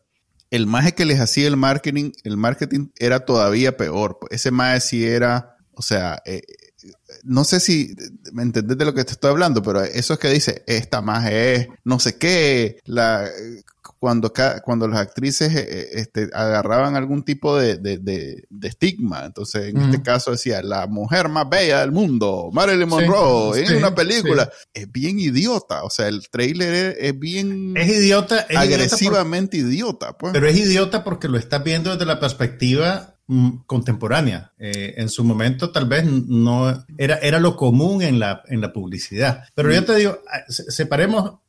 el 0.49 0.65
maje 0.65 0.93
que 0.93 1.05
les 1.05 1.19
hacía 1.19 1.47
el 1.47 1.57
marketing, 1.57 2.11
el 2.23 2.37
marketing 2.37 2.87
era 2.97 3.19
todavía 3.25 3.77
peor. 3.77 4.17
Ese 4.31 4.49
maje 4.49 4.79
sí 4.81 5.05
era, 5.05 5.57
o 5.73 5.83
sea, 5.83 6.21
eh, 6.25 6.41
no 7.23 7.43
sé 7.43 7.59
si 7.59 7.95
me 8.31 8.43
entendés 8.43 8.77
de 8.77 8.85
lo 8.85 8.93
que 8.93 9.03
te 9.03 9.13
estoy 9.13 9.31
hablando, 9.31 9.61
pero 9.61 9.81
eso 9.83 10.13
es 10.13 10.19
que 10.19 10.29
dice, 10.29 10.63
esta 10.67 11.01
maje 11.01 11.55
es 11.55 11.67
no 11.83 11.99
sé 11.99 12.17
qué, 12.17 12.79
la 12.85 13.29
cuando, 13.99 14.31
cuando 14.63 14.87
las 14.87 14.99
actrices 14.99 15.53
eh, 15.53 15.67
eh, 15.69 15.87
este, 15.93 16.29
agarraban 16.33 16.95
algún 16.95 17.23
tipo 17.23 17.57
de, 17.57 17.77
de, 17.77 18.47
estigma. 18.63 19.25
Entonces, 19.25 19.69
en 19.69 19.77
este 19.77 20.01
caso 20.01 20.31
decía, 20.31 20.61
la 20.63 20.87
mujer 20.87 21.27
más 21.27 21.49
bella 21.49 21.81
del 21.81 21.91
mundo, 21.91 22.49
Marilyn 22.53 22.87
Monroe, 22.87 23.61
en 23.61 23.77
una 23.77 23.93
película. 23.93 24.49
Es 24.73 24.89
bien 24.91 25.19
idiota. 25.19 25.83
O 25.83 25.89
sea, 25.89 26.07
el 26.07 26.29
trailer 26.29 26.95
es, 26.99 27.19
bien... 27.19 27.75
Es 27.75 27.89
idiota. 27.89 28.45
agresivamente 28.55 29.57
idiota. 29.57 30.17
pues. 30.17 30.31
Pero 30.31 30.47
es 30.47 30.57
idiota 30.57 31.03
porque 31.03 31.27
lo 31.27 31.37
estás 31.37 31.63
viendo 31.63 31.91
desde 31.91 32.05
la 32.05 32.19
perspectiva 32.19 33.18
contemporánea. 33.65 34.53
Eh, 34.57 34.95
en 34.97 35.09
su 35.09 35.23
momento 35.23 35.71
tal 35.71 35.87
vez 35.87 36.05
no 36.05 36.85
era, 36.97 37.17
era 37.17 37.39
lo 37.39 37.55
común 37.55 38.01
en 38.01 38.19
la, 38.19 38.41
en 38.47 38.61
la 38.61 38.73
publicidad. 38.73 39.43
Pero 39.53 39.71
yo 39.71 39.85
te 39.85 39.95
digo, 39.95 40.19
ah, 40.31 40.43
separemos 40.47 41.39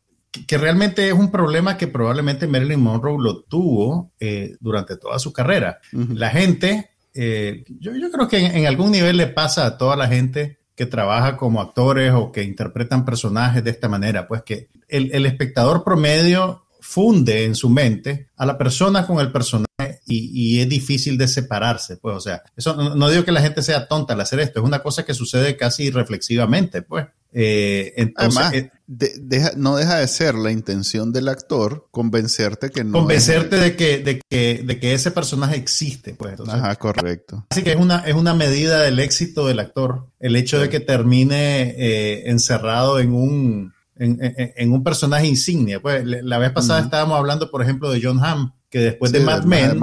que 0.46 0.58
realmente 0.58 1.08
es 1.08 1.14
un 1.14 1.30
problema 1.30 1.76
que 1.76 1.88
probablemente 1.88 2.46
Marilyn 2.46 2.80
Monroe 2.80 3.16
lo 3.18 3.42
tuvo 3.42 4.12
eh, 4.20 4.56
durante 4.60 4.96
toda 4.96 5.18
su 5.18 5.32
carrera. 5.32 5.80
La 5.92 6.30
gente, 6.30 6.90
eh, 7.14 7.64
yo, 7.80 7.96
yo, 7.96 8.10
creo 8.10 8.28
que 8.28 8.38
en, 8.38 8.66
algún 8.66 8.92
nivel 8.92 9.16
le 9.16 9.26
pasa 9.26 9.66
a 9.66 9.78
toda 9.78 9.96
la 9.96 10.06
gente 10.06 10.58
que 10.76 10.86
trabaja 10.86 11.36
como 11.36 11.60
actores 11.60 12.12
o 12.12 12.30
que 12.30 12.44
interpretan 12.44 13.04
personajes 13.04 13.64
de 13.64 13.70
esta 13.70 13.88
manera, 13.88 14.28
pues 14.28 14.42
que 14.42 14.68
el, 14.88 15.10
el 15.12 15.26
espectador 15.26 15.82
promedio 15.82 16.64
funde 16.80 17.44
en 17.44 17.54
su 17.54 17.68
mente 17.68 18.28
a 18.36 18.46
la 18.46 18.56
persona 18.56 19.06
con 19.06 19.18
el 19.18 19.32
personaje 19.32 19.69
y, 20.10 20.30
y 20.32 20.60
es 20.60 20.68
difícil 20.68 21.16
de 21.16 21.28
separarse, 21.28 21.96
pues, 21.96 22.16
o 22.16 22.20
sea, 22.20 22.42
eso 22.56 22.74
no, 22.74 22.94
no, 22.94 23.10
digo 23.10 23.24
que 23.24 23.32
la 23.32 23.40
gente 23.40 23.62
sea 23.62 23.86
tonta 23.86 24.14
al 24.14 24.20
hacer 24.20 24.40
esto, 24.40 24.60
es 24.60 24.66
una 24.66 24.82
cosa 24.82 25.04
que 25.04 25.14
sucede 25.14 25.56
casi 25.56 25.90
reflexivamente, 25.90 26.82
pues. 26.82 27.06
Eh, 27.32 27.92
entonces, 27.96 28.52
eh, 28.54 29.50
no 29.56 29.76
deja 29.76 29.98
de 29.98 30.08
ser 30.08 30.34
la 30.34 30.50
intención 30.50 31.12
del 31.12 31.28
actor 31.28 31.86
convencerte 31.92 32.70
que 32.70 32.82
no. 32.82 32.98
Convencerte 32.98 33.56
de, 33.56 33.76
que, 33.76 33.98
de, 33.98 34.20
que, 34.28 34.64
de 34.64 34.80
que 34.80 34.94
ese 34.94 35.12
personaje 35.12 35.56
existe, 35.56 36.14
pues. 36.14 36.40
Ajá, 36.48 36.74
correcto. 36.76 37.46
Así 37.50 37.62
que 37.62 37.72
es 37.72 37.78
una, 37.78 37.98
es 38.00 38.14
una 38.14 38.34
medida 38.34 38.80
del 38.80 38.98
éxito 38.98 39.46
del 39.46 39.60
actor, 39.60 40.08
el 40.18 40.34
hecho 40.34 40.58
de 40.58 40.68
que 40.68 40.80
termine 40.80 41.74
eh, 41.78 42.30
encerrado 42.30 42.98
en 42.98 43.14
un, 43.14 43.74
en, 43.96 44.18
en, 44.20 44.72
un 44.72 44.82
personaje 44.82 45.26
insignia. 45.26 45.80
Pues 45.80 46.04
la 46.04 46.38
vez 46.38 46.50
pasada 46.50 46.80
estábamos 46.80 47.16
hablando, 47.16 47.50
por 47.50 47.62
ejemplo, 47.62 47.92
de 47.92 48.00
John 48.02 48.24
Hamm, 48.24 48.52
que 48.70 48.78
después 48.78 49.10
de 49.10 49.20
Mad 49.20 49.44
Men, 49.44 49.80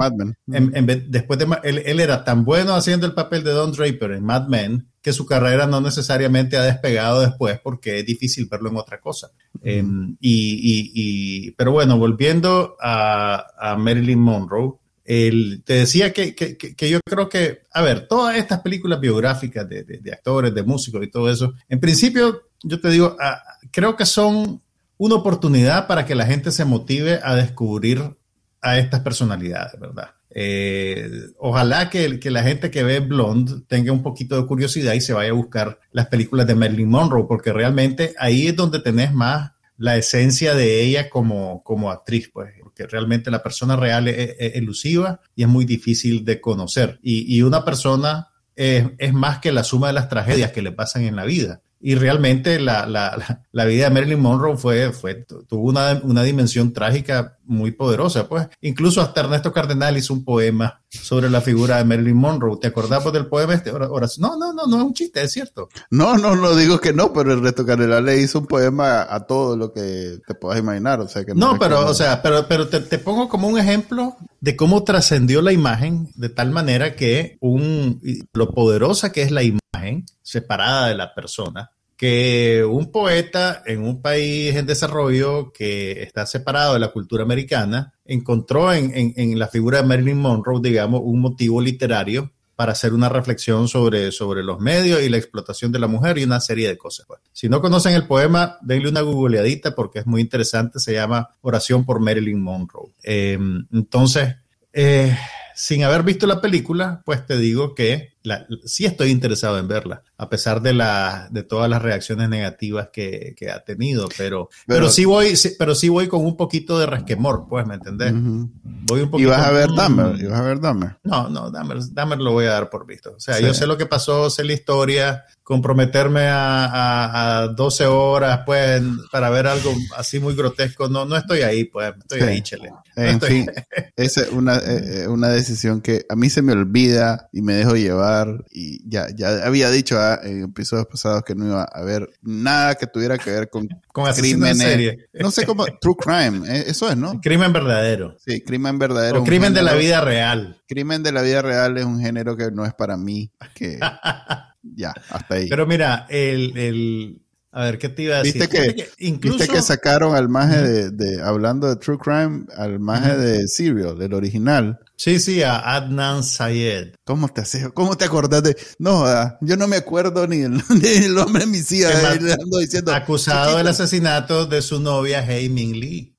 después 1.08 1.38
de, 1.38 1.46
él, 1.62 1.82
él, 1.84 2.00
era 2.00 2.24
tan 2.24 2.44
bueno 2.44 2.74
haciendo 2.74 3.06
el 3.06 3.12
papel 3.12 3.44
de 3.44 3.50
Don 3.50 3.72
Draper 3.72 4.12
en 4.12 4.24
Mad 4.24 4.48
Men 4.48 4.88
que 5.02 5.12
su 5.12 5.26
carrera 5.26 5.66
no 5.66 5.80
necesariamente 5.80 6.56
ha 6.56 6.62
despegado 6.62 7.20
después 7.20 7.60
porque 7.62 8.00
es 8.00 8.06
difícil 8.06 8.48
verlo 8.50 8.70
en 8.70 8.76
otra 8.76 8.98
cosa. 8.98 9.30
Em, 9.62 10.16
y, 10.20 10.92
y, 10.94 11.50
pero 11.52 11.72
bueno, 11.72 11.98
volviendo 11.98 12.76
a, 12.80 13.46
a 13.58 13.76
Marilyn 13.76 14.18
Monroe, 14.18 14.78
el, 15.04 15.62
te 15.64 15.74
decía 15.74 16.12
que, 16.12 16.34
que, 16.34 16.56
que, 16.56 16.90
yo 16.90 17.00
creo 17.04 17.28
que, 17.30 17.60
a 17.72 17.80
ver, 17.80 18.06
todas 18.08 18.36
estas 18.36 18.60
películas 18.60 19.00
biográficas 19.00 19.66
de, 19.66 19.82
de, 19.84 20.12
actores, 20.12 20.54
de 20.54 20.62
músicos 20.62 21.02
y 21.02 21.10
todo 21.10 21.30
eso, 21.30 21.54
en 21.68 21.80
principio, 21.80 22.42
yo 22.62 22.78
te 22.78 22.90
digo, 22.90 23.16
ah, 23.18 23.40
creo 23.70 23.96
que 23.96 24.04
son 24.04 24.60
una 24.98 25.14
oportunidad 25.14 25.86
para 25.86 26.04
que 26.04 26.14
la 26.14 26.26
gente 26.26 26.50
se 26.50 26.66
motive 26.66 27.20
a 27.22 27.34
descubrir 27.36 28.17
a 28.60 28.78
estas 28.78 29.00
personalidades, 29.00 29.78
¿verdad? 29.80 30.10
Eh, 30.30 31.10
ojalá 31.38 31.88
que, 31.88 32.20
que, 32.20 32.30
la 32.30 32.42
gente 32.42 32.70
que 32.70 32.82
ve 32.82 33.00
Blonde 33.00 33.62
tenga 33.66 33.92
un 33.92 34.02
poquito 34.02 34.36
de 34.36 34.46
curiosidad 34.46 34.92
y 34.92 35.00
se 35.00 35.12
vaya 35.12 35.30
a 35.30 35.34
buscar 35.34 35.80
las 35.92 36.06
películas 36.08 36.46
de 36.46 36.54
Marilyn 36.54 36.88
Monroe, 36.88 37.26
porque 37.26 37.52
realmente 37.52 38.14
ahí 38.18 38.48
es 38.48 38.56
donde 38.56 38.80
tenés 38.80 39.12
más 39.12 39.52
la 39.78 39.96
esencia 39.96 40.54
de 40.54 40.82
ella 40.82 41.08
como, 41.08 41.62
como 41.62 41.90
actriz, 41.90 42.30
pues, 42.32 42.52
porque 42.62 42.86
realmente 42.86 43.30
la 43.30 43.42
persona 43.42 43.76
real 43.76 44.08
es, 44.08 44.36
elusiva 44.38 45.20
y 45.34 45.44
es 45.44 45.48
muy 45.48 45.64
difícil 45.64 46.24
de 46.24 46.40
conocer. 46.40 46.98
Y, 47.02 47.34
y 47.34 47.42
una 47.42 47.64
persona 47.64 48.28
es, 48.54 48.86
es, 48.98 49.12
más 49.12 49.38
que 49.38 49.52
la 49.52 49.64
suma 49.64 49.86
de 49.86 49.92
las 49.94 50.08
tragedias 50.08 50.52
que 50.52 50.62
le 50.62 50.72
pasan 50.72 51.04
en 51.04 51.16
la 51.16 51.24
vida 51.24 51.62
y 51.80 51.94
realmente 51.94 52.58
la, 52.58 52.86
la, 52.86 53.44
la, 53.52 53.64
vida 53.64 53.84
de 53.84 53.90
Marilyn 53.90 54.20
Monroe 54.20 54.56
fue, 54.56 54.92
fue 54.92 55.14
tuvo 55.14 55.68
una, 55.68 56.00
una, 56.02 56.22
dimensión 56.22 56.72
trágica 56.72 57.38
muy 57.44 57.70
poderosa. 57.70 58.28
Pues 58.28 58.48
incluso 58.60 59.00
hasta 59.00 59.20
Ernesto 59.20 59.52
Cardenal 59.52 59.96
hizo 59.96 60.12
un 60.12 60.24
poema 60.24 60.82
sobre 60.90 61.28
la 61.28 61.40
figura 61.40 61.76
de 61.76 61.84
Marilyn 61.84 62.16
Monroe. 62.16 62.58
¿Te 62.60 62.68
acordás 62.68 63.04
del 63.12 63.26
poema 63.26 63.54
este? 63.54 63.72
No, 63.72 64.36
no, 64.36 64.52
no, 64.52 64.66
no 64.66 64.76
es 64.76 64.82
un 64.82 64.94
chiste, 64.94 65.22
es 65.22 65.32
cierto. 65.32 65.68
No, 65.90 66.16
no, 66.16 66.34
no 66.34 66.54
digo 66.54 66.80
que 66.80 66.92
no, 66.92 67.12
pero 67.12 67.32
Ernesto 67.32 67.66
Cardenal 67.66 68.04
le 68.04 68.18
hizo 68.18 68.38
un 68.38 68.46
poema 68.46 69.06
a, 69.08 69.26
todo 69.26 69.56
lo 69.56 69.72
que 69.72 70.18
te 70.26 70.34
puedas 70.34 70.58
imaginar. 70.58 71.00
O 71.00 71.08
sea, 71.08 71.24
que 71.24 71.34
no, 71.34 71.58
pero, 71.58 71.86
o 71.86 71.94
sea, 71.94 72.22
pero, 72.22 72.46
pero 72.48 72.68
te, 72.68 72.80
te 72.80 72.98
pongo 72.98 73.28
como 73.28 73.48
un 73.48 73.58
ejemplo 73.58 74.16
de 74.40 74.56
cómo 74.56 74.84
trascendió 74.84 75.42
la 75.42 75.52
imagen 75.52 76.10
de 76.14 76.28
tal 76.28 76.50
manera 76.50 76.96
que 76.96 77.36
un, 77.40 78.00
lo 78.32 78.50
poderosa 78.50 79.12
que 79.12 79.22
es 79.22 79.30
la 79.30 79.42
imagen 79.42 80.06
separada 80.22 80.88
de 80.88 80.94
la 80.94 81.14
persona, 81.14 81.70
que 81.96 82.64
un 82.64 82.92
poeta 82.92 83.62
en 83.66 83.82
un 83.82 84.00
país 84.00 84.54
en 84.54 84.66
desarrollo 84.66 85.52
que 85.52 86.02
está 86.02 86.24
separado 86.26 86.74
de 86.74 86.80
la 86.80 86.92
cultura 86.92 87.24
americana 87.24 87.94
encontró 88.08 88.72
en, 88.72 88.92
en, 88.94 89.12
en, 89.16 89.38
la 89.38 89.46
figura 89.46 89.80
de 89.80 89.86
Marilyn 89.86 90.18
Monroe, 90.18 90.60
digamos, 90.60 91.02
un 91.04 91.20
motivo 91.20 91.60
literario 91.60 92.32
para 92.56 92.72
hacer 92.72 92.92
una 92.92 93.08
reflexión 93.08 93.68
sobre, 93.68 94.10
sobre 94.10 94.42
los 94.42 94.58
medios 94.58 95.00
y 95.00 95.08
la 95.08 95.16
explotación 95.16 95.70
de 95.70 95.78
la 95.78 95.86
mujer 95.86 96.18
y 96.18 96.24
una 96.24 96.40
serie 96.40 96.66
de 96.66 96.76
cosas. 96.76 97.06
Pues. 97.06 97.20
Si 97.32 97.48
no 97.48 97.60
conocen 97.60 97.94
el 97.94 98.08
poema, 98.08 98.58
denle 98.62 98.88
una 98.88 99.02
googleadita 99.02 99.76
porque 99.76 100.00
es 100.00 100.06
muy 100.06 100.20
interesante, 100.20 100.80
se 100.80 100.92
llama 100.92 101.36
Oración 101.42 101.84
por 101.86 102.00
Marilyn 102.00 102.42
Monroe. 102.42 102.90
Eh, 103.04 103.38
entonces, 103.72 104.34
eh, 104.72 105.16
sin 105.58 105.82
haber 105.82 106.04
visto 106.04 106.28
la 106.28 106.40
película, 106.40 107.02
pues 107.04 107.26
te 107.26 107.36
digo 107.36 107.74
que 107.74 108.12
la, 108.22 108.46
sí 108.64 108.84
estoy 108.84 109.10
interesado 109.10 109.58
en 109.58 109.66
verla, 109.66 110.02
a 110.16 110.28
pesar 110.28 110.62
de, 110.62 110.72
la, 110.72 111.26
de 111.32 111.42
todas 111.42 111.68
las 111.68 111.82
reacciones 111.82 112.28
negativas 112.28 112.90
que, 112.92 113.34
que 113.36 113.50
ha 113.50 113.64
tenido, 113.64 114.08
pero, 114.16 114.50
pero, 114.66 114.80
pero, 114.80 114.88
sí 114.88 115.04
voy, 115.04 115.34
sí, 115.34 115.56
pero 115.58 115.74
sí 115.74 115.88
voy 115.88 116.06
con 116.06 116.24
un 116.24 116.36
poquito 116.36 116.78
de 116.78 116.86
resquemor, 116.86 117.46
pues, 117.48 117.66
¿me 117.66 117.74
entendés? 117.74 118.12
Uh 118.12 118.16
-huh. 118.16 118.50
voy 118.62 119.00
un 119.00 119.10
poquito, 119.10 119.28
¿Y 119.28 119.32
vas 119.32 119.46
a 119.46 119.50
ver 119.50 119.68
Dahmer? 119.74 120.20
¿Y 120.20 120.26
vas 120.26 120.38
a 120.38 120.42
ver 120.42 120.60
Dahmer? 120.60 120.96
No, 121.02 121.28
no, 121.28 121.50
Dahmer, 121.50 121.78
Dahmer 121.90 122.18
lo 122.20 122.32
voy 122.32 122.46
a 122.46 122.50
dar 122.50 122.70
por 122.70 122.86
visto. 122.86 123.14
O 123.16 123.20
sea, 123.20 123.34
sí. 123.34 123.44
yo 123.44 123.52
sé 123.52 123.66
lo 123.66 123.76
que 123.76 123.86
pasó, 123.86 124.30
sé 124.30 124.44
la 124.44 124.52
historia, 124.52 125.24
comprometerme 125.42 126.26
a, 126.28 126.66
a, 126.66 127.38
a, 127.40 127.48
12 127.48 127.86
horas, 127.86 128.40
pues, 128.46 128.80
para 129.10 129.30
ver 129.30 129.46
algo 129.46 129.72
así 129.96 130.20
muy 130.20 130.36
grotesco, 130.36 130.88
no, 130.88 131.04
no 131.04 131.16
estoy 131.16 131.40
ahí, 131.40 131.64
pues, 131.64 131.94
estoy 131.98 132.20
sí. 132.20 132.26
ahí, 132.26 132.42
chele. 132.42 132.70
No 132.70 133.02
en 133.02 133.08
estoy... 133.08 133.28
fin, 133.30 133.50
esa 133.96 134.20
es 134.22 134.28
una, 134.30 134.56
eh, 134.58 135.08
una 135.08 135.28
decisión 135.28 135.47
que 135.82 136.04
a 136.08 136.16
mí 136.16 136.30
se 136.30 136.42
me 136.42 136.52
olvida 136.52 137.28
y 137.32 137.42
me 137.42 137.54
dejo 137.54 137.76
llevar 137.76 138.44
y 138.50 138.88
ya, 138.88 139.06
ya 139.14 139.46
había 139.46 139.70
dicho 139.70 139.98
ah, 139.98 140.20
en 140.22 140.44
episodios 140.44 140.86
pasados 140.86 141.22
que 141.24 141.34
no 141.34 141.46
iba 141.46 141.62
a 141.62 141.78
haber 141.78 142.08
nada 142.22 142.74
que 142.74 142.86
tuviera 142.86 143.18
que 143.18 143.30
ver 143.30 143.50
con, 143.50 143.68
con 143.92 144.12
crímenes. 144.12 144.96
No 145.14 145.30
sé 145.30 145.46
cómo, 145.46 145.64
true 145.80 145.96
crime, 145.96 146.46
eh, 146.48 146.64
eso 146.68 146.90
es, 146.90 146.96
¿no? 146.96 147.20
Crimen 147.22 147.52
verdadero. 147.52 148.16
Sí, 148.24 148.40
crimen 148.40 148.78
verdadero. 148.78 149.22
O 149.22 149.24
crimen 149.24 149.54
género, 149.54 149.66
de 149.66 149.72
la 149.72 149.78
vida 149.78 150.00
real. 150.00 150.62
Crimen 150.66 151.02
de 151.02 151.12
la 151.12 151.22
vida 151.22 151.42
real 151.42 151.76
es 151.78 151.84
un 151.84 152.00
género 152.00 152.36
que 152.36 152.50
no 152.50 152.64
es 152.64 152.74
para 152.74 152.96
mí, 152.96 153.30
que 153.54 153.78
ya, 154.62 154.94
hasta 155.10 155.34
ahí. 155.34 155.48
Pero 155.48 155.66
mira, 155.66 156.06
el, 156.08 156.56
el 156.56 157.22
a 157.50 157.64
ver, 157.64 157.78
¿qué 157.78 157.88
te 157.88 158.02
iba 158.02 158.16
a 158.16 158.22
decir? 158.22 158.42
¿Viste 158.42 158.48
que, 158.48 158.74
que 158.74 158.90
incluso... 158.98 159.38
¿viste 159.38 159.52
que 159.52 159.62
sacaron 159.62 160.14
al 160.14 160.28
maje 160.28 160.60
de, 160.62 160.90
de, 160.90 161.22
hablando 161.22 161.68
de 161.68 161.76
True 161.76 161.98
Crime, 161.98 162.44
al 162.56 162.78
maje 162.78 163.10
uh 163.10 163.14
-huh. 163.14 163.18
de 163.18 163.48
Serial, 163.48 163.98
del 163.98 164.14
original? 164.14 164.78
Sí, 164.96 165.18
sí, 165.20 165.42
a 165.42 165.76
Adnan 165.76 166.24
Sayed. 166.24 166.96
¿Cómo 167.04 167.28
te 167.28 167.40
haces? 167.40 167.68
¿Cómo 167.72 167.96
te 167.96 168.04
acordás 168.04 168.42
de.? 168.42 168.56
No, 168.78 169.04
yo 169.40 169.56
no 169.56 169.68
me 169.68 169.76
acuerdo 169.76 170.26
ni 170.26 170.42
el, 170.42 170.54
ni 170.82 170.88
el 171.04 171.14
nombre 171.14 171.44
de 171.44 171.50
mi 171.50 171.58
hija. 171.58 172.18
Diciendo, 172.60 172.92
acusado 172.92 173.56
del 173.56 173.68
asesinato 173.68 174.46
de 174.46 174.60
su 174.60 174.80
novia, 174.80 175.24
Ming 175.48 175.76
Lee. 175.76 176.16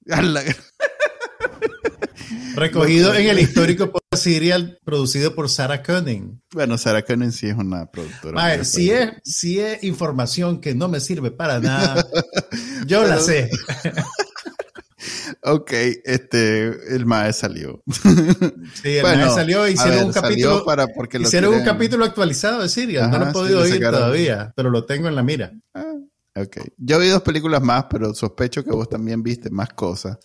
Recogido 2.56 3.16
en 3.16 3.28
el 3.28 3.40
histórico 3.40 3.92
serial 4.18 4.80
producido 4.84 5.36
por 5.36 5.50
Sarah 5.50 5.84
Cunning. 5.84 6.42
Bueno, 6.52 6.78
Sarah 6.78 7.04
Cunning 7.04 7.32
sí 7.32 7.48
es 7.48 7.56
una 7.56 7.86
productora. 7.86 8.34
Madre, 8.34 8.66
si, 8.66 8.92
es, 8.92 9.12
si 9.24 9.60
es 9.60 9.84
información 9.84 10.60
que 10.60 10.74
no 10.76 10.88
me 10.88 11.00
sirve 11.00 11.32
para 11.32 11.60
nada, 11.62 12.06
yo 12.86 13.06
la 13.06 13.20
sé. 13.20 13.50
Ok, 15.44 15.72
este, 16.04 16.96
el 16.96 17.06
MAE 17.06 17.32
salió. 17.32 17.82
Sí, 18.82 18.98
el 18.98 19.02
bueno, 19.02 19.28
MAE 19.28 19.36
salió 19.36 19.68
y 19.68 19.72
hicieron 19.72 19.98
ver, 19.98 20.06
un 20.06 20.12
capítulo. 20.12 20.66
Para 20.66 20.88
porque 20.88 21.18
hicieron 21.18 21.52
quieren... 21.52 21.68
un 21.68 21.74
capítulo 21.74 22.06
actualizado 22.06 22.62
de 22.62 22.70
Siria. 22.70 23.08
No 23.08 23.18
lo 23.18 23.30
he 23.30 23.32
podido 23.32 23.66
sí, 23.66 23.72
oír 23.72 23.82
todavía, 23.82 24.52
pero 24.56 24.70
lo 24.70 24.86
tengo 24.86 25.08
en 25.08 25.16
la 25.16 25.24
mira. 25.24 25.54
Ah, 25.74 25.94
ok. 26.36 26.58
Yo 26.78 27.00
vi 27.00 27.08
dos 27.08 27.22
películas 27.22 27.62
más, 27.62 27.86
pero 27.90 28.14
sospecho 28.14 28.64
que 28.64 28.72
vos 28.72 28.90
también 28.90 29.24
viste 29.24 29.50
más 29.50 29.70
cosas. 29.70 30.18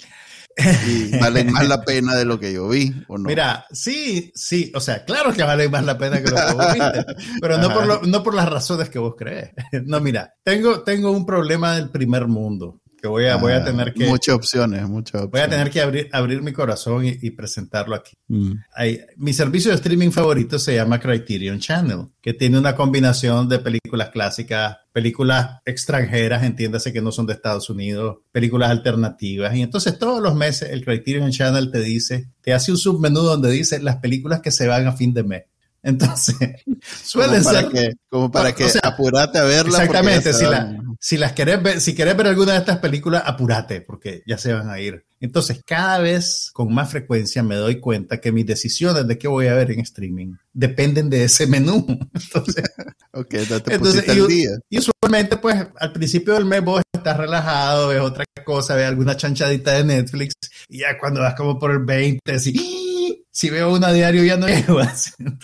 Y 0.87 1.19
valen 1.19 1.53
más 1.53 1.69
la 1.69 1.83
pena 1.83 2.15
de 2.15 2.25
lo 2.25 2.39
que 2.39 2.53
yo 2.53 2.69
vi, 2.69 2.93
¿o 3.09 3.19
no? 3.19 3.29
Mira, 3.29 3.67
sí, 3.73 4.33
sí, 4.35 4.71
o 4.75 4.81
sea, 4.81 5.05
claro 5.05 5.33
que 5.33 5.43
valen 5.43 5.71
más 5.71 5.85
la 5.85 5.99
pena 5.99 6.23
que 6.23 6.31
lo 6.31 6.37
que 6.37 6.55
vos 6.55 6.75
viste, 6.75 7.05
pero 7.41 7.59
no 7.59 7.73
por, 7.73 7.87
lo, 7.87 8.03
no 8.03 8.23
por 8.23 8.35
las 8.35 8.49
razones 8.49 8.91
que 8.91 8.99
vos 8.99 9.15
crees. 9.17 9.51
No, 9.87 10.01
mira, 10.01 10.35
tengo, 10.43 10.83
tengo 10.83 11.11
un 11.11 11.27
problema 11.27 11.75
del 11.75 11.91
primer 11.91 12.27
mundo 12.27 12.81
que 13.05 13.09
voy 13.09 13.27
a, 13.27 13.35
ah, 13.35 13.37
voy 13.37 13.53
a 13.53 13.63
tener 13.63 13.93
que... 13.93 14.07
Muchas 14.07 14.35
opciones, 14.35 14.89
muchas 14.89 15.21
opciones. 15.25 15.31
Voy 15.31 15.41
a 15.43 15.49
tener 15.51 15.71
que 15.71 15.83
abrir, 15.83 16.09
abrir 16.11 16.41
mi 16.41 16.55
corazón 16.55 17.05
y, 17.05 17.19
y 17.21 17.33
presentarlo 17.33 17.95
aquí. 17.95 18.15
Mm. 18.29 18.53
Hay, 18.75 18.99
mi 19.19 19.35
servicio 19.35 19.71
de 19.71 19.77
streaming 19.77 20.11
favorito 20.11 20.59
se 20.59 20.75
llama 20.75 20.99
Criterion 20.99 21.59
Channel, 21.59 22.07
que 22.23 22.33
tiene 22.33 22.59
una 22.59 22.75
combinación 22.75 23.47
de 23.47 23.59
películas 23.59 24.09
clásicas, 24.09 24.79
películas 24.91 25.59
extranjeras, 25.67 26.45
entiéndase 26.45 26.95
que 26.95 27.03
no 27.03 27.13
son 27.13 27.27
de 27.27 27.35
Estados 27.35 27.69
Unidos, 27.69 28.21
películas 28.33 28.71
alternativas. 28.71 29.55
Y 29.55 29.61
entonces 29.61 29.99
todos 29.99 30.23
los 30.23 30.35
meses 30.35 30.71
el 30.71 30.83
Criterion 30.83 31.31
Channel 31.31 31.71
te 31.71 31.81
dice, 31.81 32.31
te 32.41 32.55
hace 32.55 32.71
un 32.71 32.79
submenú 32.79 33.21
donde 33.21 33.51
dice 33.51 33.83
las 33.83 33.97
películas 33.97 34.41
que 34.41 34.51
se 34.51 34.67
van 34.67 34.87
a 34.87 34.93
fin 34.93 35.13
de 35.13 35.25
mes. 35.25 35.43
Entonces, 35.85 36.37
suelen 37.05 37.43
como 37.43 37.53
para 37.53 37.61
ser. 37.61 37.71
Que, 37.71 37.95
como 38.09 38.31
para 38.33 38.55
que 38.55 38.65
o 38.65 38.69
sea, 38.69 38.81
apurate 38.85 39.39
a 39.39 39.45
verla. 39.45 39.79
Exactamente. 39.79 40.33
Si, 40.33 40.45
la, 40.45 40.83
si, 40.99 41.17
las 41.19 41.33
querés 41.33 41.63
ver, 41.63 41.81
si 41.81 41.95
querés 41.95 42.17
ver 42.17 42.27
alguna 42.27 42.53
de 42.53 42.59
estas 42.59 42.79
películas, 42.79 43.23
apurate, 43.27 43.83
porque 43.83 44.23
ya 44.27 44.39
se 44.39 44.55
van 44.55 44.71
a 44.71 44.81
ir. 44.81 45.05
Entonces, 45.21 45.61
cada 45.65 45.99
vez 45.99 46.51
con 46.53 46.73
más 46.75 46.91
frecuencia 46.91 47.43
me 47.43 47.57
doy 47.57 47.81
cuenta 47.81 48.21
que 48.21 48.33
mis 48.33 48.47
decisiones 48.47 49.07
de 49.07 49.19
qué 49.19 49.29
voy 49.29 49.47
a 49.47 49.55
ver 49.55 49.71
en 49.71 49.81
streaming 49.81 50.35
dependen 50.55 51.11
de 51.11 51.25
ese 51.25 51.47
menú. 51.47 51.87
Entonces, 52.15 52.65
entonces 53.13 53.63
te 53.63 53.75
entonces, 53.75 54.05
y, 54.09 54.27
día. 54.27 54.51
y 54.71 54.79
usualmente, 54.79 55.37
pues, 55.37 55.67
al 55.79 55.93
principio 55.93 56.35
del 56.35 56.47
mes 56.47 56.65
vos 56.65 56.83
estás 56.93 57.17
relajado, 57.19 57.89
ves 57.89 58.01
otra 58.01 58.25
cosa, 58.45 58.75
ves 58.75 58.87
alguna 58.87 59.17
chanchadita 59.17 59.73
de 59.73 59.85
Netflix, 59.85 60.35
y 60.69 60.79
ya 60.79 60.99
cuando 60.99 61.21
vas 61.21 61.35
como 61.35 61.59
por 61.59 61.71
el 61.73 61.85
20, 61.85 62.33
así 62.33 62.84
si 63.31 63.51
veo 63.51 63.73
una 63.73 63.93
diario 63.93 64.25
ya 64.25 64.37
no 64.37 64.47
llego. 64.47 64.81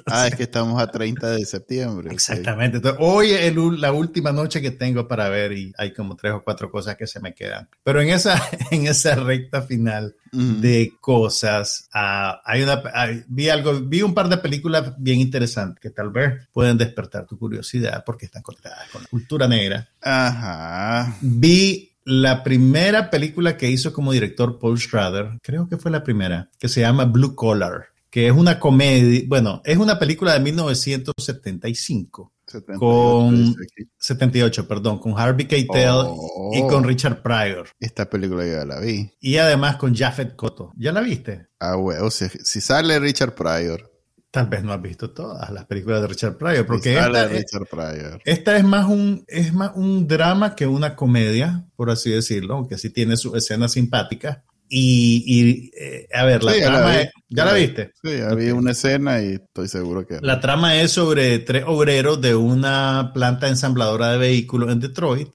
Ah, 0.06 0.26
es 0.26 0.34
que 0.34 0.44
estamos 0.44 0.80
a 0.80 0.90
30 0.90 1.30
de 1.30 1.44
septiembre. 1.44 2.10
Exactamente. 2.12 2.78
Entonces, 2.78 3.00
hoy 3.02 3.30
es 3.30 3.42
el, 3.42 3.80
la 3.80 3.92
última 3.92 4.32
noche 4.32 4.60
que 4.60 4.70
tengo 4.70 5.06
para 5.06 5.28
ver 5.28 5.52
y 5.52 5.72
hay 5.78 5.92
como 5.92 6.16
tres 6.16 6.32
o 6.32 6.42
cuatro 6.42 6.70
cosas 6.70 6.96
que 6.96 7.06
se 7.06 7.20
me 7.20 7.34
quedan. 7.34 7.68
Pero 7.82 8.00
en 8.00 8.10
esa, 8.10 8.40
en 8.70 8.86
esa 8.86 9.14
recta 9.14 9.62
final 9.62 10.16
uh 10.32 10.36
-huh. 10.36 10.60
de 10.60 10.92
cosas, 11.00 11.88
uh, 11.94 12.38
hay 12.44 12.62
una, 12.62 12.82
hay, 12.92 13.24
vi 13.28 13.48
algo, 13.48 13.80
vi 13.80 14.02
un 14.02 14.14
par 14.14 14.28
de 14.28 14.38
películas 14.38 14.94
bien 14.98 15.20
interesantes 15.20 15.80
que 15.80 15.90
tal 15.90 16.10
vez 16.10 16.48
pueden 16.52 16.76
despertar 16.76 17.26
tu 17.26 17.38
curiosidad 17.38 18.02
porque 18.04 18.26
están 18.26 18.42
conectadas 18.42 18.88
con 18.90 19.02
la 19.02 19.08
cultura 19.08 19.46
negra. 19.46 19.88
Ajá. 20.00 21.16
Vi 21.20 21.89
la 22.04 22.42
primera 22.42 23.10
película 23.10 23.56
que 23.56 23.70
hizo 23.70 23.92
como 23.92 24.12
director 24.12 24.58
Paul 24.58 24.78
Schrader, 24.78 25.38
creo 25.42 25.68
que 25.68 25.76
fue 25.76 25.90
la 25.90 26.02
primera, 26.02 26.50
que 26.58 26.68
se 26.68 26.80
llama 26.80 27.04
Blue 27.04 27.34
Collar, 27.34 27.86
que 28.10 28.26
es 28.26 28.32
una 28.32 28.58
comedia, 28.58 29.22
bueno, 29.26 29.62
es 29.64 29.78
una 29.78 29.98
película 29.98 30.34
de 30.34 30.40
1975. 30.40 32.32
78, 32.50 32.80
con 32.80 33.56
78, 33.98 34.66
perdón, 34.66 34.98
con 34.98 35.16
Harvey 35.16 35.46
Keitel 35.46 35.88
oh, 35.92 36.50
y 36.52 36.62
con 36.62 36.82
Richard 36.82 37.22
Pryor. 37.22 37.68
Esta 37.78 38.10
película 38.10 38.44
ya 38.44 38.64
la 38.64 38.80
vi. 38.80 39.10
Y 39.20 39.36
además 39.36 39.76
con 39.76 39.94
Jafet 39.94 40.34
Koto. 40.34 40.72
¿Ya 40.76 40.90
la 40.92 41.00
viste? 41.00 41.46
Ah, 41.60 41.76
bueno, 41.76 42.06
o 42.06 42.10
sea, 42.10 42.28
si 42.28 42.60
sale 42.60 42.98
Richard 42.98 43.34
Pryor. 43.34 43.89
Tal 44.30 44.46
vez 44.46 44.62
no 44.62 44.72
has 44.72 44.80
visto 44.80 45.10
todas 45.10 45.50
las 45.50 45.64
películas 45.64 46.02
de 46.02 46.08
Richard 46.08 46.36
Pryor, 46.36 46.64
porque 46.64 46.96
esta, 46.96 47.26
Richard 47.26 47.66
Pryor. 47.68 48.22
esta, 48.24 48.56
es 48.56 48.64
más 48.64 48.86
un 48.86 49.24
es 49.26 49.52
más 49.52 49.72
un 49.74 50.06
drama 50.06 50.54
que 50.54 50.66
una 50.66 50.94
comedia, 50.94 51.64
por 51.74 51.90
así 51.90 52.10
decirlo, 52.10 52.54
aunque 52.54 52.78
sí 52.78 52.90
tiene 52.90 53.16
sus 53.16 53.34
escenas 53.34 53.72
simpáticas. 53.72 54.38
Y, 54.72 55.72
eh, 55.76 56.06
a 56.14 56.24
ver, 56.24 56.44
la 56.44 56.52
trama 56.54 56.94
¿Ya 57.28 57.44
la 57.44 57.54
viste? 57.54 57.92
Sí, 58.02 58.20
había 58.20 58.54
una 58.54 58.70
escena 58.70 59.20
y 59.20 59.34
estoy 59.34 59.66
seguro 59.66 60.06
que... 60.06 60.18
La 60.20 60.40
trama 60.40 60.80
es 60.80 60.92
sobre 60.92 61.40
tres 61.40 61.64
obreros 61.66 62.20
de 62.20 62.36
una 62.36 63.12
planta 63.12 63.48
ensambladora 63.48 64.12
de 64.12 64.18
vehículos 64.18 64.70
en 64.70 64.80
Detroit 64.80 65.28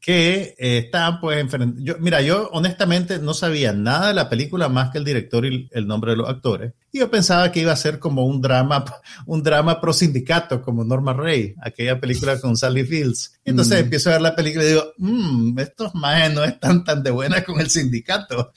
que 0.00 0.54
eh, 0.58 0.78
están 0.78 1.20
pues 1.20 1.38
enfrentando... 1.38 1.96
Mira, 1.98 2.22
yo 2.22 2.48
honestamente 2.52 3.18
no 3.18 3.34
sabía 3.34 3.72
nada 3.72 4.08
de 4.08 4.14
la 4.14 4.28
película 4.28 4.68
más 4.68 4.90
que 4.90 4.98
el 4.98 5.04
director 5.04 5.44
y 5.44 5.68
el 5.72 5.86
nombre 5.86 6.12
de 6.12 6.16
los 6.18 6.28
actores. 6.28 6.72
Y 6.92 6.98
yo 6.98 7.10
pensaba 7.10 7.52
que 7.52 7.60
iba 7.60 7.72
a 7.72 7.76
ser 7.76 7.98
como 7.98 8.26
un 8.26 8.40
drama, 8.40 8.84
un 9.26 9.42
drama 9.42 9.80
pro 9.80 9.92
sindicato, 9.92 10.62
como 10.62 10.84
Norma 10.84 11.12
Ray, 11.12 11.54
aquella 11.62 12.00
película 12.00 12.40
con 12.40 12.56
Sally 12.56 12.84
Fields. 12.84 13.38
Y 13.44 13.50
entonces 13.50 13.80
empiezo 13.80 14.10
a 14.10 14.14
ver 14.14 14.22
la 14.22 14.34
película 14.36 14.64
y 14.64 14.68
digo, 14.68 14.92
mmm, 14.98 15.58
estos 15.58 15.94
más 15.94 16.32
no 16.32 16.44
están 16.44 16.84
tan 16.84 17.02
de 17.02 17.10
buena 17.10 17.44
con 17.44 17.60
el 17.60 17.70
sindicato. 17.70 18.52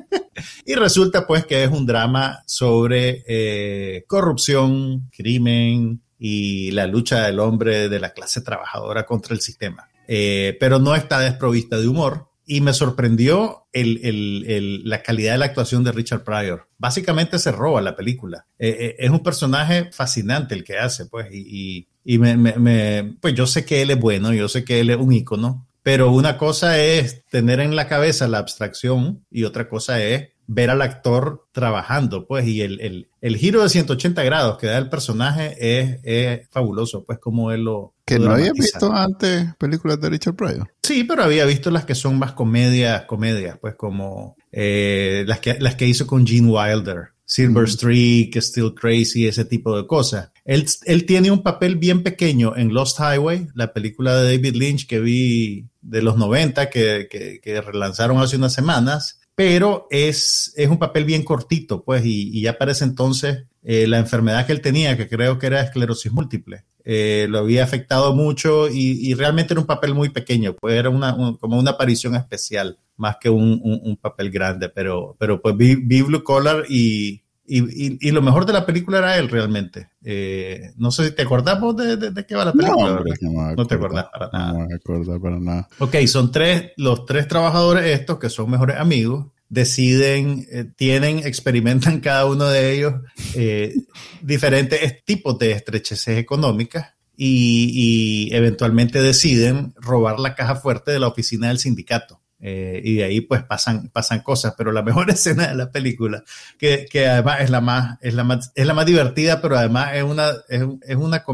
y 0.66 0.74
resulta 0.74 1.26
pues 1.26 1.44
que 1.46 1.64
es 1.64 1.70
un 1.70 1.86
drama 1.86 2.42
sobre 2.46 3.24
eh, 3.26 4.04
corrupción, 4.06 5.10
crimen 5.10 6.02
y 6.18 6.70
la 6.70 6.86
lucha 6.86 7.26
del 7.26 7.40
hombre 7.40 7.88
de 7.88 7.98
la 7.98 8.12
clase 8.12 8.42
trabajadora 8.42 9.04
contra 9.04 9.34
el 9.34 9.40
sistema. 9.40 9.88
Eh, 10.06 10.56
pero 10.60 10.78
no 10.78 10.94
está 10.94 11.20
desprovista 11.20 11.78
de 11.78 11.88
humor. 11.88 12.28
Y 12.44 12.60
me 12.60 12.72
sorprendió 12.72 13.66
la 13.72 15.02
calidad 15.02 15.32
de 15.32 15.38
la 15.38 15.44
actuación 15.46 15.84
de 15.84 15.92
Richard 15.92 16.24
Pryor. 16.24 16.68
Básicamente 16.78 17.38
se 17.38 17.52
roba 17.52 17.80
la 17.80 17.96
película. 17.96 18.46
Eh, 18.58 18.96
es 18.98 19.10
un 19.10 19.22
personaje 19.22 19.90
fascinante 19.92 20.54
el 20.54 20.64
que 20.64 20.78
hace, 20.78 21.06
pues, 21.06 21.28
y, 21.30 21.86
me, 22.04 23.14
pues 23.20 23.34
yo 23.34 23.46
sé 23.46 23.64
que 23.64 23.82
él 23.82 23.92
es 23.92 24.00
bueno, 24.00 24.32
yo 24.32 24.48
sé 24.48 24.64
que 24.64 24.80
él 24.80 24.90
es 24.90 24.96
un 24.96 25.12
ícono, 25.12 25.68
pero 25.82 26.10
una 26.10 26.36
cosa 26.38 26.80
es 26.80 27.24
tener 27.26 27.60
en 27.60 27.76
la 27.76 27.88
cabeza 27.88 28.28
la 28.28 28.38
abstracción 28.38 29.24
y 29.30 29.44
otra 29.44 29.68
cosa 29.68 30.02
es 30.02 30.30
ver 30.54 30.70
al 30.70 30.82
actor 30.82 31.46
trabajando, 31.52 32.26
pues, 32.26 32.46
y 32.46 32.60
el, 32.60 33.08
el, 33.20 33.36
giro 33.36 33.62
de 33.62 33.68
180 33.68 34.22
grados 34.22 34.58
que 34.58 34.66
da 34.66 34.78
el 34.78 34.88
personaje 34.88 35.56
es, 35.58 36.48
fabuloso, 36.50 37.04
pues, 37.04 37.18
como 37.18 37.52
él 37.52 37.64
lo... 37.64 37.94
Que 38.04 38.18
no 38.18 38.32
había 38.32 38.52
visto 38.52 38.92
antes 38.92 39.54
películas 39.58 40.00
de 40.00 40.10
Richard 40.10 40.34
Pryor. 40.34 40.70
Sí, 40.82 41.04
pero 41.04 41.22
había 41.22 41.44
visto 41.46 41.70
las 41.70 41.84
que 41.84 41.94
son 41.94 42.18
más 42.18 42.32
comedias, 42.32 43.04
comedias, 43.04 43.58
pues, 43.60 43.74
como 43.74 44.36
eh, 44.50 45.24
las, 45.26 45.40
que, 45.40 45.58
las 45.60 45.76
que 45.76 45.86
hizo 45.86 46.06
con 46.06 46.26
Gene 46.26 46.50
Wilder. 46.50 47.12
Silver 47.24 47.66
Streak, 47.66 48.36
Still 48.36 48.74
Crazy, 48.74 49.26
ese 49.26 49.46
tipo 49.46 49.74
de 49.74 49.86
cosas. 49.86 50.30
Él, 50.44 50.66
él, 50.84 51.06
tiene 51.06 51.30
un 51.30 51.42
papel 51.42 51.76
bien 51.76 52.02
pequeño 52.02 52.54
en 52.56 52.74
Lost 52.74 52.98
Highway, 52.98 53.48
la 53.54 53.72
película 53.72 54.16
de 54.16 54.36
David 54.36 54.54
Lynch 54.54 54.86
que 54.86 55.00
vi 55.00 55.66
de 55.80 56.02
los 56.02 56.18
90, 56.18 56.68
que, 56.68 57.08
que, 57.10 57.40
que 57.40 57.60
relanzaron 57.62 58.20
hace 58.20 58.36
unas 58.36 58.52
semanas 58.52 59.21
pero 59.44 59.88
es, 59.90 60.52
es 60.56 60.68
un 60.68 60.78
papel 60.78 61.04
bien 61.04 61.24
cortito, 61.24 61.82
pues, 61.82 62.02
y, 62.04 62.40
ya 62.40 62.58
para 62.58 62.70
ese 62.70 62.84
entonces 62.84 63.46
eh, 63.64 63.88
la 63.88 63.98
enfermedad 63.98 64.46
que 64.46 64.52
él 64.52 64.60
tenía, 64.60 64.96
que 64.96 65.08
creo 65.08 65.36
que 65.36 65.48
era 65.48 65.60
esclerosis 65.60 66.12
múltiple, 66.12 66.64
eh, 66.84 67.26
lo 67.28 67.40
había 67.40 67.64
afectado 67.64 68.14
mucho 68.14 68.68
y, 68.68 69.12
realmente 69.14 69.54
era 69.54 69.60
un 69.60 69.66
papel 69.66 69.94
muy 69.94 70.10
pequeño, 70.10 70.54
pues 70.54 70.76
era 70.76 70.90
una, 70.90 71.16
como 71.40 71.58
una 71.58 71.72
aparición 71.72 72.14
especial, 72.14 72.78
más 72.96 73.16
que 73.20 73.30
un, 73.30 73.60
un, 73.64 73.96
papel 73.96 74.30
grande, 74.30 74.68
pero, 74.68 75.16
pero 75.18 75.42
pues 75.42 75.56
vi, 75.56 75.74
vi 75.74 76.02
Blue 76.02 76.22
Collar 76.22 76.62
y, 76.68 77.21
y, 77.44 78.08
y, 78.08 78.10
lo 78.12 78.22
mejor 78.22 78.46
de 78.46 78.52
la 78.52 78.64
película 78.64 78.98
era 78.98 79.18
él 79.18 79.28
realmente. 79.28 79.90
Eh, 80.04 80.72
no 80.76 80.92
sé 80.92 81.06
si 81.06 81.14
te 81.14 81.22
acordamos 81.22 81.76
de, 81.76 81.96
de, 81.96 82.26
qué 82.26 82.36
va 82.36 82.44
la 82.44 82.52
película. 82.52 83.02
No, 83.20 83.54
no, 83.56 83.66
te 83.66 83.74
acordás 83.74 84.06
para 84.12 84.30
nada. 84.32 84.52
No 84.52 84.66
me 84.68 84.74
acordar 84.74 85.20
para 85.20 85.40
nada. 85.40 85.68
Ok, 85.78 85.96
son 86.06 86.30
tres, 86.30 86.70
los 86.76 87.04
tres 87.04 87.26
trabajadores 87.26 87.84
estos 87.86 88.18
que 88.20 88.30
son 88.30 88.48
mejores 88.48 88.76
amigos, 88.76 89.26
deciden, 89.48 90.46
eh, 90.52 90.66
tienen, 90.76 91.18
experimentan 91.26 92.00
cada 92.00 92.26
uno 92.26 92.48
de 92.48 92.74
ellos 92.74 92.94
eh, 93.34 93.74
diferentes 94.20 95.04
tipos 95.04 95.36
de 95.38 95.50
estrecheces 95.50 96.18
económicas 96.18 96.94
y, 97.16 98.28
y 98.30 98.34
eventualmente 98.34 99.02
deciden 99.02 99.74
robar 99.76 100.20
la 100.20 100.36
caja 100.36 100.54
fuerte 100.54 100.92
de 100.92 101.00
la 101.00 101.08
oficina 101.08 101.48
del 101.48 101.58
sindicato. 101.58 102.21
Eh, 102.44 102.80
y 102.84 102.96
de 102.96 103.04
ahí 103.04 103.20
pues 103.20 103.44
pasan, 103.44 103.88
pasan 103.90 104.20
cosas, 104.20 104.54
pero 104.58 104.72
la 104.72 104.82
mejor 104.82 105.08
escena 105.10 105.46
de 105.46 105.54
la 105.54 105.70
película, 105.70 106.24
que, 106.58 106.86
que 106.90 107.06
además 107.06 107.40
es 107.40 107.50
la, 107.50 107.60
más, 107.60 107.98
es, 108.00 108.14
la 108.14 108.24
más, 108.24 108.50
es 108.56 108.66
la 108.66 108.74
más 108.74 108.84
divertida, 108.84 109.40
pero 109.40 109.56
además 109.56 109.90
es 109.94 110.02
una, 110.02 110.30
es, 110.48 110.62
es 110.82 110.96
una, 110.96 111.24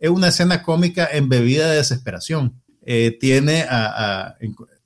es 0.00 0.10
una 0.10 0.28
escena 0.28 0.62
cómica 0.62 1.08
embebida 1.12 1.70
de 1.70 1.76
desesperación. 1.76 2.60
Eh, 2.84 3.16
tiene 3.18 3.62
a, 3.62 4.26
a 4.26 4.36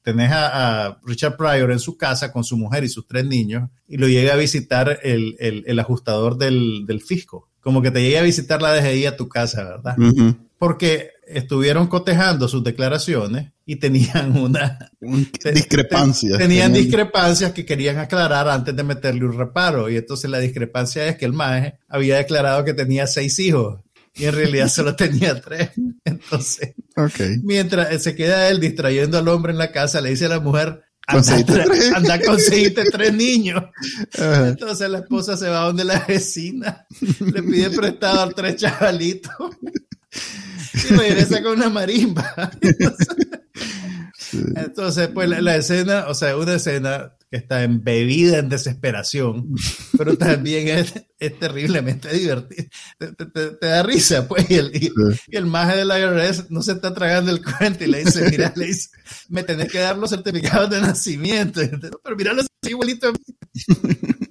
tenés 0.02 0.30
a, 0.32 0.98
Richard 1.04 1.36
Pryor 1.36 1.70
en 1.72 1.78
su 1.78 1.96
casa 1.96 2.32
con 2.32 2.44
su 2.44 2.56
mujer 2.56 2.84
y 2.84 2.88
sus 2.88 3.06
tres 3.06 3.24
niños 3.24 3.70
y 3.88 3.96
lo 3.96 4.08
llega 4.08 4.34
a 4.34 4.36
visitar 4.36 4.98
el, 5.02 5.36
el, 5.38 5.64
el 5.66 5.78
ajustador 5.78 6.36
del, 6.36 6.84
del, 6.86 7.00
fisco. 7.00 7.48
Como 7.60 7.82
que 7.82 7.90
te 7.90 8.02
llega 8.02 8.20
a 8.20 8.24
visitar 8.24 8.62
la 8.62 8.74
DGI 8.74 9.06
a 9.06 9.16
tu 9.16 9.28
casa, 9.28 9.64
¿verdad? 9.64 9.96
Porque 10.58 11.10
estuvieron 11.26 11.86
cotejando 11.86 12.48
sus 12.48 12.64
declaraciones 12.64 13.52
y 13.70 13.76
tenían 13.76 14.36
una 14.36 14.90
discrepancia. 15.54 16.36
tenían 16.36 16.72
discrepancias 16.72 17.52
que 17.52 17.64
querían 17.64 17.98
aclarar 17.98 18.48
antes 18.48 18.74
de 18.74 18.82
meterle 18.82 19.24
un 19.24 19.38
reparo. 19.38 19.88
Y 19.88 19.96
entonces 19.96 20.28
la 20.28 20.40
discrepancia 20.40 21.06
es 21.06 21.16
que 21.16 21.24
el 21.24 21.32
maje 21.32 21.78
había 21.88 22.16
declarado 22.16 22.64
que 22.64 22.74
tenía 22.74 23.06
seis 23.06 23.38
hijos 23.38 23.80
y 24.16 24.24
en 24.24 24.34
realidad 24.34 24.68
solo 24.74 24.96
tenía 24.96 25.40
tres. 25.40 25.70
Entonces, 26.04 26.74
mientras 27.44 28.02
se 28.02 28.16
queda 28.16 28.48
él 28.48 28.58
distrayendo 28.58 29.18
al 29.18 29.28
hombre 29.28 29.52
en 29.52 29.58
la 29.58 29.70
casa, 29.70 30.00
le 30.00 30.10
dice 30.10 30.26
a 30.26 30.30
la 30.30 30.40
mujer, 30.40 30.82
anda, 31.06 32.14
a 32.14 32.20
conseguirte 32.20 32.90
tres 32.90 33.14
niños. 33.14 33.62
Entonces 34.14 34.90
la 34.90 34.98
esposa 34.98 35.36
se 35.36 35.48
va 35.48 35.60
donde 35.60 35.84
la 35.84 36.04
vecina, 36.08 36.86
le 37.20 37.42
pide 37.44 37.70
prestado 37.70 38.22
a 38.22 38.30
tres 38.30 38.56
chavalitos 38.56 39.56
y 40.74 40.94
regresa 40.94 41.40
con 41.40 41.52
una 41.52 41.68
marimba. 41.68 42.50
Entonces, 42.60 43.06
pues 45.14 45.28
la, 45.28 45.56
escena, 45.56 46.06
o 46.08 46.14
sea, 46.14 46.36
una 46.36 46.54
escena 46.54 47.14
que 47.30 47.36
está 47.36 47.62
embebida 47.62 48.38
en 48.38 48.48
desesperación, 48.48 49.54
pero 49.98 50.16
también 50.16 50.68
es, 50.68 50.94
es 51.18 51.38
terriblemente 51.38 52.12
divertida. 52.12 52.64
Te, 52.98 53.56
da 53.60 53.82
risa, 53.82 54.26
pues, 54.26 54.50
y 54.50 54.54
el, 54.54 54.74
y, 54.74 54.92
el 55.30 55.46
maje 55.46 55.76
de 55.76 55.84
la 55.84 55.98
IRS 55.98 56.50
no 56.50 56.62
se 56.62 56.72
está 56.72 56.92
tragando 56.92 57.30
el 57.30 57.42
cuento 57.42 57.84
y 57.84 57.88
le 57.88 58.04
dice, 58.04 58.28
mira, 58.30 58.52
le 58.56 58.66
dice, 58.66 58.90
me 59.28 59.42
tenés 59.42 59.70
que 59.70 59.78
dar 59.78 59.96
los 59.96 60.10
certificados 60.10 60.70
de 60.70 60.80
nacimiento. 60.80 61.60
Pero 62.02 62.16
mira, 62.16 62.32
los 62.32 62.46
igualito 62.68 63.12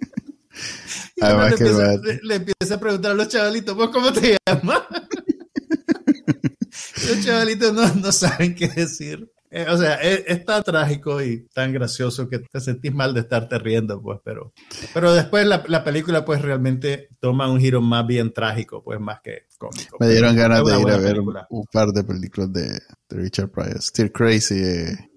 Y 1.15 1.21
le, 1.21 1.47
empieza, 1.47 1.95
le, 2.23 2.35
empieza, 2.35 2.75
a 2.75 2.79
preguntar 2.79 3.11
a 3.11 3.15
los 3.15 3.27
chavalitos, 3.27 3.75
¿vos 3.75 3.89
cómo 3.89 4.13
te 4.13 4.37
llamas? 4.45 4.83
Los 7.07 7.25
chavalitos 7.25 7.73
no, 7.73 7.95
no 7.95 8.11
saben 8.11 8.55
qué 8.55 8.67
decir. 8.67 9.31
Eh, 9.51 9.65
o 9.67 9.77
sea, 9.77 9.95
es, 9.95 10.45
tan 10.45 10.63
trágico 10.63 11.21
y 11.23 11.47
tan 11.53 11.73
gracioso 11.73 12.29
que 12.29 12.39
te 12.39 12.59
sentís 12.59 12.93
mal 12.93 13.13
de 13.13 13.21
estarte 13.21 13.57
riendo, 13.57 13.99
pues, 14.01 14.19
pero, 14.23 14.53
pero 14.93 15.11
después 15.13 15.45
la, 15.47 15.63
la 15.67 15.83
película, 15.83 16.23
pues, 16.23 16.41
realmente 16.41 17.09
toma 17.19 17.51
un 17.51 17.59
giro 17.59 17.81
más 17.81 18.05
bien 18.05 18.31
trágico, 18.31 18.83
pues, 18.83 18.99
más 18.99 19.21
que 19.21 19.47
cómico. 19.57 19.97
Me 19.99 20.09
dieron 20.09 20.35
ganas 20.35 20.63
de 20.63 20.79
ir 20.79 20.89
a 20.89 20.97
ver 20.97 21.19
un, 21.19 21.65
par 21.71 21.89
de 21.89 22.03
películas 22.03 22.53
de, 22.53 22.79
de 23.09 23.17
Richard 23.17 23.49
Pryor. 23.49 23.81
Still 23.81 24.11
Crazy, 24.11 24.61
eh, 24.63 25.09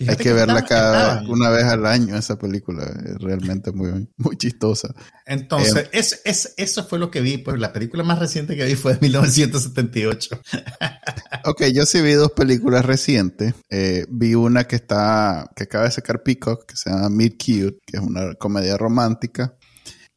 hay 0.00 0.16
que, 0.16 0.32
verla 0.32 0.64
cada 0.64 1.22
una 1.28 1.50
vez 1.50 1.64
al 1.64 1.86
año 1.86 2.16
esa 2.16 2.36
película, 2.36 2.82
es 2.82 3.14
realmente 3.20 3.70
muy, 3.70 4.08
muy 4.16 4.36
chistosa. 4.36 4.92
Entonces, 5.24 5.88
eh, 5.92 6.20
es, 6.24 6.54
eso 6.56 6.84
fue 6.84 6.98
lo 6.98 7.10
que 7.10 7.20
vi, 7.20 7.38
pues 7.38 7.58
la 7.60 7.72
película 7.72 8.02
más 8.02 8.18
reciente 8.18 8.56
que 8.56 8.64
vi 8.64 8.74
fue 8.74 8.94
de 8.94 9.00
1978. 9.00 10.40
ok, 11.44 11.62
yo 11.72 11.86
sí 11.86 12.02
vi 12.02 12.12
dos 12.12 12.32
películas 12.32 12.84
recientes. 12.84 13.54
Eh, 13.70 14.04
vi 14.08 14.34
una 14.34 14.64
que 14.64 14.76
está, 14.76 15.48
que 15.54 15.64
acaba 15.64 15.84
de 15.84 15.92
sacar 15.92 16.22
Peacock, 16.24 16.66
que 16.66 16.76
se 16.76 16.90
llama 16.90 17.08
Meet 17.08 17.38
Cute, 17.38 17.78
que 17.86 17.96
es 17.98 18.02
una 18.02 18.34
comedia 18.34 18.76
romántica. 18.76 19.56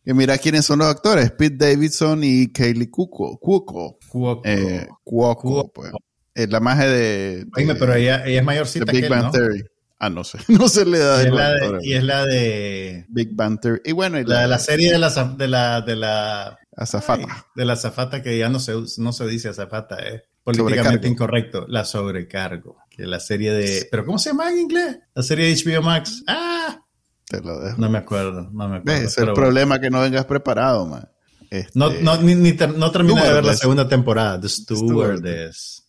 Y 0.04 0.14
mira 0.14 0.38
quiénes 0.38 0.66
son 0.66 0.80
los 0.80 0.88
actores, 0.88 1.32
Pete 1.32 1.68
Davidson 1.68 2.24
y 2.24 2.48
Kaylee 2.48 2.90
Cuoco. 2.90 3.38
Cuoco. 3.38 4.00
Cuoco. 4.08 4.42
Eh, 4.46 4.88
Cuoco, 5.04 5.72
pues. 5.72 5.92
Es 6.38 6.52
la 6.52 6.60
magia 6.60 6.86
de, 6.86 7.48
Oíme, 7.56 7.74
pero 7.74 7.96
ella, 7.96 8.24
ella, 8.24 8.42
es 8.42 8.46
mayorcita 8.46 8.92
Big 8.92 9.02
que 9.02 9.10
Bang 9.10 9.32
Theory. 9.32 9.66
Ah, 9.98 10.12
no 10.12 10.24
sé. 10.24 10.38
No 10.48 10.68
de, 10.68 11.32
la 11.32 11.50
de, 11.50 11.80
Y 11.82 11.94
es 11.94 12.04
la 12.04 12.28
de... 12.28 13.06
Big 13.10 13.30
Bang 13.34 13.60
Theory. 13.60 13.82
Y 13.84 13.92
bueno... 13.94 14.20
Y 14.20 14.24
la, 14.24 14.42
de 14.42 14.48
la 14.48 14.60
serie 14.60 14.92
de 14.92 15.00
la... 15.00 15.10
De 15.10 15.48
la, 15.48 15.82
de 15.82 15.96
la 15.96 16.60
azafata. 16.76 17.48
de 17.56 17.66
la 17.66 17.74
azafata 17.74 18.22
que 18.22 18.38
ya 18.38 18.50
no 18.50 18.60
se, 18.60 18.76
no 19.00 19.14
se 19.14 19.26
dice 19.26 19.50
azafata, 19.50 19.96
es 19.96 20.22
políticamente 20.44 21.08
incorrecto. 21.08 21.66
La 21.68 21.86
sobrecargo. 21.86 22.78
Que 22.92 23.08
la 23.08 23.20
serie 23.20 23.52
de... 23.54 23.88
¿Pero 23.90 24.06
cómo 24.06 24.20
se 24.20 24.30
llama 24.30 24.52
en 24.52 24.60
inglés? 24.60 25.00
La 25.16 25.24
serie 25.24 25.48
de 25.48 25.56
HBO 25.56 25.82
Max. 25.82 26.24
¡Ah! 26.28 26.86
Te 27.26 27.42
lo 27.42 27.60
dejo. 27.60 27.82
No 27.82 27.90
me 27.90 27.98
acuerdo, 27.98 28.52
no 28.54 28.70
me 28.70 28.78
acuerdo. 28.78 29.08
Es 29.08 29.18
el 29.18 29.34
problema 29.34 29.82
que 29.82 29.90
no 29.90 30.02
vengas 30.02 30.26
preparado, 30.26 30.86
man. 30.86 31.10
Este... 31.50 31.72
No, 31.74 31.90
no, 31.90 32.22
ni, 32.22 32.36
ni 32.36 32.52
no 32.52 32.92
terminé 32.92 33.24
de 33.24 33.34
ver 33.34 33.44
la 33.44 33.56
segunda 33.56 33.90
temporada, 33.90 34.40
The 34.40 34.50
Stewardess. 34.50 35.87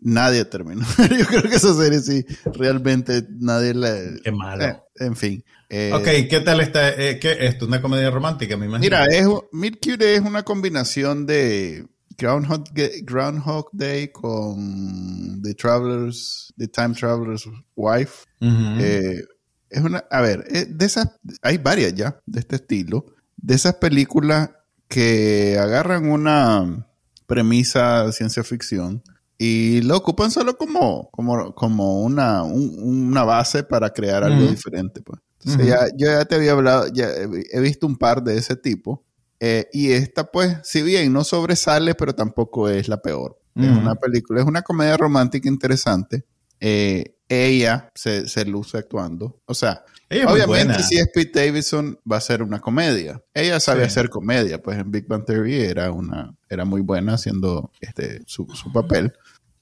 Nadie 0.00 0.44
terminó. 0.44 0.86
Yo 1.18 1.26
creo 1.26 1.42
que 1.42 1.56
esa 1.56 1.74
serie 1.74 2.00
sí, 2.00 2.24
realmente 2.54 3.24
nadie 3.38 3.74
la... 3.74 3.96
Qué 4.22 4.32
malo. 4.32 4.64
Eh, 4.64 4.80
en 4.96 5.16
fin. 5.16 5.44
Eh, 5.68 5.92
ok, 5.94 6.28
¿qué 6.30 6.40
tal 6.44 6.60
está? 6.60 6.90
Eh, 6.90 7.18
¿Qué 7.18 7.36
esto? 7.46 7.66
¿Una 7.66 7.82
comedia 7.82 8.10
romántica, 8.10 8.56
me 8.56 8.66
imagino? 8.66 8.80
Mira, 8.80 9.06
es, 9.06 9.26
Meet 9.52 9.84
Cute 9.84 10.14
es 10.14 10.20
una 10.20 10.42
combinación 10.42 11.26
de 11.26 11.86
Groundhog, 12.16 12.64
Groundhog 13.02 13.68
Day 13.72 14.08
con 14.08 15.42
The 15.42 15.54
Traveler's, 15.54 16.52
The 16.56 16.68
Time 16.68 16.94
Traveler's 16.94 17.48
Wife. 17.76 18.24
Eh, 18.40 19.22
es 19.68 19.82
una, 19.82 20.04
a 20.10 20.20
ver, 20.22 20.44
de 20.44 20.86
esas, 20.86 21.10
hay 21.42 21.58
varias 21.58 21.94
ya 21.94 22.18
de 22.24 22.40
este 22.40 22.56
estilo, 22.56 23.04
de 23.36 23.54
esas 23.54 23.74
películas 23.74 24.50
que 24.88 25.58
agarran 25.60 26.10
una 26.10 26.86
premisa 27.26 28.06
de 28.06 28.12
ciencia 28.12 28.42
ficción 28.42 29.02
y 29.38 29.82
lo 29.82 29.96
ocupan 29.96 30.32
solo 30.32 30.58
como, 30.58 31.08
como, 31.12 31.54
como 31.54 32.02
una, 32.02 32.42
una 32.42 33.22
base 33.22 33.62
para 33.62 33.90
crear 33.90 34.24
algo 34.24 34.44
diferente. 34.48 35.00
Pues. 35.00 35.20
Entonces 35.38 35.66
ya, 35.68 35.86
yo 35.96 36.08
ya 36.08 36.24
te 36.24 36.34
había 36.34 36.52
hablado, 36.52 36.88
ya 36.92 37.08
he 37.08 37.60
visto 37.60 37.86
un 37.86 37.96
par 37.96 38.24
de 38.24 38.36
ese 38.36 38.56
tipo. 38.56 39.04
Eh, 39.38 39.68
y 39.72 39.92
esta, 39.92 40.32
pues, 40.32 40.58
si 40.64 40.82
bien 40.82 41.12
no 41.12 41.22
sobresale, 41.22 41.94
pero 41.94 42.16
tampoco 42.16 42.68
es 42.68 42.88
la 42.88 43.00
peor. 43.00 43.38
Es 43.54 43.70
una 43.70 43.96
película, 43.96 44.40
es 44.40 44.46
una 44.46 44.62
comedia 44.62 44.96
romántica 44.96 45.48
interesante. 45.48 46.24
Eh, 46.60 47.16
ella 47.28 47.90
se, 47.94 48.28
se, 48.28 48.44
luce 48.44 48.78
actuando. 48.78 49.40
O 49.46 49.54
sea, 49.54 49.84
obviamente 50.28 50.82
si 50.84 50.96
es 50.96 51.08
Pete 51.12 51.46
Davidson 51.46 51.98
va 52.10 52.18
a 52.18 52.20
ser 52.20 52.42
una 52.42 52.60
comedia. 52.60 53.20
Ella 53.34 53.58
sabe 53.60 53.84
hacer 53.84 54.10
comedia, 54.10 54.62
pues 54.62 54.78
en 54.78 54.90
Big 54.90 55.06
Bang 55.08 55.24
Theory 55.24 55.56
era 55.56 55.90
una 55.90 56.34
era 56.48 56.64
muy 56.64 56.80
buena 56.80 57.14
haciendo 57.14 57.70
este 57.80 58.22
su, 58.26 58.46
su 58.54 58.72
papel. 58.72 59.12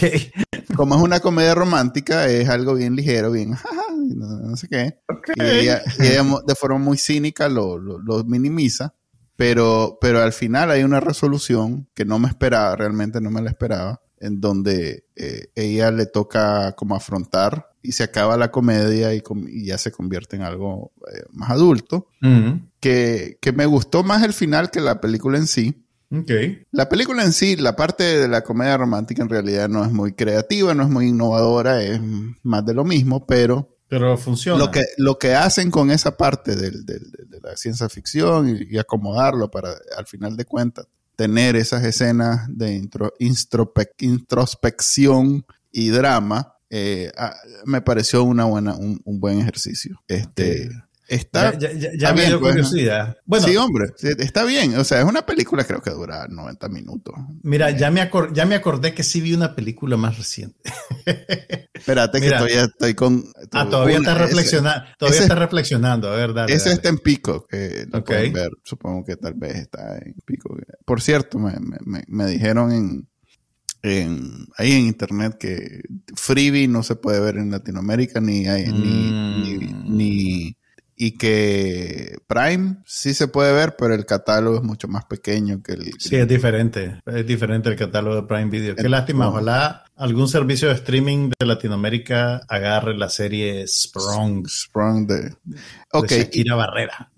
Como 0.76 0.96
es 0.96 1.00
una 1.00 1.20
comedia 1.20 1.54
romántica, 1.54 2.26
es 2.26 2.46
algo 2.50 2.74
bien 2.74 2.94
ligero, 2.94 3.32
bien, 3.32 3.56
no, 4.16 4.54
sé 4.54 4.68
qué. 4.68 4.98
Y, 5.34 5.42
ella, 5.42 5.82
de 5.98 6.54
forma 6.56 6.76
muy 6.76 6.98
cínica 6.98 7.48
lo, 7.48 7.78
lo 7.78 8.22
minimiza. 8.24 8.92
Pero, 9.40 9.96
pero 10.02 10.20
al 10.20 10.34
final 10.34 10.70
hay 10.70 10.82
una 10.82 11.00
resolución 11.00 11.88
que 11.94 12.04
no 12.04 12.18
me 12.18 12.28
esperaba, 12.28 12.76
realmente 12.76 13.22
no 13.22 13.30
me 13.30 13.40
la 13.40 13.48
esperaba, 13.48 14.02
en 14.18 14.38
donde 14.38 15.06
eh, 15.16 15.46
ella 15.54 15.90
le 15.90 16.04
toca 16.04 16.72
como 16.72 16.94
afrontar 16.94 17.70
y 17.80 17.92
se 17.92 18.02
acaba 18.02 18.36
la 18.36 18.50
comedia 18.50 19.14
y, 19.14 19.22
ya 19.64 19.78
se 19.78 19.92
convierte 19.92 20.36
en 20.36 20.42
algo 20.42 20.92
eh, 21.10 21.22
más 21.32 21.52
adulto, 21.52 22.08
que, 22.80 23.38
me 23.54 23.64
gustó 23.64 24.02
más 24.02 24.22
el 24.24 24.34
final 24.34 24.70
que 24.70 24.82
la 24.82 25.00
película 25.00 25.38
en 25.38 25.46
sí. 25.46 25.86
Okay. 26.12 26.64
La 26.70 26.90
película 26.90 27.24
en 27.24 27.32
sí, 27.32 27.56
la 27.56 27.76
parte 27.76 28.04
de 28.18 28.28
la 28.28 28.42
comedia 28.42 28.76
romántica 28.76 29.22
en 29.22 29.30
realidad 29.30 29.70
no 29.70 29.82
es 29.82 29.90
muy 29.90 30.12
creativa, 30.12 30.74
no 30.74 30.82
es 30.82 30.90
muy 30.90 31.06
innovadora, 31.06 31.82
es 31.82 31.98
más 32.42 32.66
de 32.66 32.74
lo 32.74 32.84
mismo, 32.84 33.24
pero 33.24 33.74
pero 33.90 34.16
funciona. 34.16 34.56
Lo 34.56 34.70
que, 34.70 34.84
lo 34.98 35.18
que 35.18 35.34
hacen 35.34 35.72
con 35.72 35.90
esa 35.90 36.16
parte 36.16 36.54
de 36.54 36.70
la 37.42 37.56
ciencia 37.56 37.88
ficción 37.88 38.56
y, 38.70 38.78
acomodarlo 38.78 39.50
para, 39.50 39.74
al 39.96 40.06
final 40.06 40.36
de 40.36 40.44
cuentas, 40.44 40.86
tener 41.16 41.56
esas 41.56 41.84
escenas 41.84 42.46
de 42.48 42.80
introspección 43.98 45.44
y 45.72 45.88
drama, 45.88 46.54
eh, 46.70 47.10
ah, 47.16 47.34
me 47.64 47.82
pareció 47.82 48.22
una 48.22 48.44
buena, 48.44 48.76
un, 48.76 49.02
buen 49.04 49.40
ejercicio. 49.40 50.00
Este, 50.06 50.70
Está, 51.10 51.58
ya, 51.58 52.12
me 52.12 52.26
dio 52.26 52.38
pues, 52.38 52.52
curiosidad. 52.52 53.16
Bueno, 53.26 53.48
sí, 53.48 53.56
hombre, 53.56 53.86
está 54.00 54.44
bien. 54.44 54.76
O 54.76 54.84
sea, 54.84 55.00
es 55.00 55.04
una 55.04 55.26
película, 55.26 55.64
creo 55.64 55.82
que 55.82 55.90
dura 55.90 56.28
90 56.28 56.68
minutos. 56.68 57.16
Mira, 57.42 57.72
ya, 57.72 57.90
me 57.90 58.08
ya 58.32 58.46
me 58.46 58.54
acordé 58.54 58.94
que 58.94 59.02
sí 59.02 59.20
vi 59.20 59.34
una 59.34 59.56
película 59.56 59.96
más 59.96 60.16
reciente. 60.16 60.60
Espérate, 61.74 62.20
que 62.20 62.28
todavía 62.28 62.62
estoy 62.62 62.94
con. 62.94 63.24
Ah, 63.50 63.68
todavía 63.68 63.96
estás 63.96 64.18
reflexionando. 64.18 64.84
Todavía 65.00 65.20
estás 65.22 65.38
reflexionando. 65.38 66.12
A 66.12 66.14
ver, 66.14 66.32
dale. 66.32 66.54
Ese 66.54 66.72
está 66.72 66.88
en 66.88 66.98
pico, 66.98 67.44
que 67.44 67.86
lo 67.90 68.04
pueden 68.04 68.32
ver. 68.32 68.50
Supongo 68.62 69.04
que 69.04 69.16
tal 69.16 69.34
vez 69.34 69.56
está 69.56 69.98
en 69.98 70.14
pico. 70.24 70.56
Por 70.84 71.00
cierto, 71.00 71.40
me, 71.40 71.54
me, 71.84 72.04
me 72.06 72.26
dijeron 72.26 72.70
en, 72.70 73.08
en, 73.82 74.46
ahí 74.56 74.72
en 74.74 74.86
internet 74.86 75.38
que 75.40 75.82
Freebie 76.14 76.68
no 76.68 76.84
se 76.84 76.94
puede 76.94 77.18
ver 77.18 77.36
en 77.36 77.50
Latinoamérica 77.50 78.20
ni, 78.20 78.46
hay, 78.46 78.66
ni, 78.66 79.10
mm. 79.10 79.96
ni 79.96 80.56
y 81.02 81.12
que 81.12 82.18
Prime 82.26 82.76
sí 82.84 83.14
se 83.14 83.26
puede 83.26 83.54
ver, 83.54 83.74
pero 83.78 83.94
el 83.94 84.04
catálogo 84.04 84.58
es 84.58 84.62
mucho 84.62 84.86
más 84.86 85.06
pequeño 85.06 85.62
que 85.62 85.72
el... 85.72 85.94
Sí, 85.98 86.16
es 86.16 86.28
diferente. 86.28 87.00
Es 87.06 87.26
diferente 87.26 87.70
el 87.70 87.76
catálogo 87.76 88.16
de 88.16 88.22
Prime 88.24 88.50
Video. 88.50 88.76
Qué 88.76 88.86
lástima. 88.86 89.30
Ojalá 89.30 89.86
algún 89.96 90.28
servicio 90.28 90.68
de 90.68 90.74
streaming 90.74 91.30
de 91.38 91.46
Latinoamérica 91.46 92.42
agarre 92.46 92.98
la 92.98 93.08
serie 93.08 93.66
Sprung. 93.66 94.46
Sprung 94.46 95.06
de... 95.06 95.34
Ok. 95.90 96.10
Shakira 96.10 96.54
Barrera. 96.54 97.10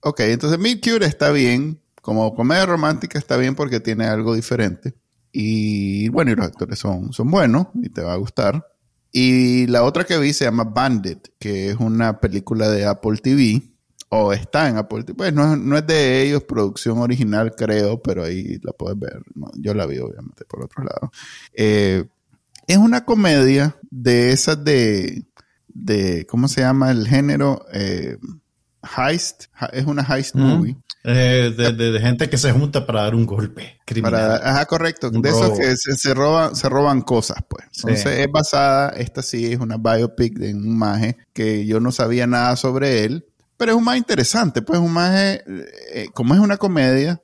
Ok, 0.00 0.20
entonces 0.22 0.58
Meet 0.58 0.84
Cure 0.84 1.06
está 1.06 1.30
bien. 1.30 1.80
Como 2.02 2.34
comedia 2.34 2.66
romántica 2.66 3.16
está 3.16 3.36
bien 3.36 3.54
porque 3.54 3.78
tiene 3.78 4.06
algo 4.06 4.34
diferente. 4.34 4.94
Y 5.30 6.08
bueno, 6.08 6.32
y 6.32 6.34
los 6.34 6.46
actores 6.46 6.80
son, 6.80 7.12
son 7.12 7.30
buenos 7.30 7.68
y 7.80 7.90
te 7.90 8.02
va 8.02 8.14
a 8.14 8.16
gustar. 8.16 8.66
Y 9.12 9.66
la 9.66 9.82
otra 9.82 10.04
que 10.04 10.18
vi 10.18 10.32
se 10.32 10.44
llama 10.44 10.64
Bandit, 10.64 11.28
que 11.38 11.70
es 11.70 11.76
una 11.76 12.20
película 12.20 12.68
de 12.68 12.86
Apple 12.86 13.18
TV, 13.22 13.62
o 14.08 14.32
está 14.32 14.68
en 14.68 14.76
Apple 14.76 15.04
TV. 15.04 15.14
Pues 15.16 15.32
no, 15.32 15.76
es 15.76 15.86
de 15.86 16.22
ellos, 16.22 16.44
producción 16.44 16.98
original 16.98 17.54
creo, 17.56 18.00
pero 18.02 18.24
ahí 18.24 18.58
la 18.62 18.72
puedes 18.72 18.98
ver. 18.98 19.22
yo 19.56 19.74
la 19.74 19.86
vi 19.86 19.98
obviamente 19.98 20.44
por 20.44 20.64
otro 20.64 20.84
lado. 20.84 21.10
Eh, 21.54 22.04
es 22.66 22.76
una 22.76 23.04
comedia 23.04 23.76
de 23.90 24.32
esas 24.32 24.62
de, 24.62 25.24
de, 25.68 26.26
¿cómo 26.26 26.46
se 26.48 26.60
llama 26.60 26.90
el 26.90 27.06
género? 27.08 27.64
Eh, 27.72 28.16
heist. 28.82 29.44
Es 29.72 29.86
una 29.86 30.02
heist 30.02 30.34
movie. 30.34 30.76
Eh, 31.02 31.54
de, 31.56 32.00
gente 32.00 32.28
que 32.28 32.36
se 32.36 32.52
junta 32.52 32.84
para 32.86 33.02
dar 33.02 33.14
un 33.14 33.24
golpe 33.24 33.80
criminal. 33.86 34.38
ajá, 34.42 34.66
correcto. 34.66 35.10
de 35.10 35.28
esos 35.30 35.58
que 35.58 35.74
se, 35.76 36.12
roban, 36.12 36.54
se 36.54 36.68
roban 36.68 37.00
cosas, 37.00 37.38
pues. 37.48 37.64
Entonces 37.76 38.18
es 38.18 38.30
basada, 38.30 38.90
esta 38.90 39.22
sí 39.22 39.50
es 39.50 39.58
una 39.58 39.78
biopic 39.78 40.38
de 40.38 40.54
un 40.54 40.76
maje 40.76 41.16
que 41.32 41.64
yo 41.64 41.80
no 41.80 41.90
sabía 41.90 42.26
nada 42.26 42.54
sobre 42.56 43.04
él, 43.04 43.24
pero 43.56 43.72
es 43.72 43.78
un 43.78 43.84
más 43.84 43.96
interesante, 43.96 44.60
pues 44.60 44.78
un 44.78 44.92
maje, 44.92 45.42
eh, 45.94 46.08
como 46.12 46.34
es 46.34 46.40
una 46.40 46.58
comedia, 46.58 47.22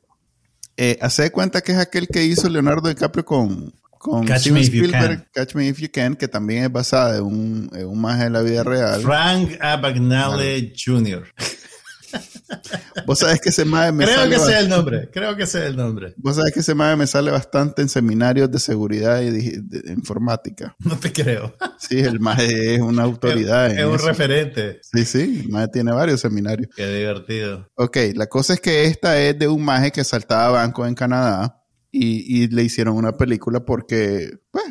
eh, 0.78 0.98
hace 1.02 1.24
de 1.24 1.30
cuenta 1.30 1.60
que 1.60 1.72
es 1.72 1.78
aquel 1.78 2.08
que 2.08 2.24
hizo 2.24 2.48
Leonardo 2.48 2.88
DiCaprio 2.88 3.26
con, 3.26 3.74
con 4.06 4.24
Catch 4.24 4.50
Me 4.50 4.60
Spielberg, 4.60 5.28
Catch 5.32 5.54
Me 5.56 5.66
If 5.66 5.80
You 5.80 5.88
Can, 5.92 6.14
que 6.14 6.28
también 6.28 6.62
es 6.62 6.72
basada 6.72 7.16
en 7.16 7.24
un, 7.24 7.70
en 7.72 7.86
un 7.86 8.00
maje 8.00 8.24
de 8.24 8.30
la 8.30 8.40
vida 8.40 8.62
real. 8.62 9.02
Frank 9.02 9.58
Abagnale 9.60 10.72
Jr. 10.76 11.26
Vos 13.04 13.18
sabés 13.18 13.40
que 13.40 13.48
ese 13.48 13.64
mae 13.64 13.90
me 13.90 14.04
Creo 14.04 14.28
que 14.30 14.38
sea 14.38 14.60
el 14.60 14.68
nombre, 14.68 15.10
creo 15.12 15.36
que 15.36 15.44
sea 15.44 15.66
el 15.66 15.76
nombre. 15.76 16.14
Vos 16.18 16.36
sabés 16.36 16.52
que 16.52 16.60
ese 16.60 16.72
mae 16.72 16.94
me 16.94 17.08
sale 17.08 17.32
bastante 17.32 17.82
en 17.82 17.88
seminarios 17.88 18.48
de 18.48 18.60
seguridad 18.60 19.20
y 19.22 19.30
de, 19.30 19.92
informática. 19.92 20.76
No 20.78 20.96
te 20.96 21.12
creo. 21.12 21.56
Sí, 21.78 21.98
el 21.98 22.20
mae 22.20 22.76
es 22.76 22.80
una 22.80 23.02
autoridad. 23.02 23.76
Es, 23.76 23.84
un 23.84 23.98
referente. 23.98 24.78
Sí, 24.82 25.04
sí, 25.04 25.42
el 25.44 25.48
mae 25.48 25.66
tiene 25.66 25.90
varios 25.90 26.20
seminarios. 26.20 26.70
Qué 26.76 26.86
divertido. 26.86 27.68
Ok, 27.74 27.96
la 28.14 28.28
cosa 28.28 28.54
es 28.54 28.60
que 28.60 28.84
esta 28.84 29.20
es 29.20 29.36
de 29.36 29.48
un 29.48 29.64
maje 29.64 29.90
que 29.90 30.04
saltaba 30.04 30.50
bancos 30.50 30.86
en 30.86 30.94
Canadá. 30.94 31.64
Y, 31.98 32.48
le 32.48 32.62
hicieron 32.62 32.96
una 32.96 33.16
película 33.16 33.64
porque, 33.64 34.30
pues, 34.50 34.64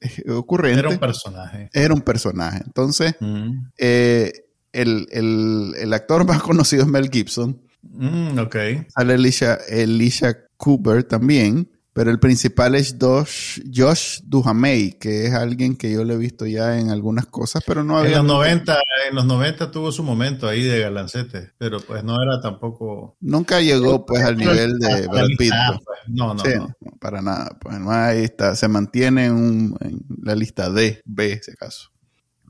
es 0.00 0.28
ocurrente. 0.28 0.80
Era 0.80 0.88
un 0.88 0.98
personaje. 0.98 1.70
Era 1.72 1.94
un 1.94 2.00
personaje. 2.00 2.62
Entonces, 2.64 3.14
mm. 3.20 3.66
eh, 3.76 4.32
el, 4.72 5.06
el, 5.10 5.74
el, 5.78 5.92
actor 5.92 6.26
más 6.26 6.42
conocido 6.42 6.82
es 6.82 6.88
Mel 6.88 7.10
Gibson. 7.10 7.60
Mm, 7.82 8.38
ok. 8.38 8.56
Sale 8.88 9.14
Alicia, 9.14 10.38
Cooper 10.56 11.04
también. 11.04 11.68
Pero 11.94 12.10
el 12.10 12.18
principal 12.18 12.74
es 12.74 12.96
Josh, 12.98 13.60
Josh 13.72 14.20
Duhamel, 14.24 14.96
que 14.98 15.26
es 15.26 15.34
alguien 15.34 15.76
que 15.76 15.92
yo 15.92 16.04
le 16.04 16.14
he 16.14 16.16
visto 16.16 16.46
ya 16.46 16.78
en 16.78 16.88
algunas 16.90 17.26
cosas, 17.26 17.62
pero 17.66 17.84
no 17.84 17.98
había... 17.98 18.18
En 18.18 18.26
los 18.26 18.36
90, 18.36 18.78
en 19.10 19.14
los 19.14 19.26
90 19.26 19.70
tuvo 19.70 19.92
su 19.92 20.02
momento 20.02 20.48
ahí 20.48 20.62
de 20.62 20.80
galancete, 20.80 21.50
pero 21.58 21.80
pues 21.80 22.02
no 22.02 22.14
era 22.22 22.40
tampoco... 22.40 23.16
Nunca 23.20 23.60
llegó 23.60 24.06
pues 24.06 24.24
al 24.24 24.38
nivel 24.38 24.78
de 24.78 25.06
Brad 25.06 25.26
Pitt. 25.36 25.52
Pues. 25.84 25.98
No, 26.08 26.32
no, 26.32 26.42
no, 26.42 26.74
Para 26.98 27.20
nada. 27.20 27.58
Pues 27.60 27.76
ahí 27.88 28.24
está, 28.24 28.56
se 28.56 28.68
mantiene 28.68 29.26
en, 29.26 29.74
en 29.80 30.00
la 30.22 30.34
lista 30.34 30.70
D, 30.70 31.02
B, 31.04 31.40
si 31.42 31.50
acaso. 31.50 31.92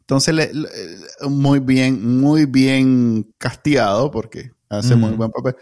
Entonces, 0.03 0.51
muy 1.29 1.61
bien, 1.61 2.21
muy 2.21 2.45
bien 2.45 3.33
castigado, 3.39 4.11
porque 4.11 4.51
Hace 4.73 4.97
muy 4.97 5.11
buen 5.11 5.31
papel. 5.31 5.57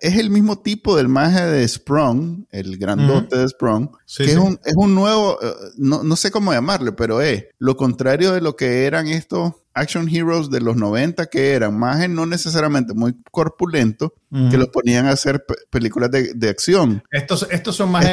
es 0.00 0.16
el 0.16 0.30
mismo 0.30 0.60
tipo 0.60 0.96
del 0.96 1.08
maje 1.08 1.44
de 1.46 1.66
Sprung, 1.66 2.46
el 2.50 2.78
grandote 2.78 3.38
de 3.38 3.48
Sprung, 3.48 3.90
que 4.16 4.24
Es, 4.24 4.36
un, 4.36 4.60
es 4.64 4.74
un 4.76 4.94
nuevo, 4.94 5.38
eh, 5.42 5.52
no, 5.78 6.04
no 6.04 6.14
sé 6.14 6.30
cómo 6.30 6.52
llamarle, 6.52 6.92
pero 6.92 7.20
es 7.20 7.46
lo 7.58 7.76
contrario 7.76 8.32
de 8.32 8.40
lo 8.40 8.54
que 8.54 8.86
eran 8.86 9.08
estos 9.08 9.54
action 9.74 10.08
heroes 10.08 10.50
de 10.50 10.60
los 10.60 10.76
90 10.76 11.26
que 11.26 11.52
eran 11.52 11.78
más 11.78 12.08
no 12.08 12.26
necesariamente 12.26 12.94
muy 12.94 13.14
corpulentos, 13.30 14.12
que 14.50 14.56
los 14.56 14.68
ponían 14.68 15.06
a 15.06 15.10
hacer 15.10 15.44
películas 15.70 16.10
de, 16.10 16.48
acción. 16.48 17.02
Estos, 17.10 17.46
estos 17.50 17.76
son 17.76 17.90
más 17.90 18.06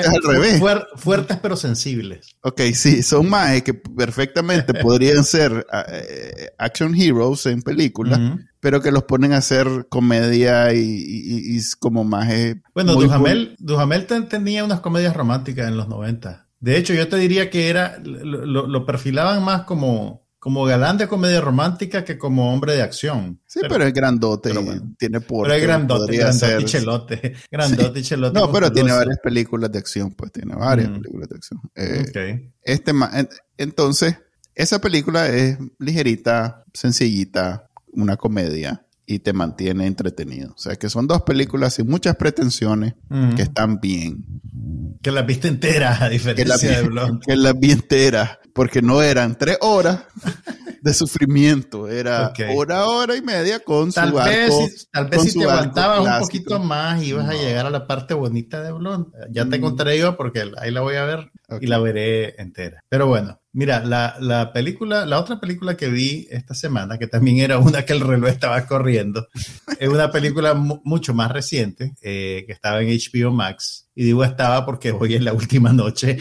fuertes 0.96 1.38
pero 1.42 1.56
sensibles. 1.56 2.36
Ok, 2.42 2.62
sí, 2.74 3.04
son 3.04 3.30
más 3.30 3.62
que 3.62 3.74
perfectamente 3.74 4.74
podrían 4.82 5.24
ser 5.24 5.66
eh, 5.88 6.50
action 6.58 6.94
heroes 6.96 7.46
en 7.46 7.62
películas, 7.62 8.20
pero 8.60 8.82
que 8.82 8.92
los 8.92 9.04
ponen 9.04 9.34
a 9.34 9.38
hacer 9.38 9.88
comedia 9.90 10.74
y, 10.74 11.60
como 11.80 12.04
más... 12.04 12.28
bueno, 12.74 12.94
Duhamel, 12.94 13.56
Duhamel 13.60 14.06
tenía 14.06 14.64
unas 14.64 14.82
comedias 14.82 15.16
románticas 15.16 15.68
en 15.68 15.78
los 15.78 15.88
90. 15.88 16.48
De 16.60 16.78
hecho, 16.78 16.94
yo 16.94 17.08
te 17.08 17.18
diría 17.18 17.50
que 17.50 17.70
era, 17.70 18.00
lo 18.04 18.86
perfilaban 18.86 19.44
más 19.44 19.64
como 19.64 20.30
como 20.40 20.64
galán 20.64 20.98
de 20.98 21.08
comedia 21.08 21.42
romántica 21.42 22.06
que 22.06 22.18
como 22.18 22.54
hombre 22.54 22.74
de 22.74 22.82
acción. 22.82 23.42
Sí, 23.46 23.60
pero, 23.68 23.84
es 23.84 23.94
grandote 23.94 24.52
tiene 24.98 25.20
por 25.20 25.44
Pero 25.44 25.54
es 25.54 25.62
grandote, 25.62 26.18
grandote 26.18 26.62
y 26.62 26.66
chelote. 26.66 27.36
Grandote 27.52 28.00
y 28.00 28.04
chelote. 28.04 28.40
No, 28.40 28.52
pero 28.52 28.72
tiene 28.72 28.94
varias 28.94 29.20
películas 29.20 29.70
de 29.72 29.80
acción, 29.80 30.12
pues 30.12 30.32
tiene 30.32 30.56
varias 30.56 30.90
mm. 30.90 30.94
películas 30.94 31.30
de 31.30 31.36
acción. 31.36 31.62
Eh, 31.76 32.52
este 32.64 32.94
entonces, 33.58 34.16
esa 34.56 34.80
película 34.80 35.28
es 35.28 35.58
ligerita, 35.78 36.64
sencillita, 36.74 37.69
una 38.02 38.18
comedia 38.18 38.86
y 39.06 39.20
te 39.20 39.34
mantiene 39.34 39.88
entretenido. 39.88 40.52
O 40.54 40.58
sea, 40.58 40.76
que 40.76 40.88
son 40.88 41.08
dos 41.08 41.24
películas 41.24 41.74
sin 41.74 41.88
muchas 41.88 42.16
pretensiones 42.16 42.94
que 43.36 43.42
están 43.42 43.80
bien. 43.80 44.24
Que 45.02 45.12
las 45.12 45.26
viste 45.26 45.48
enteras, 45.48 46.02
a 46.02 46.10
diferencia 46.10 46.78
de 46.78 46.84
Blonde. 46.84 47.26
Que 47.26 47.36
las 47.36 47.60
vi 47.60 47.72
enteras 47.72 48.38
porque 48.54 48.84
no 48.84 49.02
eran 49.02 49.36
tres 49.36 49.58
horas 49.62 50.04
de 50.82 50.94
sufrimiento, 50.94 51.88
era 51.88 52.34
hora, 52.56 52.86
hora 52.86 53.16
y 53.16 53.22
media 53.22 53.60
con 53.60 53.92
tal 53.92 54.10
su 54.10 54.16
vez, 54.16 54.90
tal 54.92 55.08
vez 55.08 55.24
si 55.24 55.40
te 55.40 55.46
aguantabas 55.46 56.00
un 56.00 56.20
poquito 56.20 56.60
más 56.60 57.02
ibas 57.04 57.28
a 57.30 57.34
llegar 57.34 57.66
a 57.66 57.70
la 57.70 57.88
parte 57.88 58.14
bonita 58.14 58.62
de 58.62 58.72
Blond. 58.72 59.08
Ya 59.32 59.46
te 59.50 59.58
mm. 59.58 59.62
contaré 59.62 59.98
yo 59.98 60.18
porque 60.18 60.52
ahí 60.58 60.72
la 60.72 60.82
voy 60.82 60.96
a 60.96 61.06
ver 61.06 61.32
y 61.60 61.68
la 61.68 61.80
veré 61.80 62.40
entera. 62.40 62.84
Pero 62.90 63.08
bueno, 63.08 63.40
mira, 63.60 63.84
la, 63.84 64.16
la, 64.20 64.54
película, 64.54 65.06
la 65.06 65.20
otra 65.20 65.40
película 65.40 65.76
que 65.76 65.90
vi 65.90 66.28
esta 66.32 66.54
semana, 66.54 66.98
que 66.98 67.08
también 67.08 67.40
era 67.40 67.58
una 67.60 67.84
que 67.84 67.94
el 67.94 68.00
reloj 68.00 68.30
estaba 68.30 68.66
corriendo, 68.66 69.28
es 69.80 69.90
una 69.90 70.12
película 70.12 70.54
mucho 70.54 71.14
más 71.14 71.32
reciente 71.32 71.94
eh, 72.02 72.46
que 72.48 72.54
estaba 72.54 72.82
en 72.82 72.88
HBO 72.88 73.32
Max. 73.32 73.90
Y 73.94 74.06
digo 74.06 74.24
estaba 74.24 74.66
porque 74.66 74.92
hoy 74.92 75.16
es 75.16 75.22
la 75.22 75.34
última 75.34 75.74
noche. 75.74 76.18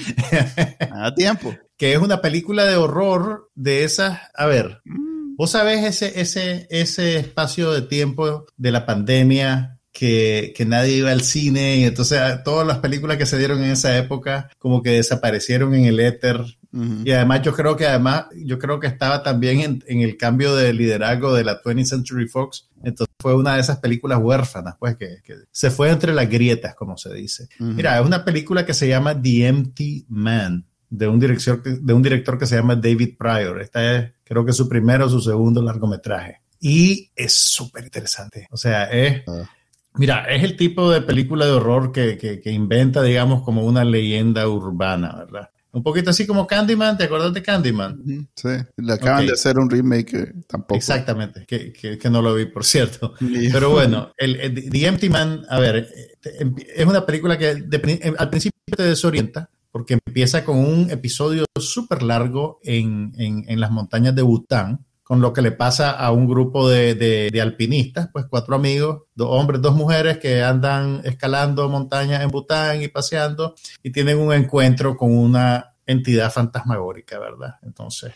A 0.91 1.15
tiempo 1.17 1.55
que 1.79 1.93
es 1.93 1.99
una 1.99 2.21
película 2.21 2.67
de 2.67 2.77
horror 2.77 3.51
de 3.55 3.85
esas, 3.85 4.19
a 4.35 4.47
ver, 4.47 4.83
mm. 4.85 5.37
vos 5.37 5.53
sabés 5.53 5.85
ese, 5.85 6.21
ese, 6.21 6.67
ese 6.71 7.17
espacio 7.17 7.73
de 7.73 7.83
tiempo 7.83 8.47
de 8.57 8.73
la 8.73 8.85
pandemia 8.85 9.79
que, 9.93 10.53
que, 10.57 10.65
nadie 10.65 10.97
iba 10.97 11.13
al 11.13 11.23
cine 11.23 11.77
y 11.77 11.85
entonces 11.85 12.19
ah, 12.19 12.43
todas 12.43 12.67
las 12.67 12.79
películas 12.79 13.17
que 13.17 13.27
se 13.27 13.39
dieron 13.39 13.63
en 13.63 13.71
esa 13.71 13.97
época 13.97 14.51
como 14.59 14.83
que 14.83 14.91
desaparecieron 14.91 15.75
en 15.75 15.87
el 15.87 16.01
éter. 16.01 16.45
Y 16.71 17.11
además 17.13 17.41
yo 17.43 17.55
creo 17.55 17.77
que 17.77 17.87
además 17.87 18.27
yo 18.37 18.59
creo 18.59 18.79
que 18.79 18.87
estaba 18.87 19.23
también 19.23 19.61
en, 19.61 19.85
en, 19.87 20.03
el 20.03 20.19
cambio 20.19 20.55
de 20.55 20.75
liderazgo 20.75 21.33
de 21.33 21.43
la 21.43 21.63
20th 21.63 21.85
Century 21.85 22.29
Fox. 22.29 22.69
Entonces 22.85 23.15
fue 23.19 23.35
una 23.35 23.55
de 23.55 23.61
esas 23.61 23.79
películas 23.79 24.19
huérfanas, 24.23 24.77
pues 24.79 24.97
que, 24.97 25.19
que 25.25 25.35
se 25.51 25.71
fue 25.71 25.91
entre 25.91 26.13
las 26.13 26.29
grietas, 26.29 26.75
como 26.75 26.99
se 26.99 27.13
dice. 27.15 27.49
Mira, 27.59 27.99
es 27.99 28.07
una 28.07 28.25
película 28.25 28.67
que 28.67 28.75
se 28.75 28.87
llama 28.87 29.21
The 29.21 29.47
Empty 29.47 30.07
Man 30.09 30.67
de 30.91 31.09
un, 31.09 31.19
director, 31.19 31.63
de 31.63 31.93
un 31.93 32.03
director 32.03 32.39
que 32.39 32.47
se 32.47 32.57
llama 32.57 32.77
David 32.77 33.17
Pryor. 33.19 33.61
Esta 33.61 33.97
es, 33.97 34.13
creo 34.25 34.45
que 34.45 34.53
su 34.53 34.69
primero 34.69 35.07
o 35.07 35.09
su 35.09 35.21
segundo 35.21 35.63
largometraje. 35.63 36.43
Y 36.61 37.11
es 37.15 37.33
súper 37.33 37.85
interesante. 37.85 38.47
O 38.51 38.57
sea, 38.57 38.85
es... 38.85 39.23
Ah. 39.27 39.49
Mira, 39.95 40.27
es 40.27 40.45
el 40.45 40.57
tipo 40.57 40.91
de 40.93 41.01
película 41.01 41.45
de 41.47 41.53
horror 41.53 41.91
que, 41.91 42.17
que, 42.17 42.51
inventa, 42.53 43.03
digamos, 43.03 43.43
como 43.43 43.65
una 43.65 43.83
leyenda 43.85 44.47
urbana, 44.49 45.17
¿verdad? 45.17 45.51
Un 45.79 45.85
poquito 45.85 46.11
así 46.11 46.27
como 46.27 46.45
Candyman, 46.45 46.99
¿te 46.99 47.05
acuerdas 47.05 47.33
de 47.33 47.41
Candyman? 47.41 48.03
Sí, 48.35 48.49
le 48.77 48.93
acaban 48.93 49.25
de 49.25 49.33
hacer 49.33 49.57
un 49.59 49.71
remake 49.71 50.15
eh, 50.15 50.33
tampoco. 50.49 50.75
Exactamente, 50.75 51.47
que, 51.47 51.73
que, 51.73 52.11
no 52.11 52.21
lo 52.21 52.35
vi, 52.35 52.47
por 52.47 52.65
cierto. 52.65 53.15
Pero 53.53 53.71
bueno, 53.71 54.13
el, 54.17 54.71
The 54.71 54.87
Empty 54.87 55.09
Man, 55.09 55.45
a 55.49 55.61
ver, 55.61 55.89
eh, 55.95 56.53
es 56.75 56.85
una 56.85 57.07
película 57.07 57.39
que 57.39 57.49
al 57.49 58.29
principio 58.29 58.59
te 58.77 58.83
desorienta, 58.83 59.51
porque 59.71 59.99
empieza 60.05 60.45
con 60.45 60.59
un 60.59 60.91
episodio 60.91 61.45
súper 61.55 62.03
largo 62.03 62.59
en, 62.65 63.13
en, 63.17 63.61
las 63.61 63.71
montañas 63.71 64.17
de 64.17 64.23
Bután, 64.23 64.85
con 65.09 65.21
lo 65.23 65.33
que 65.33 65.41
le 65.41 65.53
pasa 65.53 65.93
a 65.93 66.13
un 66.13 66.29
grupo 66.29 66.69
de, 66.69 66.95
de, 66.95 67.41
alpinistas, 67.41 68.11
pues 68.13 68.27
cuatro 68.29 68.55
amigos, 68.55 69.05
dos 69.15 69.29
hombres, 69.31 69.63
dos 69.63 69.75
mujeres 69.75 70.19
que 70.19 70.43
andan 70.43 71.01
escalando 71.03 71.69
montañas 71.71 72.23
en 72.23 72.29
Bután 72.29 72.83
y 72.83 72.89
paseando 72.89 73.55
y 73.83 73.91
tienen 73.91 74.19
un 74.19 74.35
encuentro 74.35 74.97
con 74.97 75.17
una 75.17 75.75
entidad 75.87 76.31
fantasmagórica, 76.31 77.19
¿verdad? 77.19 77.55
Entonces, 77.63 78.13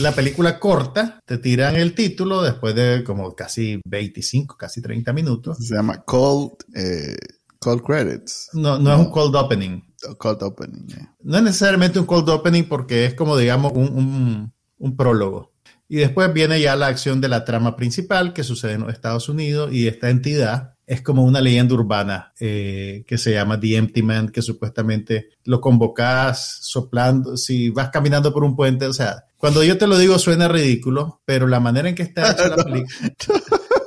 la 0.00 0.12
película 0.12 0.58
corta, 0.58 1.20
te 1.26 1.36
tiran 1.36 1.76
el 1.76 1.94
título 1.94 2.42
después 2.42 2.74
de 2.74 3.04
como 3.04 3.34
casi 3.36 3.80
25, 3.84 4.56
casi 4.56 4.80
30 4.80 5.12
minutos. 5.12 5.58
Se 5.58 5.74
llama 5.74 6.02
Cold, 6.02 6.52
eh, 6.74 7.14
cold 7.58 7.82
Credits. 7.82 8.48
No, 8.54 8.78
no, 8.78 8.92
es 8.92 8.98
un 8.98 9.10
Cold 9.10 9.36
Opening. 9.36 9.82
Cold 10.16 10.42
opening. 10.42 10.86
No 11.22 11.36
es 11.36 11.42
necesariamente 11.42 11.98
un 11.98 12.06
cold 12.06 12.28
opening 12.30 12.64
porque 12.64 13.04
es 13.04 13.14
como, 13.14 13.36
digamos, 13.36 13.72
un, 13.74 14.96
prólogo. 14.96 15.52
Y 15.92 15.96
después 15.96 16.32
viene 16.32 16.60
ya 16.60 16.76
la 16.76 16.86
acción 16.86 17.20
de 17.20 17.26
la 17.26 17.44
trama 17.44 17.74
principal 17.74 18.32
que 18.32 18.44
sucede 18.44 18.74
en 18.74 18.82
los 18.82 18.92
Estados 18.92 19.28
Unidos 19.28 19.72
y 19.72 19.88
esta 19.88 20.08
entidad 20.08 20.74
es 20.86 21.02
como 21.02 21.24
una 21.24 21.40
leyenda 21.40 21.74
urbana 21.74 22.32
eh, 22.38 23.02
que 23.08 23.18
se 23.18 23.32
llama 23.32 23.58
The 23.58 23.76
Empty 23.76 24.02
Man, 24.04 24.28
que 24.28 24.40
supuestamente 24.40 25.30
lo 25.44 25.60
convocas 25.60 26.58
soplando, 26.62 27.36
si 27.36 27.70
vas 27.70 27.90
caminando 27.90 28.32
por 28.32 28.44
un 28.44 28.54
puente, 28.54 28.86
o 28.86 28.92
sea, 28.92 29.24
cuando 29.36 29.64
yo 29.64 29.76
te 29.78 29.88
lo 29.88 29.98
digo 29.98 30.16
suena 30.20 30.46
ridículo, 30.46 31.22
pero 31.24 31.48
la 31.48 31.58
manera 31.58 31.88
en 31.88 31.96
que 31.96 32.04
está 32.04 32.30
hecha 32.30 32.48
la 32.48 32.56
película 32.64 33.12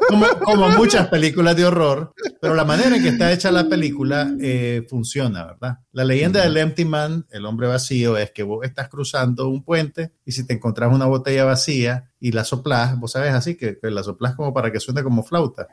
como, 0.07 0.69
muchas 0.69 1.07
películas 1.07 1.55
de 1.55 1.65
horror, 1.65 2.13
pero 2.41 2.55
la 2.55 2.65
manera 2.65 2.95
en 2.95 3.03
que 3.03 3.09
está 3.09 3.31
hecha 3.31 3.51
la 3.51 3.67
película 3.67 4.31
eh, 4.41 4.85
funciona, 4.89 5.45
¿verdad? 5.45 5.79
La 5.91 6.03
leyenda 6.03 6.41
del 6.41 6.57
Empty 6.57 6.85
Man, 6.85 7.25
el 7.31 7.45
hombre 7.45 7.67
vacío, 7.67 8.17
es 8.17 8.31
que 8.31 8.43
vos 8.43 8.65
estás 8.65 8.89
cruzando 8.89 9.47
un 9.47 9.63
puente 9.63 10.13
y 10.25 10.31
si 10.31 10.45
te 10.45 10.53
encontrás 10.53 10.93
una 10.93 11.05
botella 11.05 11.45
vacía 11.45 12.11
y 12.19 12.31
la 12.31 12.43
soplás, 12.43 12.99
vos 12.99 13.11
sabes 13.11 13.33
así, 13.33 13.55
que, 13.55 13.77
la 13.81 14.03
soplás 14.03 14.35
como 14.35 14.53
para 14.53 14.71
que 14.71 14.79
suene 14.79 15.03
como 15.03 15.23
flauta, 15.23 15.67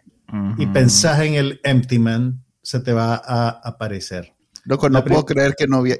y 0.58 0.66
pensás 0.66 1.20
en 1.20 1.34
el 1.34 1.60
Empty 1.64 1.98
Man, 1.98 2.44
se 2.62 2.80
te 2.80 2.92
va 2.92 3.20
a 3.24 3.48
aparecer. 3.48 4.34
Loco, 4.64 4.88
no 4.88 5.04
puedo 5.04 5.24
creer 5.24 5.54
que 5.56 5.66
no 5.66 5.78
había. 5.78 5.96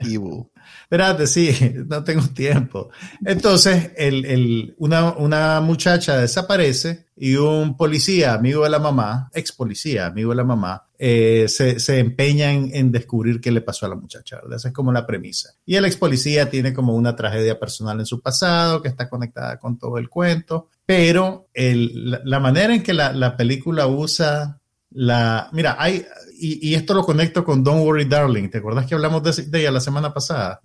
Espérate, 0.91 1.29
sí, 1.29 1.57
no 1.87 2.03
tengo 2.03 2.27
tiempo. 2.35 2.91
Entonces, 3.25 3.93
el, 3.97 4.75
una, 4.79 5.13
una, 5.13 5.61
muchacha 5.61 6.19
desaparece 6.19 7.07
y 7.17 7.37
un 7.37 7.77
policía, 7.77 8.35
amigo 8.35 8.65
de 8.65 8.71
la 8.71 8.81
mamá, 8.81 9.31
ex 9.33 9.53
policía, 9.53 10.07
amigo 10.07 10.31
de 10.31 10.37
la 10.37 10.43
mamá, 10.43 10.89
eh, 10.99 11.47
se, 11.47 11.79
se, 11.79 12.01
empeña 12.01 12.51
en, 12.51 12.91
descubrir 12.91 13.41
qué 13.41 13.53
le 13.53 13.61
pasó 13.61 13.87
a 13.87 13.91
la 13.91 13.95
muchacha. 13.95 14.41
Esa 14.53 14.67
es 14.67 14.75
como 14.75 14.91
la 14.91 15.07
premisa. 15.07 15.55
Y 15.65 15.77
el 15.77 15.85
ex 15.85 15.97
policía 15.97 16.51
tiene 16.51 16.75
como 16.75 16.97
una 16.97 17.15
tragedia 17.15 17.61
personal 17.61 18.01
en 18.01 18.07
su 18.07 18.21
pasado 18.21 18.83
que 18.83 18.89
está 18.89 19.09
conectada 19.09 19.61
con 19.61 19.79
todo 19.79 19.97
el 19.97 20.09
cuento, 20.09 20.71
pero 20.85 21.47
el, 21.55 22.19
la, 22.25 22.41
manera 22.41 22.75
en 22.75 22.83
que 22.83 22.95
la, 22.95 23.13
la 23.13 23.37
película 23.37 23.87
usa 23.87 24.59
la... 24.91 25.49
Mira, 25.53 25.77
hay 25.79 26.05
y, 26.41 26.75
esto 26.75 26.95
lo 26.95 27.05
conecto 27.05 27.45
con 27.45 27.63
Don't 27.63 27.85
Worry 27.85 28.07
Darling. 28.07 28.49
¿Te 28.49 28.59
acuerdas 28.59 28.87
que 28.87 28.95
hablamos 28.95 29.23
de, 29.23 29.59
ella 29.59 29.71
la 29.71 29.81
semana 29.81 30.13
pasada? 30.15 30.61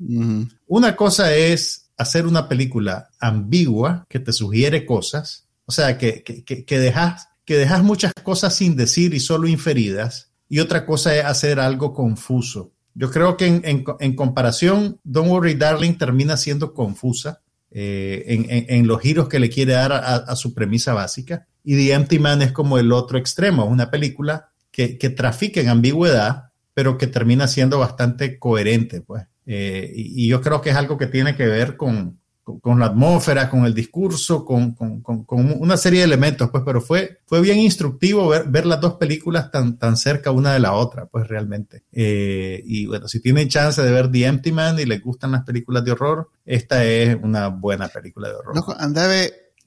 Una 0.67 0.95
cosa 0.95 1.35
es 1.35 1.89
hacer 1.97 2.27
una 2.27 2.47
película 2.47 3.09
ambigua 3.19 4.05
que 4.09 4.19
te 4.19 4.33
sugiere 4.33 4.85
cosas, 4.85 5.47
o 5.65 5.71
sea, 5.71 5.97
que, 5.97 6.23
que, 6.23 6.79
dejas, 6.79 7.27
que 7.45 7.57
dejas 7.57 7.83
muchas 7.83 8.13
cosas 8.23 8.55
sin 8.55 8.75
decir 8.75 9.13
y 9.13 9.19
solo 9.19 9.47
inferidas, 9.47 10.31
y 10.47 10.59
otra 10.59 10.85
cosa 10.85 11.15
es 11.15 11.25
hacer 11.25 11.59
algo 11.59 11.93
confuso. 11.93 12.71
Yo 12.93 13.11
creo 13.11 13.35
que 13.35 13.45
en, 13.45 14.15
comparación, 14.15 14.99
Don't 15.03 15.29
Worry 15.29 15.55
Darling 15.55 15.97
termina 15.97 16.37
siendo 16.37 16.73
confusa 16.73 17.41
eh, 17.71 18.65
en, 18.69 18.87
los 18.87 19.01
giros 19.01 19.27
que 19.27 19.39
le 19.39 19.49
quiere 19.49 19.73
dar 19.73 19.91
a, 19.91 20.15
a, 20.15 20.35
su 20.35 20.53
premisa 20.53 20.93
básica. 20.93 21.47
Y 21.63 21.75
The 21.75 21.93
Empty 21.93 22.19
Man 22.19 22.41
es 22.41 22.51
como 22.53 22.77
el 22.77 22.93
otro 22.93 23.17
extremo, 23.17 23.65
una 23.65 23.91
película 23.91 24.51
que, 24.75 24.97
que 24.97 25.09
trafica 25.09 25.61
en 25.61 25.69
ambigüedad, 25.69 26.51
pero 26.73 26.97
que 26.97 27.07
termina 27.07 27.47
siendo 27.47 27.79
bastante 27.79 28.37
coherente, 28.37 28.99
pues. 28.99 29.23
Eh, 29.45 29.89
y, 29.95 30.27
yo 30.27 30.41
creo 30.41 30.59
que 30.59 30.71
es 30.71 30.75
algo 30.75 30.97
que 30.97 31.05
tiene 31.07 31.33
que 31.37 31.45
ver 31.45 31.77
con, 31.77 32.19
con, 32.43 32.77
la 32.77 32.87
atmósfera, 32.87 33.49
con 33.49 33.65
el 33.65 33.73
discurso, 33.73 34.43
con, 34.43 34.73
con, 34.73 35.01
con, 35.01 35.55
una 35.61 35.77
serie 35.77 35.99
de 35.99 36.05
elementos, 36.05 36.49
pues, 36.49 36.61
pero 36.65 36.81
fue, 36.81 37.19
fue 37.25 37.39
bien 37.39 37.57
instructivo 37.59 38.27
ver, 38.27 38.49
ver 38.49 38.65
las 38.65 38.81
dos 38.81 38.95
películas 38.95 39.49
tan, 39.49 39.77
tan 39.77 39.95
cerca 39.95 40.31
una 40.31 40.51
de 40.51 40.59
la 40.59 40.73
otra, 40.73 41.05
pues 41.05 41.25
realmente. 41.25 41.83
Eh, 41.93 42.61
y 42.65 42.85
bueno, 42.85 43.07
si 43.07 43.21
tienen 43.21 43.47
chance 43.47 43.81
de 43.81 43.91
ver 43.93 44.11
The 44.11 44.25
Empty 44.25 44.51
Man 44.51 44.77
y 44.77 44.85
les 44.85 45.01
gustan 45.01 45.31
las 45.31 45.45
películas 45.45 45.85
de 45.85 45.93
horror, 45.93 46.31
esta 46.43 46.83
es 46.83 47.15
una 47.23 47.47
buena 47.47 47.87
película 47.87 48.27
de 48.27 48.35
horror. 48.35 48.55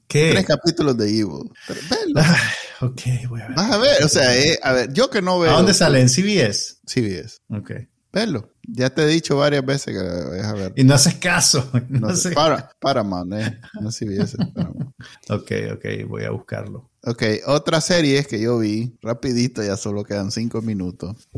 ¿Qué? 0.07 0.33
tres 0.33 0.47
capítulos 0.47 0.99
de 0.99 1.09
Evil. 1.09 1.51
Pero 1.67 1.81
ok, 2.81 3.01
voy 3.29 3.41
a 3.41 3.49
ver. 3.49 3.57
Vas 3.57 3.71
a 3.73 3.79
ver, 3.79 4.05
o 4.05 4.09
sea, 4.09 4.37
eh, 4.37 4.59
a 4.63 4.73
ver, 4.73 4.93
yo 4.93 5.11
que 5.11 5.23
no 5.23 5.39
veo. 5.39 5.51
¿A 5.53 5.57
dónde 5.57 5.75
sale? 5.75 6.01
¿En 6.01 6.09
CBS? 6.09 6.79
CBS. 6.87 7.41
Ok. 7.51 7.73
Verlo. 8.13 8.53
Ya 8.63 8.91
te 8.91 9.03
he 9.03 9.07
dicho 9.07 9.37
varias 9.37 9.65
veces 9.65 9.95
que 9.95 10.03
lo 10.03 10.31
vayas 10.31 10.47
a 10.47 10.53
ver. 10.55 10.73
Y 10.77 10.85
no 10.85 10.95
haces 10.95 11.15
caso. 11.15 11.71
No, 11.89 12.15
sé. 12.15 12.33
Para, 12.33 12.71
Paramount, 12.81 13.33
¿eh? 13.35 13.61
No 13.81 13.91
CBS. 13.91 14.37
ok, 15.29 15.53
ok, 15.75 15.87
voy 16.07 16.25
a 16.25 16.31
buscarlo. 16.31 16.91
Ok, 17.05 17.23
otra 17.47 17.81
serie 17.81 18.25
que 18.25 18.41
yo 18.41 18.59
vi, 18.59 18.97
rapidito, 19.01 19.63
ya 19.63 19.77
solo 19.77 20.05
quedan 20.05 20.31
cinco 20.31 20.63
minutos. 20.63 21.29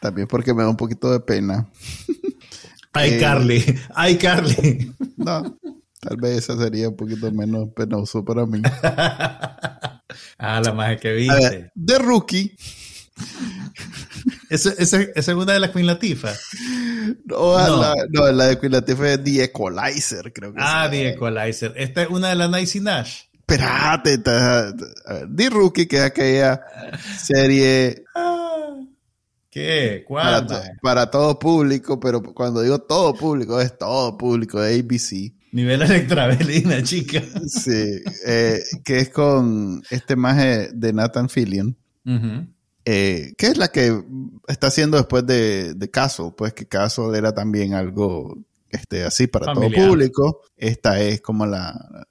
También 0.00 0.26
porque 0.26 0.52
me 0.52 0.62
da 0.62 0.68
un 0.68 0.76
poquito 0.76 1.10
de 1.10 1.20
pena. 1.20 1.70
Ay, 2.92 3.14
eh, 3.14 3.18
Carly. 3.18 3.78
Ay, 3.94 4.16
Carly. 4.16 4.94
No, 5.16 5.58
tal 6.00 6.16
vez 6.16 6.38
esa 6.38 6.56
sería 6.58 6.88
un 6.88 6.96
poquito 6.96 7.30
menos 7.30 7.68
penoso 7.74 8.24
para 8.24 8.46
mí. 8.46 8.60
Ah, 10.38 10.60
la 10.64 10.72
más 10.72 11.00
que 11.00 11.12
viste. 11.12 11.72
The 11.74 11.98
Rookie. 11.98 12.56
¿Esa, 14.50 14.72
es 15.14 15.28
una 15.28 15.52
de 15.52 15.60
las 15.60 15.70
Queen 15.70 15.86
Latifah? 15.86 16.34
No, 17.24 17.56
La, 17.56 17.94
no, 18.10 18.32
la 18.32 18.46
de 18.46 18.58
Queen 18.58 18.72
Latifah 18.72 19.12
es 19.12 19.24
The 19.24 19.44
Equalizer, 19.44 20.32
creo 20.32 20.52
que 20.52 20.58
Ah, 20.60 20.88
The 20.90 21.10
Equalizer. 21.10 21.72
Esta 21.76 22.02
es 22.02 22.08
una 22.08 22.30
de 22.30 22.34
las 22.34 22.50
Nice 22.50 22.80
Nash. 22.80 23.22
Espérate, 23.34 24.18
The 24.18 25.50
Rookie, 25.50 25.86
que 25.86 25.96
es 25.96 26.02
aquella 26.02 26.60
serie. 27.18 28.04
Ah, 28.14 28.76
¿Qué? 29.50 30.04
¿Cuál? 30.06 30.46
Para, 30.80 31.10
todo 31.10 31.38
público, 31.38 31.98
pero 31.98 32.22
cuando 32.22 32.62
digo 32.62 32.78
todo 32.78 33.14
público, 33.14 33.60
es 33.60 33.76
todo 33.76 34.16
público 34.16 34.60
de 34.60 34.78
ABC. 34.78 35.34
Nivel 35.52 35.82
Electrabelina, 35.82 36.82
chica. 36.82 37.22
Sí, 37.46 38.02
eh, 38.26 38.62
que 38.84 38.98
es 38.98 39.10
con 39.10 39.82
este 39.90 40.16
maje 40.16 40.70
de 40.72 40.92
Nathan 40.92 41.28
Fillion. 41.28 41.76
Eh, 42.84 43.34
¿Qué 43.36 43.46
es 43.46 43.58
la 43.58 43.68
que 43.68 44.02
está 44.48 44.68
haciendo 44.68 44.96
después 44.96 45.26
de, 45.26 45.74
de 45.74 45.90
Castle? 45.90 46.32
Pues 46.36 46.54
que 46.54 46.66
Castle 46.66 47.16
era 47.16 47.32
también 47.32 47.74
algo 47.74 48.36
este, 48.70 49.04
así 49.04 49.26
para 49.26 49.52
todo 49.52 49.70
público. 49.70 50.40
Esta 50.56 51.00
es 51.00 51.20
como 51.20 51.46
la, 51.46 52.06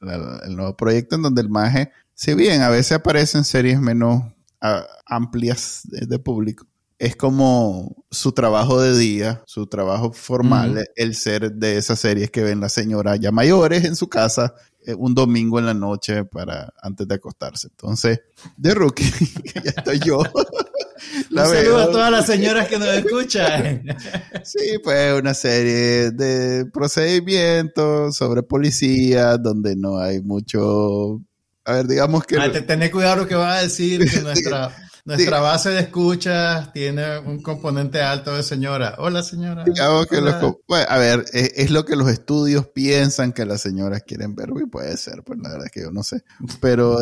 el 0.46 0.56
nuevo 0.56 0.76
proyecto 0.76 1.16
en 1.16 1.24
donde 1.24 1.42
el 1.42 1.50
maje, 1.50 1.92
si 2.14 2.34
bien 2.34 2.62
a 2.62 2.70
veces 2.70 2.94
aparecen 2.94 3.44
series 3.44 3.80
menos 3.80 4.24
ah, 4.62 4.86
amplias 5.06 5.82
de, 5.86 6.20
público, 6.20 6.68
es 7.00 7.16
como 7.16 8.06
su 8.12 8.34
trabajo 8.34 8.82
de 8.82 8.98
día, 8.98 9.42
su 9.46 9.68
trabajo 9.68 10.12
formal, 10.12 10.86
el 10.96 11.16
ser 11.16 11.54
de 11.54 11.78
esas 11.78 12.00
series 12.00 12.30
que 12.30 12.44
ven 12.44 12.60
las 12.60 12.74
señoras 12.74 13.20
ya 13.20 13.32
mayores 13.32 13.86
en 13.86 13.96
su 13.96 14.10
casa 14.10 14.54
eh, 14.86 14.94
un 14.94 15.16
domingo 15.16 15.60
en 15.60 15.66
la 15.66 15.74
noche 15.74 16.26
para 16.26 16.74
antes 16.82 17.08
de 17.08 17.16
acostarse. 17.16 17.68
Entonces, 17.68 18.22
de 18.58 18.74
rookie, 18.74 19.04
ya 19.64 19.72
estoy 19.78 20.00
yo. 20.00 20.20
un 21.32 21.38
saludo 21.38 21.78
a 21.78 21.92
todas 21.92 22.12
las 22.12 22.26
señoras 22.26 22.68
que 22.68 22.78
nos 22.78 22.90
escuchan. 22.90 23.84
sí, 24.44 24.78
pues 24.84 25.20
una 25.20 25.34
serie 25.34 26.12
de 26.12 26.66
procedimientos 26.66 28.16
sobre 28.18 28.44
policía 28.44 29.38
donde 29.38 29.76
no 29.76 30.00
hay 30.00 30.22
mucho 30.22 31.22
a 31.66 31.74
ver, 31.74 31.88
digamos 31.88 32.26
que. 32.26 32.38
Ah, 32.38 32.52
tener 32.52 32.90
cuidado 32.90 33.18
lo 33.18 33.28
que 33.28 33.36
va 33.36 33.58
a 33.58 33.62
decir, 33.62 34.10
que 34.10 34.22
nuestra, 34.22 34.74
nuestra 35.06 35.40
base 35.40 35.70
de 35.70 35.80
escuchas 35.80 36.72
tiene 36.74 37.20
un 37.20 37.42
componente 37.42 38.02
alto 38.02 38.36
de 38.36 38.44
señora. 38.44 38.96
Hola, 38.98 39.24
señora. 39.24 39.64
Digamos 39.64 40.08
que 40.08 40.18
a 40.18 40.98
ver, 40.98 41.26
es, 41.34 41.72
lo 41.72 41.86
que 41.86 41.96
los 41.96 42.10
estudios 42.10 42.68
piensan 42.68 43.34
que 43.34 43.46
las 43.46 43.62
señoras 43.62 44.04
quieren 44.06 44.36
ver, 44.36 44.50
y 44.62 44.66
puede 44.66 44.96
ser, 44.98 45.24
pues 45.24 45.40
la 45.42 45.50
verdad 45.50 45.66
es 45.66 45.72
que 45.72 45.82
yo 45.82 45.92
no 45.92 46.04
sé. 46.04 46.24
Pero 46.60 47.00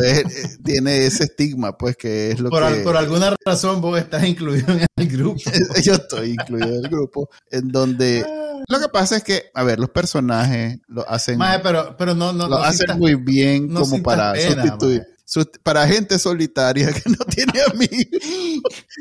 tiene 0.63 1.05
ese 1.05 1.25
estigma, 1.25 1.77
pues 1.77 1.97
que 1.97 2.31
es 2.31 2.39
lo 2.39 2.49
por 2.49 2.67
que. 2.71 2.81
por 2.81 2.97
alguna 2.97 3.35
razón 3.45 3.81
vos 3.81 3.99
estás 3.99 4.23
incluido 4.25 4.73
en 4.73 4.85
el 4.95 5.07
grupo. 5.07 5.39
yo 5.83 5.93
estoy 5.93 6.31
incluido 6.31 6.67
en 6.67 6.85
el 6.85 6.89
grupo, 6.89 7.29
en 7.51 7.69
donde. 7.69 8.25
Ah. 8.27 8.63
Lo 8.67 8.79
que 8.79 8.89
pasa 8.89 9.17
es 9.17 9.23
que, 9.23 9.45
a 9.53 9.63
ver, 9.63 9.79
los 9.79 9.89
personajes 9.89 10.79
lo 10.87 11.07
hacen. 11.09 11.39
pero, 11.63 11.95
pero 11.97 12.15
no, 12.15 12.33
no, 12.33 12.47
lo 12.47 12.57
hacen 12.57 12.97
muy 12.97 13.15
bien 13.15 13.73
como 13.73 14.01
para 14.01 14.35
sustituir 14.35 15.16
para 15.63 15.87
gente 15.87 16.17
solitaria 16.19 16.91
que 16.93 17.09
no 17.09 17.25
tiene 17.25 17.61
amigos, 17.73 18.21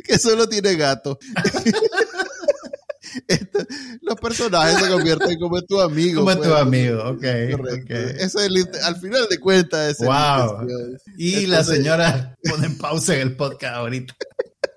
que 0.05 0.19
solo 0.19 0.49
tiene 0.49 0.75
gato. 0.77 1.19
Este, 3.29 3.67
los 4.03 4.17
personajes 4.17 4.79
se 4.79 4.91
convierten 4.91 5.39
como 5.39 5.63
tu 5.63 5.81
amigo. 5.81 6.21
Como 6.21 6.37
tu 6.37 6.49
pues. 6.49 6.61
amigo, 6.61 7.03
ok. 7.11 7.23
Eso 7.23 8.41
es 8.41 8.69
al 8.83 8.97
final 8.97 9.27
de 9.31 9.39
cuentas. 9.39 9.99
wow. 9.99 10.67
Y 11.17 11.47
la 11.47 11.65
señora 11.65 12.37
pone 12.49 12.69
pausa 12.71 13.15
en 13.15 13.21
el 13.23 13.37
podcast 13.37 13.77
ahorita. 13.77 14.15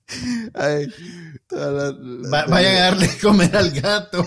vayan 2.47 2.76
a 2.76 2.80
darle 2.82 3.10
comer 3.22 3.56
al 3.56 3.72
gato. 3.72 4.26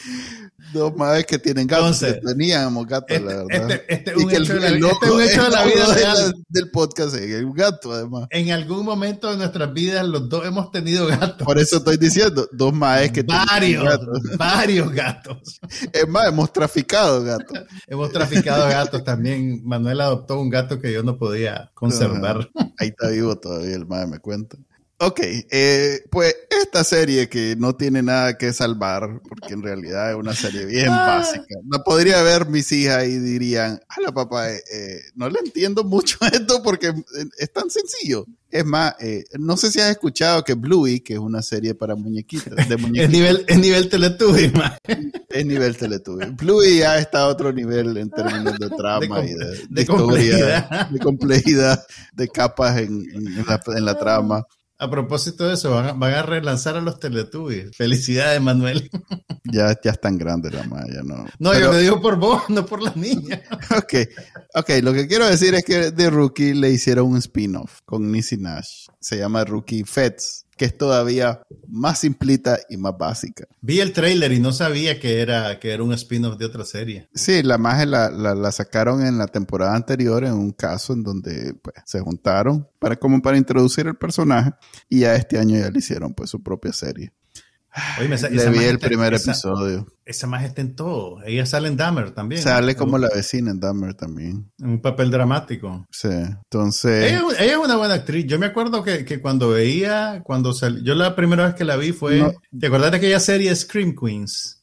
Dos 0.72 0.96
madres 0.96 1.26
que 1.26 1.38
tienen 1.38 1.66
gatos. 1.66 2.00
teníamos 2.00 2.86
gatos, 2.86 3.20
la 3.20 3.44
verdad. 3.44 3.70
Este, 3.88 3.94
este, 3.94 4.16
un 4.16 4.30
hecho 4.30 4.54
de 4.54 4.60
la, 4.60 4.88
este 4.88 5.06
es 5.06 5.10
un 5.10 5.22
hecho 5.22 5.44
de 5.44 5.50
la 5.50 5.64
vida 5.64 5.94
real. 5.94 6.34
del 6.48 6.70
podcast, 6.70 7.14
es 7.16 7.44
un 7.44 7.52
gato, 7.52 7.92
además. 7.92 8.26
En 8.30 8.50
algún 8.52 8.84
momento 8.84 9.30
de 9.30 9.36
nuestras 9.36 9.72
vidas, 9.72 10.06
los 10.06 10.28
dos 10.28 10.46
hemos 10.46 10.70
tenido 10.70 11.06
gatos. 11.06 11.44
Por 11.44 11.58
eso 11.58 11.78
estoy 11.78 11.96
diciendo, 11.96 12.48
dos 12.52 12.72
madres 12.72 13.10
que 13.10 13.22
varios, 13.22 13.84
gatos. 13.84 14.20
Varios 14.38 14.92
gatos. 14.92 15.60
Es 15.92 16.08
más, 16.08 16.28
hemos 16.28 16.52
traficado 16.52 17.22
gatos. 17.24 17.58
hemos 17.86 18.12
traficado 18.12 18.68
gatos 18.68 19.02
también. 19.02 19.62
Manuel 19.64 20.00
adoptó 20.00 20.40
un 20.40 20.50
gato 20.50 20.80
que 20.80 20.92
yo 20.92 21.02
no 21.02 21.16
podía 21.16 21.70
conservar. 21.74 22.48
ahí 22.78 22.88
está 22.88 23.08
vivo 23.08 23.36
todavía 23.38 23.74
el 23.74 23.86
madre, 23.86 24.06
me 24.06 24.18
cuenta. 24.18 24.56
Ok, 25.02 25.20
eh, 25.22 26.02
pues 26.10 26.36
esta 26.50 26.84
serie 26.84 27.30
que 27.30 27.56
no 27.56 27.74
tiene 27.74 28.02
nada 28.02 28.36
que 28.36 28.52
salvar, 28.52 29.22
porque 29.26 29.54
en 29.54 29.62
realidad 29.62 30.10
es 30.10 30.16
una 30.16 30.34
serie 30.34 30.66
bien 30.66 30.90
ah. 30.90 31.16
básica. 31.16 31.54
No 31.64 31.82
podría 31.82 32.22
ver 32.22 32.46
mis 32.46 32.70
hijas 32.70 33.06
y 33.06 33.18
dirían, 33.18 33.80
la 34.04 34.12
papá, 34.12 34.50
eh, 34.52 34.62
eh, 34.70 35.00
no 35.14 35.30
le 35.30 35.38
entiendo 35.38 35.84
mucho 35.84 36.18
a 36.20 36.28
esto 36.28 36.62
porque 36.62 36.92
es 37.38 37.50
tan 37.50 37.70
sencillo. 37.70 38.26
Es 38.50 38.66
más, 38.66 38.94
no 39.38 39.56
sé 39.56 39.70
si 39.70 39.80
has 39.80 39.88
escuchado 39.90 40.44
que 40.44 40.52
Bluey, 40.52 41.00
que 41.00 41.14
es 41.14 41.18
una 41.18 41.40
serie 41.40 41.74
para 41.74 41.94
muñequitas, 41.94 42.68
de 42.68 42.76
muñequitos. 42.76 43.04
es 43.06 43.10
nivel, 43.10 43.44
es 43.48 43.58
nivel 43.58 43.88
Teletubby, 43.88 44.52
Es 45.30 45.46
nivel 45.46 45.78
Teletubby. 45.78 46.26
Bluey 46.32 46.80
ya 46.80 46.98
está 46.98 47.20
a 47.20 47.28
otro 47.28 47.54
nivel 47.54 47.96
en 47.96 48.10
términos 48.10 48.58
de 48.58 48.68
trama 48.68 49.24
y 49.24 49.32
de, 49.70 49.86
complejidad. 49.86 50.90
de 50.90 50.98
complejidad, 50.98 51.86
de 52.12 52.28
capas 52.28 52.76
en, 52.80 53.02
en 53.14 53.84
la 53.86 53.98
trama. 53.98 54.44
A 54.82 54.88
propósito 54.88 55.46
de 55.46 55.54
eso, 55.54 55.70
van 55.70 56.02
a, 56.02 56.22
relanzar 56.22 56.74
a 56.74 56.80
los 56.80 56.98
Teletubbies. 56.98 57.76
Felicidades, 57.76 58.40
Manuel. 58.40 58.90
Ya, 59.44 59.78
ya 59.78 59.90
están 59.90 60.16
grandes 60.16 60.54
la 60.54 60.62
ya 60.62 61.02
no. 61.04 61.26
No, 61.38 61.52
yo 61.52 61.70
lo 61.70 61.76
digo 61.76 62.00
por 62.00 62.16
vos, 62.16 62.44
no 62.48 62.64
por 62.64 62.80
la 62.80 62.92
niña. 62.94 63.42
ok, 63.76 64.08
ok, 64.54 64.70
lo 64.82 64.92
que 64.92 65.06
quiero 65.06 65.26
decir 65.26 65.54
es 65.54 65.64
que 65.64 65.90
de 65.90 66.10
Rookie 66.10 66.54
le 66.54 66.70
hicieron 66.70 67.10
un 67.10 67.16
spin-off 67.18 67.80
con 67.84 68.10
Nisi 68.10 68.36
Nash. 68.36 68.86
Se 69.00 69.16
llama 69.16 69.44
Rookie 69.44 69.84
Feds 69.84 70.46
que 70.60 70.66
es 70.66 70.76
todavía 70.76 71.40
más 71.68 72.00
simplita 72.00 72.58
y 72.68 72.76
más 72.76 72.92
básica. 72.98 73.46
Vi 73.62 73.80
el 73.80 73.94
trailer 73.94 74.30
y 74.30 74.40
no 74.40 74.52
sabía 74.52 75.00
que 75.00 75.22
era, 75.22 75.58
que 75.58 75.72
era 75.72 75.82
un 75.82 75.94
spin-off 75.94 76.36
de 76.36 76.44
otra 76.44 76.66
serie. 76.66 77.08
Sí, 77.14 77.42
la 77.42 77.56
magia 77.56 77.86
la, 77.86 78.10
la, 78.10 78.52
sacaron 78.52 79.06
en 79.06 79.16
la 79.16 79.26
temporada 79.26 79.74
anterior 79.74 80.22
en 80.22 80.34
un 80.34 80.52
caso 80.52 80.92
en 80.92 81.02
donde 81.02 81.54
pues, 81.54 81.76
se 81.86 82.00
juntaron 82.00 82.68
para, 82.78 82.96
como 82.96 83.22
para 83.22 83.38
introducir 83.38 83.86
el 83.86 83.96
personaje 83.96 84.50
y 84.86 85.00
ya 85.00 85.14
este 85.14 85.38
año 85.38 85.58
ya 85.58 85.70
le 85.70 85.78
hicieron 85.78 86.12
pues 86.12 86.28
su 86.28 86.42
propia 86.42 86.74
serie. 86.74 87.10
Le 88.30 88.50
vi 88.50 88.64
el 88.64 88.78
primer 88.78 89.14
episodio. 89.14 89.86
Esa 90.04 90.26
más 90.26 90.44
está 90.44 90.60
en 90.60 90.74
todo. 90.74 91.22
Ella 91.22 91.46
sale 91.46 91.68
en 91.68 91.76
Dahmer 91.76 92.10
también. 92.10 92.42
Sale 92.42 92.74
como 92.74 92.98
la 92.98 93.08
vecina 93.14 93.52
en 93.52 93.60
Dahmer 93.60 93.94
también. 93.94 94.50
Un 94.58 94.80
papel 94.80 95.10
dramático. 95.10 95.86
Sí. 95.90 96.08
Entonces. 96.08 97.12
Ella, 97.12 97.52
es 97.52 97.56
una 97.56 97.76
buena 97.76 97.94
actriz. 97.94 98.26
Yo 98.26 98.38
me 98.38 98.46
acuerdo 98.46 98.82
que, 98.82 99.20
cuando 99.20 99.50
veía, 99.50 100.20
cuando 100.24 100.52
salió, 100.52 100.82
yo 100.82 100.94
la 100.94 101.14
primera 101.14 101.46
vez 101.46 101.54
que 101.54 101.64
la 101.64 101.76
vi 101.76 101.92
fue. 101.92 102.36
¿Te 102.58 102.66
acuerdas 102.66 102.90
de 102.90 102.96
aquella 102.96 103.20
serie 103.20 103.54
Scream 103.54 103.94
Queens? 103.94 104.59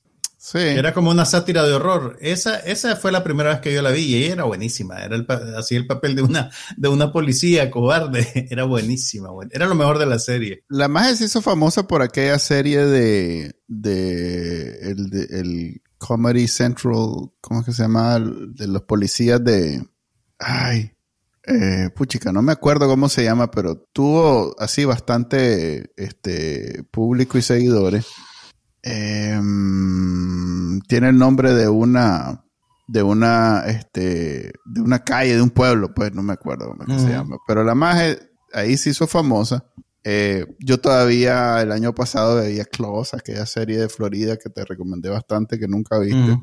Era 0.53 0.93
como 0.93 1.11
una 1.11 1.25
sátira 1.25 1.63
de 1.63 1.73
horror. 1.73 2.17
Esa, 2.21 2.59
esa 2.59 2.95
fue 2.95 3.11
la 3.11 3.23
primera 3.23 3.49
vez 3.49 3.59
que 3.59 3.73
yo 3.73 3.81
la 3.81 3.91
vi 3.91 4.01
y 4.01 4.15
ella 4.15 4.33
era 4.33 4.43
buenísima. 4.45 4.97
Era 4.97 5.15
el, 5.15 5.27
así 5.57 5.75
el 5.75 5.87
papel 5.87 6.15
de 6.15 6.21
una, 6.21 6.49
de 6.77 6.87
una 6.87 7.11
policía 7.11 7.69
cobarde. 7.69 8.47
Era 8.49 8.63
buenísima. 8.63 9.29
Era 9.51 9.65
lo 9.65 9.75
mejor 9.75 9.97
de 9.97 10.05
la 10.05 10.19
serie. 10.19 10.63
La 10.69 10.87
más 10.87 11.17
se 11.17 11.25
hizo 11.25 11.41
famosa 11.41 11.87
por 11.87 12.01
aquella 12.01 12.39
serie 12.39 12.85
de, 12.85 13.55
de, 13.67 14.91
el, 15.31 15.81
Comedy 15.97 16.47
Central, 16.47 17.31
¿cómo 17.41 17.61
es 17.61 17.65
que 17.65 17.71
se 17.71 17.81
llama? 17.81 18.19
De 18.19 18.67
los 18.67 18.83
policías 18.83 19.43
de... 19.43 19.83
Ay, 20.37 20.91
eh, 21.47 21.89
puchica, 21.95 22.31
no 22.31 22.43
me 22.43 22.51
acuerdo 22.51 22.87
cómo 22.87 23.09
se 23.09 23.23
llama, 23.23 23.49
pero 23.49 23.77
tuvo 23.93 24.55
así 24.59 24.85
bastante 24.85 25.91
este, 25.97 26.83
público 26.91 27.39
y 27.39 27.41
seguidores. 27.41 28.05
Em, 28.89 30.79
tiene 30.87 31.09
el 31.09 31.17
nombre 31.17 31.53
de 31.53 31.67
una 31.67 32.43
de 32.87 33.03
una 33.03 33.63
este 33.67 34.53
de 34.63 34.81
una 34.81 35.03
calle 35.03 35.35
de 35.35 35.41
un 35.41 35.49
pueblo 35.49 35.93
pues 35.93 36.13
no 36.13 36.23
me 36.23 36.31
acuerdo 36.31 36.73
cómo 36.77 36.97
se 36.97 37.09
llama 37.09 37.35
pero 37.45 37.65
la 37.65 37.75
más 37.75 38.17
ahí 38.53 38.77
se 38.77 38.91
hizo 38.91 39.07
famosa 39.07 39.65
eh, 40.05 40.45
yo 40.59 40.79
todavía 40.79 41.61
el 41.61 41.73
año 41.73 41.93
pasado 41.93 42.37
veía 42.37 42.63
Claus, 42.63 43.13
aquella 43.13 43.45
serie 43.45 43.77
de 43.77 43.89
Florida 43.89 44.37
que 44.37 44.49
te 44.49 44.63
recomendé 44.63 45.09
bastante 45.09 45.59
que 45.59 45.67
nunca 45.67 45.99
viste. 45.99 46.39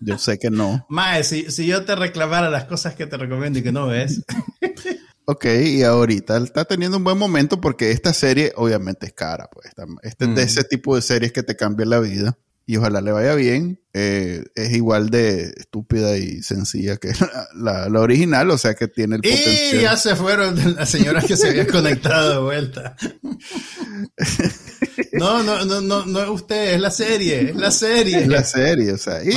yo 0.00 0.18
sé 0.18 0.38
que 0.38 0.48
no. 0.48 0.86
Mae, 0.88 1.24
si, 1.24 1.50
si, 1.50 1.66
yo 1.66 1.84
te 1.84 1.96
reclamara 1.96 2.48
las 2.48 2.66
cosas 2.66 2.94
que 2.94 3.08
te 3.08 3.16
recomiendo 3.16 3.58
y 3.58 3.64
que 3.64 3.72
no 3.72 3.88
ves. 3.88 4.22
ok, 5.28 5.44
y 5.62 5.82
ahorita 5.82 6.38
está 6.38 6.64
teniendo 6.64 6.96
un 6.96 7.04
buen 7.04 7.18
momento 7.18 7.60
porque 7.60 7.90
esta 7.90 8.14
serie 8.14 8.50
obviamente 8.56 9.06
es 9.06 9.12
cara. 9.12 9.50
Pues, 9.52 9.66
este 10.02 10.24
es 10.24 10.34
de 10.34 10.42
ese 10.42 10.64
tipo 10.64 10.96
de 10.96 11.02
series 11.02 11.32
que 11.32 11.42
te 11.42 11.54
cambian 11.54 11.90
la 11.90 12.00
vida 12.00 12.38
y 12.64 12.78
ojalá 12.78 13.02
le 13.02 13.12
vaya 13.12 13.34
bien. 13.34 13.78
Eh, 13.92 14.42
es 14.54 14.72
igual 14.72 15.10
de 15.10 15.52
estúpida 15.54 16.16
y 16.16 16.42
sencilla 16.42 16.96
que 16.96 17.12
la, 17.54 17.88
original, 18.00 18.50
o 18.50 18.56
sea 18.56 18.74
que 18.74 18.88
tiene 18.88 19.16
el 19.16 19.22
potencial. 19.22 19.76
Y 19.76 19.82
ya 19.82 19.96
se 19.98 20.16
fueron 20.16 20.76
las 20.76 20.88
señoras 20.88 21.26
que 21.26 21.36
se 21.36 21.50
habían 21.50 21.66
conectado 21.70 22.32
de 22.32 22.40
vuelta. 22.40 22.96
No, 25.12 25.42
no, 25.42 25.64
no, 25.64 25.80
no, 25.80 26.06
no 26.06 26.22
es 26.22 26.28
usted, 26.28 26.74
es 26.74 26.80
la 26.80 26.90
serie, 26.90 27.50
es 27.50 27.56
la 27.56 27.70
serie. 27.70 28.18
Es 28.18 28.28
la 28.28 28.44
serie, 28.44 28.92
o 28.92 28.98
sea. 28.98 29.24
Y, 29.24 29.30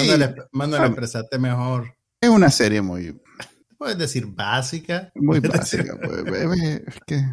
mándale, 0.51 0.85
expresarte 0.85 1.39
mejor. 1.39 1.95
Es 2.19 2.29
una 2.29 2.51
serie 2.51 2.81
muy. 2.81 3.19
Puedes 3.82 3.97
decir 3.97 4.27
básica. 4.27 5.11
Muy 5.15 5.39
básica, 5.39 5.97
pues, 5.99 6.23
es 6.86 6.95
que 7.07 7.25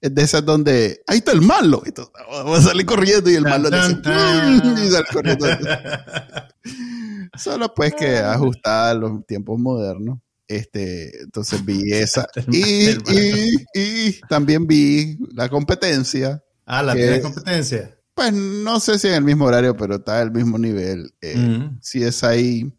de 0.00 0.22
esas 0.22 0.44
donde 0.44 1.00
ahí 1.06 1.18
está 1.18 1.30
el 1.30 1.40
malo. 1.40 1.84
Y 1.86 1.92
todo, 1.92 2.10
va 2.32 2.58
a 2.58 2.60
salir 2.60 2.84
corriendo 2.84 3.30
y 3.30 3.36
el 3.36 3.44
malo 3.44 3.70
dice, 3.70 4.00
y 4.02 4.90
sale 4.90 5.06
corriendo. 5.12 5.46
Solo 7.38 7.72
pues 7.72 7.94
que 7.94 8.16
ajustada 8.16 8.90
a 8.90 8.94
los 8.94 9.24
tiempos 9.24 9.60
modernos. 9.60 10.18
Este, 10.48 11.22
entonces 11.22 11.64
vi 11.64 11.80
esa. 11.92 12.26
Y, 12.50 12.90
y, 12.90 13.64
y 13.72 14.20
también 14.28 14.66
vi 14.66 15.16
la 15.32 15.48
competencia. 15.48 16.42
Ah, 16.66 16.82
la 16.82 16.94
tiene 16.94 17.20
competencia. 17.20 17.96
Pues 18.16 18.32
no 18.32 18.80
sé 18.80 18.98
si 18.98 19.06
en 19.06 19.14
el 19.14 19.22
mismo 19.22 19.44
horario, 19.44 19.76
pero 19.76 19.94
está 19.94 20.18
al 20.20 20.32
mismo 20.32 20.58
nivel. 20.58 21.14
Eh, 21.20 21.70
Si 21.80 22.02
es 22.02 22.24
ahí, 22.24 22.72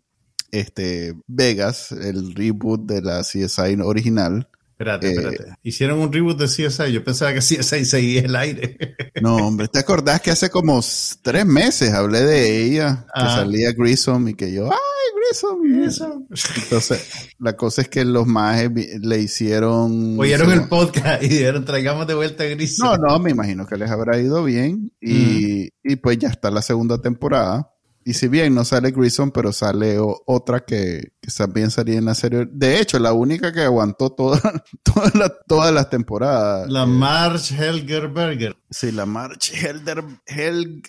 este, 0.60 1.14
Vegas, 1.28 1.92
el 1.92 2.34
reboot 2.34 2.86
de 2.86 3.02
la 3.02 3.22
CSI 3.22 3.80
original. 3.82 4.48
Espérate, 4.72 5.08
eh, 5.08 5.12
espérate. 5.12 5.44
Hicieron 5.64 6.00
un 6.00 6.12
reboot 6.12 6.38
de 6.38 6.48
CSI. 6.48 6.92
Yo 6.92 7.04
pensaba 7.04 7.34
que 7.34 7.40
CSI 7.40 7.86
seguía 7.86 8.22
el 8.22 8.36
aire. 8.36 8.78
No, 9.22 9.38
hombre, 9.38 9.70
¿te 9.70 9.80
acordás 9.80 10.22
que 10.22 10.32
hace 10.32 10.50
como 10.50 10.82
tres 11.22 11.46
meses 11.46 11.94
hablé 11.94 12.22
de 12.22 12.66
ella? 12.66 13.06
Que 13.06 13.22
ah. 13.22 13.36
salía 13.36 13.72
Grissom 13.72 14.28
y 14.28 14.34
que 14.34 14.52
yo, 14.52 14.66
¡ay, 14.66 14.78
Grissom! 15.16 15.62
Grissom. 15.62 16.28
Entonces, 16.64 17.32
la 17.40 17.56
cosa 17.56 17.84
es 17.84 17.90
que 17.90 18.04
los 18.04 18.28
majes 18.28 18.70
le 19.00 19.20
hicieron. 19.20 20.20
Oyeron 20.20 20.52
el 20.52 20.68
podcast 20.68 21.24
y 21.24 21.30
dijeron, 21.30 21.64
traigamos 21.64 22.06
de 22.06 22.16
vuelta 22.16 22.44
a 22.44 22.48
Grissom. 22.48 22.86
No, 22.86 22.98
no, 22.98 23.20
me 23.20 23.32
imagino 23.32 23.66
que 23.66 23.78
les 23.78 23.90
habrá 23.90 24.20
ido 24.20 24.44
bien. 24.44 24.92
Y, 25.00 25.72
mm. 25.84 25.92
y 25.92 25.96
pues 25.96 26.18
ya 26.18 26.28
está 26.28 26.52
la 26.52 26.62
segunda 26.62 27.02
temporada. 27.02 27.72
Y 28.08 28.14
si 28.14 28.28
bien 28.28 28.54
no 28.54 28.64
sale 28.64 28.92
Grissom, 28.92 29.32
pero 29.32 29.52
sale 29.52 29.98
otra 30.00 30.64
que, 30.64 31.14
que, 31.20 31.32
también 31.36 31.72
salía 31.72 31.98
en 31.98 32.06
la 32.06 32.14
serie. 32.14 32.48
De 32.52 32.80
hecho, 32.80 33.00
la 33.00 33.14
única 33.14 33.52
que 33.52 33.62
aguantó 33.62 34.12
toda, 34.12 34.40
todas 35.48 35.74
las 35.74 35.90
temporadas. 35.90 36.70
La 36.70 36.86
March 36.86 37.52
Helgerberger. 37.52 38.58
Sí, 38.70 38.92
la 38.92 39.08
March 39.08 39.52
Helder, 39.56 40.04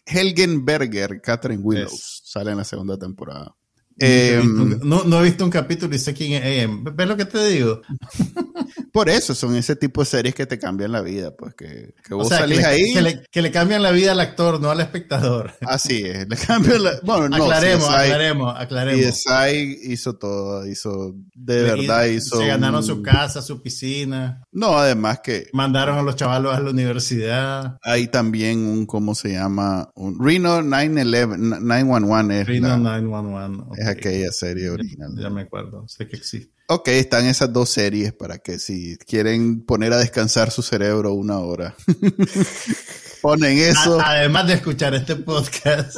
Helgenberger, 0.05 1.23
Catherine 1.23 1.63
Willows, 1.63 2.21
sale 2.23 2.51
en 2.51 2.59
la 2.59 2.65
segunda 2.65 2.99
temporada. 2.99 3.57
Em, 3.99 4.79
no, 4.83 5.05
no, 5.05 5.21
he 5.21 5.25
visto 5.25 5.43
un 5.43 5.51
capítulo 5.51 5.95
y 5.95 5.99
sé 5.99 6.13
quién 6.13 6.43
es. 6.43 6.69
¿Ves 6.95 7.09
lo 7.09 7.17
que 7.17 7.25
te 7.25 7.47
digo? 7.47 7.81
Por 8.97 9.11
eso 9.11 9.35
son 9.35 9.55
ese 9.57 9.77
tipo 9.77 10.01
de 10.01 10.07
series 10.07 10.35
que 10.35 10.47
te 10.47 10.59
cambian 10.59 10.91
la 10.91 11.03
vida, 11.03 11.37
pues 11.37 11.55
que, 11.55 11.95
que 12.03 12.15
vos 12.15 12.31
salís 12.31 12.65
ahí. 12.65 12.95
Que 13.31 13.43
le, 13.43 13.51
cambian 13.51 13.83
la 13.83 13.91
vida 13.91 14.13
al 14.13 14.21
actor, 14.21 14.59
no 14.59 14.71
al 14.71 14.81
espectador. 14.81 15.53
Así 15.61 16.03
es, 16.03 16.27
le 16.27 16.37
cambian 16.37 16.83
la. 16.83 16.93
Bueno, 17.03 17.29
no. 17.29 17.45
Aclaremos, 17.45 17.91
aclaremos, 17.91 18.55
aclaremos. 18.57 19.27
Y 19.53 19.93
hizo 19.93 20.15
todo, 20.15 20.67
hizo. 20.67 21.15
De 21.35 21.63
verdad 21.63 22.07
hizo. 22.07 22.39
Se 22.39 22.47
ganaron 22.47 22.83
su 22.83 23.03
casa, 23.03 23.43
su 23.43 23.61
piscina. 23.61 24.43
No, 24.51 24.79
además 24.79 25.21
que. 25.23 25.49
Mandaron 25.53 25.99
a 25.99 26.03
los 26.03 26.17
chavalos 26.17 26.55
a 26.55 26.61
la 26.61 26.71
universidad. 26.71 27.77
Hay 27.83 28.09
también 28.09 28.67
un, 28.67 28.87
¿cómo 28.87 29.15
se 29.15 29.33
llama? 29.33 29.91
Un 29.95 30.19
Reno 30.19 30.63
911, 30.63 31.61
911 31.61 32.41
es. 32.41 32.47
Reno 32.47 32.79
911 32.79 33.85
aquella 33.87 34.33
serie 34.33 34.71
original. 34.71 35.11
Ya, 35.17 35.29
me 35.29 35.43
acuerdo, 35.43 35.87
sé 35.87 36.09
que 36.09 36.17
existe. 36.17 36.56
Ok, 36.69 36.89
están 36.89 37.27
esas 37.27 37.53
dos 37.53 37.71
series 37.71 38.13
para 38.13 38.39
que 38.39 38.59
si 38.59 38.97
quieren 38.99 39.65
poner 39.65 39.93
a 39.93 39.99
descansar 39.99 40.51
su 40.51 40.63
cerebro 40.63 41.13
una 41.13 41.39
hora, 41.39 41.77
ponen 43.23 43.57
eso. 43.59 44.01
además 44.01 44.49
de 44.49 44.55
escuchar 44.55 44.93
este 44.95 45.15
podcast. 45.15 45.97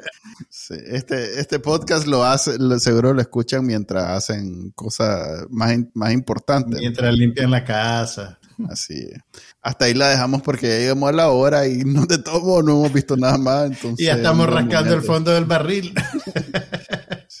este, 0.70 1.38
este 1.38 1.58
podcast 1.58 2.06
lo 2.06 2.24
hace, 2.24 2.56
seguro 2.78 3.12
lo 3.12 3.20
escuchan 3.20 3.66
mientras 3.66 4.06
hacen 4.08 4.70
cosas 4.70 5.44
más, 5.50 5.76
más 5.92 6.12
importantes. 6.12 6.80
Mientras 6.80 7.12
limpian 7.14 7.50
la 7.50 7.62
casa. 7.62 8.38
Así 8.68 8.94
es. 8.94 9.18
Hasta 9.62 9.86
ahí 9.86 9.94
la 9.94 10.08
dejamos 10.08 10.42
porque 10.42 10.68
ya 10.68 10.78
llegamos 10.78 11.08
a 11.08 11.12
la 11.12 11.28
hora 11.28 11.66
y 11.66 11.78
no 11.84 12.06
de 12.06 12.18
todo 12.18 12.62
no 12.62 12.72
hemos 12.72 12.92
visto 12.92 13.16
nada 13.16 13.38
más. 13.38 13.66
Entonces, 13.66 14.00
y 14.00 14.04
ya 14.04 14.14
estamos 14.14 14.48
rascando 14.48 14.94
el 14.94 15.02
fondo 15.02 15.30
del 15.32 15.44
barril. 15.44 15.92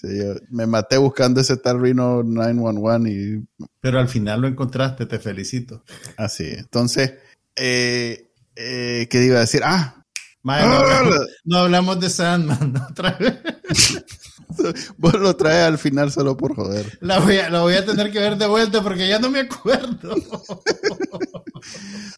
Sí, 0.00 0.08
me 0.48 0.66
maté 0.66 0.96
buscando 0.96 1.42
ese 1.42 1.58
tal 1.58 1.80
Reno 1.80 2.22
911 2.22 3.10
y... 3.10 3.46
Pero 3.80 3.98
al 3.98 4.08
final 4.08 4.40
lo 4.40 4.48
encontraste, 4.48 5.04
te 5.04 5.18
felicito. 5.18 5.84
Así, 6.16 6.46
entonces, 6.46 7.14
eh, 7.54 8.30
eh, 8.56 9.08
¿qué 9.10 9.24
iba 9.24 9.36
a 9.36 9.40
decir? 9.40 9.60
Ah, 9.62 10.00
no, 10.42 11.58
hablamos, 11.58 12.00
de 12.00 12.08
Sandman 12.08 12.74
otra 12.90 13.12
vez. 13.18 13.34
Vos 14.96 15.14
lo 15.14 15.36
traes 15.36 15.64
al 15.64 15.78
final 15.78 16.10
solo 16.10 16.36
por 16.36 16.54
joder. 16.54 16.98
La 17.00 17.20
voy, 17.20 17.36
a, 17.36 17.50
la 17.50 17.60
voy 17.60 17.74
a 17.74 17.84
tener 17.84 18.10
que 18.10 18.18
ver 18.18 18.36
de 18.36 18.46
vuelta 18.46 18.82
porque 18.82 19.06
ya 19.06 19.18
no 19.18 19.30
me 19.30 19.40
acuerdo. 19.40 20.14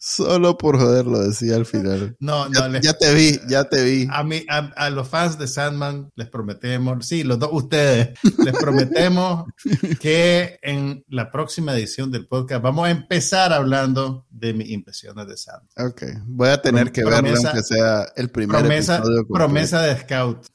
Solo 0.00 0.58
por 0.58 0.78
joder 0.78 1.06
lo 1.06 1.20
decía 1.20 1.56
al 1.56 1.66
final. 1.66 2.16
No, 2.20 2.48
no. 2.48 2.80
Ya, 2.80 2.94
te 2.94 3.14
vi, 3.14 3.40
ya 3.48 3.64
te 3.64 3.84
vi. 3.84 4.08
A, 4.10 4.22
mí, 4.24 4.44
a, 4.48 4.90
los 4.90 5.08
fans 5.08 5.38
de 5.38 5.46
Sandman 5.46 6.10
les 6.14 6.28
prometemos, 6.28 7.06
sí, 7.06 7.22
los 7.24 7.38
dos 7.38 7.50
ustedes, 7.52 8.18
les 8.44 8.54
prometemos 8.54 9.46
que 10.00 10.58
en 10.62 11.04
la 11.08 11.30
próxima 11.30 11.74
edición 11.74 12.10
del 12.10 12.26
podcast 12.26 12.62
vamos 12.62 12.86
a 12.86 12.90
empezar 12.90 13.52
hablando 13.52 14.26
de 14.30 14.54
mis 14.54 14.70
impresiones 14.70 15.26
de 15.26 15.36
Sandman. 15.36 15.68
Ok, 15.78 16.02
voy 16.26 16.48
a 16.48 16.60
tener 16.60 16.92
que 16.92 17.04
verlo 17.04 17.34
aunque 17.36 17.62
sea 17.62 18.06
el 18.16 18.30
primer 18.30 18.60
promesa, 18.60 18.96
episodio. 18.96 19.26
Promesa 19.28 19.82
de 19.82 20.00
Scout. 20.00 20.46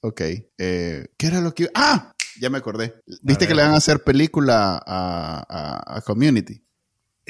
Ok, 0.00 0.20
eh, 0.58 1.08
¿qué 1.16 1.26
era 1.26 1.40
lo 1.40 1.54
que... 1.54 1.68
¡Ah! 1.74 2.12
Ya 2.40 2.50
me 2.50 2.58
acordé. 2.58 3.02
¿Viste 3.22 3.48
que 3.48 3.54
le 3.54 3.62
van 3.62 3.74
a 3.74 3.78
hacer 3.78 4.04
película 4.04 4.80
a, 4.86 5.96
a 5.96 6.00
Community? 6.02 6.62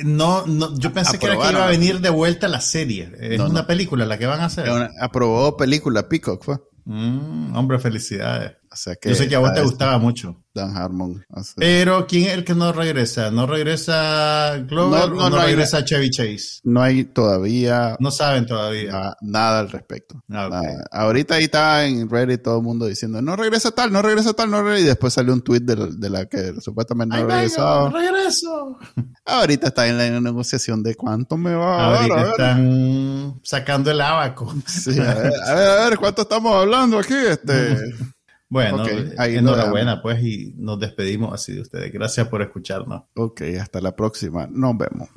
No, 0.05 0.47
no, 0.47 0.79
yo 0.79 0.93
pensé 0.93 1.19
que 1.19 1.27
era 1.27 1.37
que 1.37 1.51
iba 1.51 1.65
a 1.65 1.71
venir 1.71 2.01
de 2.01 2.11
vuelta 2.11 2.49
la 2.49 2.61
serie. 2.61 3.11
Es 3.19 3.41
una 3.41 3.67
película 3.67 4.07
la 4.07 4.19
que 4.19 4.27
van 4.27 4.41
a 4.41 4.47
hacer. 4.47 4.69
aprobó 5.01 5.57
película 5.57 6.09
Peacock, 6.09 6.45
fue. 6.45 6.59
Mm, 6.85 7.55
hombre, 7.57 7.79
felicidades. 7.79 8.58
Yo 9.03 9.15
sé 9.15 9.29
que 9.29 9.35
a 9.35 9.39
vos 9.39 9.55
te 9.55 9.63
gustaba 9.63 9.99
mucho. 9.99 10.37
Dan 10.55 10.77
Harmon. 10.77 11.25
Pero 11.57 12.07
¿quién 12.07 12.25
es 12.25 12.33
el 12.33 12.45
que 12.45 12.55
no 12.55 12.73
regresa? 12.73 13.31
¿No 13.31 13.47
regresa 13.47 14.57
Glover 14.67 15.11
no, 15.11 15.31
no, 15.31 15.43
regresa 15.45 15.85
Chevy 15.85 16.11
Chase? 16.11 16.61
No 16.65 16.83
hay 16.83 17.05
todavía. 17.05 17.97
No 18.01 18.11
saben 18.11 18.47
todavía. 18.47 19.15
nada 19.21 19.61
al 19.61 19.71
respecto. 19.71 20.23
Ah, 20.31 20.63
Ahorita 20.91 21.37
ahí 21.37 21.45
está 21.45 21.87
en 21.87 22.09
Reddit 22.11 22.43
todo 22.43 22.59
el 22.59 22.65
mundo 22.65 22.87
diciendo, 22.87 23.23
no 23.23 23.37
regresa 23.37 23.71
tal, 23.71 23.93
no 23.93 24.03
regresa 24.03 24.33
tal, 24.33 24.51
no 24.51 24.63
regresa. 24.63 24.85
Y 24.85 24.87
después 24.87 25.13
salió 25.13 25.33
un 25.33 25.43
tweet 25.43 25.61
de, 25.61 26.11
la 26.11 26.27
que 26.27 26.61
supuestamente 26.61 27.17
no 27.17 27.27
regresó. 27.27 27.91
regreso. 27.91 28.79
Ahorita 29.25 29.69
está 29.69 29.87
en 29.87 29.99
la 29.99 30.21
negociación 30.21 30.83
de 30.83 30.95
cuánto 30.95 31.37
me 31.37 31.55
va 31.55 31.77
a 31.77 31.93
dar. 31.93 32.11
Ahorita 32.11 32.31
están 32.31 33.41
sacando 33.45 33.91
el 33.91 34.01
abaco. 34.01 34.55
Sí, 34.67 34.99
a 34.99 35.15
ver, 35.15 35.33
a 35.45 35.89
ver, 35.89 35.99
¿cuánto 35.99 36.23
estamos 36.23 36.55
hablando 36.55 36.99
aquí? 36.99 37.15
Este. 37.15 37.77
Bueno, 38.51 38.83
enhorabuena 38.87 40.01
pues 40.01 40.23
y 40.23 40.55
nos 40.57 40.81
despedimos 40.81 41.35
así 41.35 41.53
de 41.53 41.61
ustedes. 41.61 41.93
Gracias 41.93 42.29
por 42.29 42.41
escucharnos. 42.41 43.03
Ok, 43.15 43.43
hasta 43.61 43.81
la 43.81 43.95
próxima. 43.95 44.49
Nos 44.51 44.75
vemos. 44.79 45.09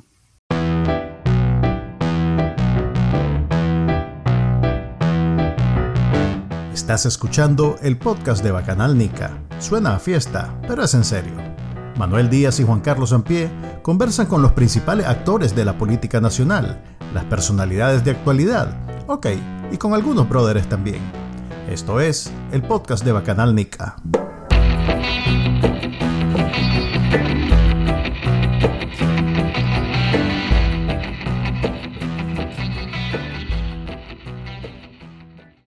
Estás 6.74 7.06
escuchando 7.06 7.76
el 7.82 7.96
podcast 7.96 8.44
de 8.44 8.50
Bacanal 8.50 8.98
Nica. 8.98 9.42
Suena 9.60 9.94
a 9.94 9.98
fiesta, 9.98 10.60
pero 10.68 10.82
es 10.82 10.92
en 10.92 11.04
serio. 11.04 11.32
Manuel 11.96 12.28
Díaz 12.28 12.60
y 12.60 12.64
Juan 12.64 12.80
Carlos 12.80 13.10
Sampié 13.10 13.48
conversan 13.82 14.26
con 14.26 14.42
los 14.42 14.52
principales 14.52 15.06
actores 15.06 15.54
de 15.54 15.64
la 15.64 15.78
política 15.78 16.20
nacional, 16.20 16.82
las 17.14 17.24
personalidades 17.24 18.04
de 18.04 18.10
actualidad, 18.10 18.76
ok, 19.06 19.26
y 19.70 19.76
con 19.76 19.94
algunos 19.94 20.28
brothers 20.28 20.68
también. 20.68 21.00
Esto 21.68 22.00
es 22.00 22.30
el 22.52 22.62
podcast 22.62 23.04
de 23.04 23.12
Bacanal 23.12 23.54
Nica. 23.54 23.96